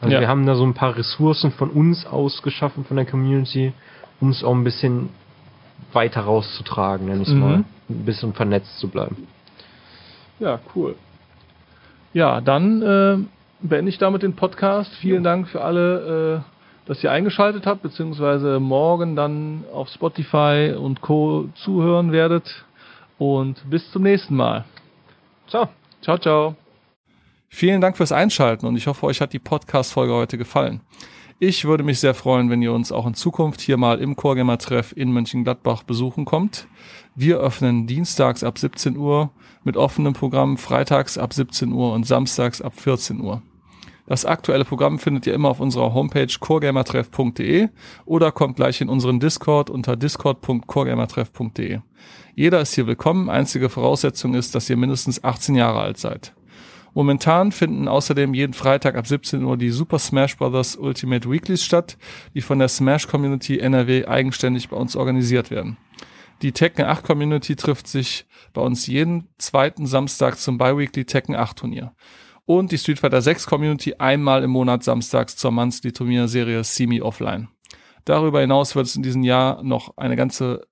[0.00, 0.20] Also Ja.
[0.20, 3.72] wir haben da so ein paar Ressourcen von uns aus geschaffen, von der Community,
[4.20, 5.10] um es auch ein bisschen
[5.92, 7.40] weiter rauszutragen, nenn ich's Mhm.
[7.40, 7.64] mal.
[7.88, 9.26] Ein bisschen vernetzt zu bleiben.
[10.38, 10.94] Ja, cool.
[12.14, 13.18] Ja, dann äh,
[13.60, 14.92] beende ich damit den Podcast.
[14.96, 21.00] Vielen Dank für alle, äh, dass ihr eingeschaltet habt, beziehungsweise morgen dann auf Spotify und
[21.02, 21.48] Co.
[21.56, 22.64] zuhören werdet.
[23.18, 24.64] Und bis zum nächsten Mal.
[25.46, 25.68] Ciao.
[26.00, 26.59] Ciao, ciao.
[27.52, 30.80] Vielen Dank fürs Einschalten und ich hoffe, euch hat die Podcast-Folge heute gefallen.
[31.40, 34.92] Ich würde mich sehr freuen, wenn ihr uns auch in Zukunft hier mal im Chorgamer-Treff
[34.96, 36.68] in Mönchengladbach besuchen kommt.
[37.16, 39.30] Wir öffnen dienstags ab 17 Uhr
[39.64, 43.42] mit offenem Programm, freitags ab 17 Uhr und samstags ab 14 Uhr.
[44.06, 47.68] Das aktuelle Programm findet ihr immer auf unserer Homepage coregamertreff.de
[48.04, 51.80] oder kommt gleich in unseren Discord unter discord.coregamertreff.de.
[52.36, 53.28] Jeder ist hier willkommen.
[53.28, 56.32] Einzige Voraussetzung ist, dass ihr mindestens 18 Jahre alt seid.
[56.94, 60.76] Momentan finden außerdem jeden Freitag ab 17 Uhr die Super Smash Bros.
[60.76, 61.96] Ultimate Weeklies statt,
[62.34, 65.76] die von der Smash Community NRW eigenständig bei uns organisiert werden.
[66.42, 71.58] Die Tekken 8 Community trifft sich bei uns jeden zweiten Samstag zum Biweekly Tekken 8
[71.58, 71.94] Turnier.
[72.46, 77.48] Und die Street Fighter 6 Community einmal im Monat samstags zur Monthly Turnierserie Semi Offline.
[78.06, 80.66] Darüber hinaus wird es in diesem Jahr noch eine ganze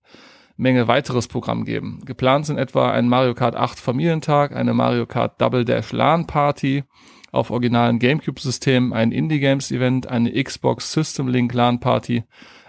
[0.59, 2.01] Menge weiteres Programm geben.
[2.05, 6.83] Geplant sind etwa ein Mario Kart 8 Familientag, eine Mario Kart Double Dash LAN Party
[7.31, 12.25] auf originalen Gamecube-Systemen, ein Indie Games Event, eine Xbox System Link LAN Party,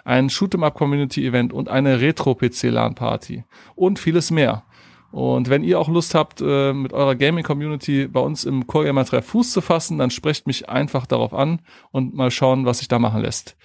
[0.05, 4.65] ein Shoot'em Up Community Event und eine Retro PC LAN Party und vieles mehr.
[5.11, 8.85] Und wenn ihr auch Lust habt, äh, mit eurer Gaming Community bei uns im Core
[8.85, 12.77] Gamer Treff Fuß zu fassen, dann sprecht mich einfach darauf an und mal schauen, was
[12.77, 13.57] sich da machen lässt.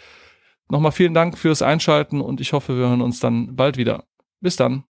[0.71, 4.05] Nochmal vielen Dank fürs Einschalten und ich hoffe, wir hören uns dann bald wieder.
[4.45, 4.83] Bis dann.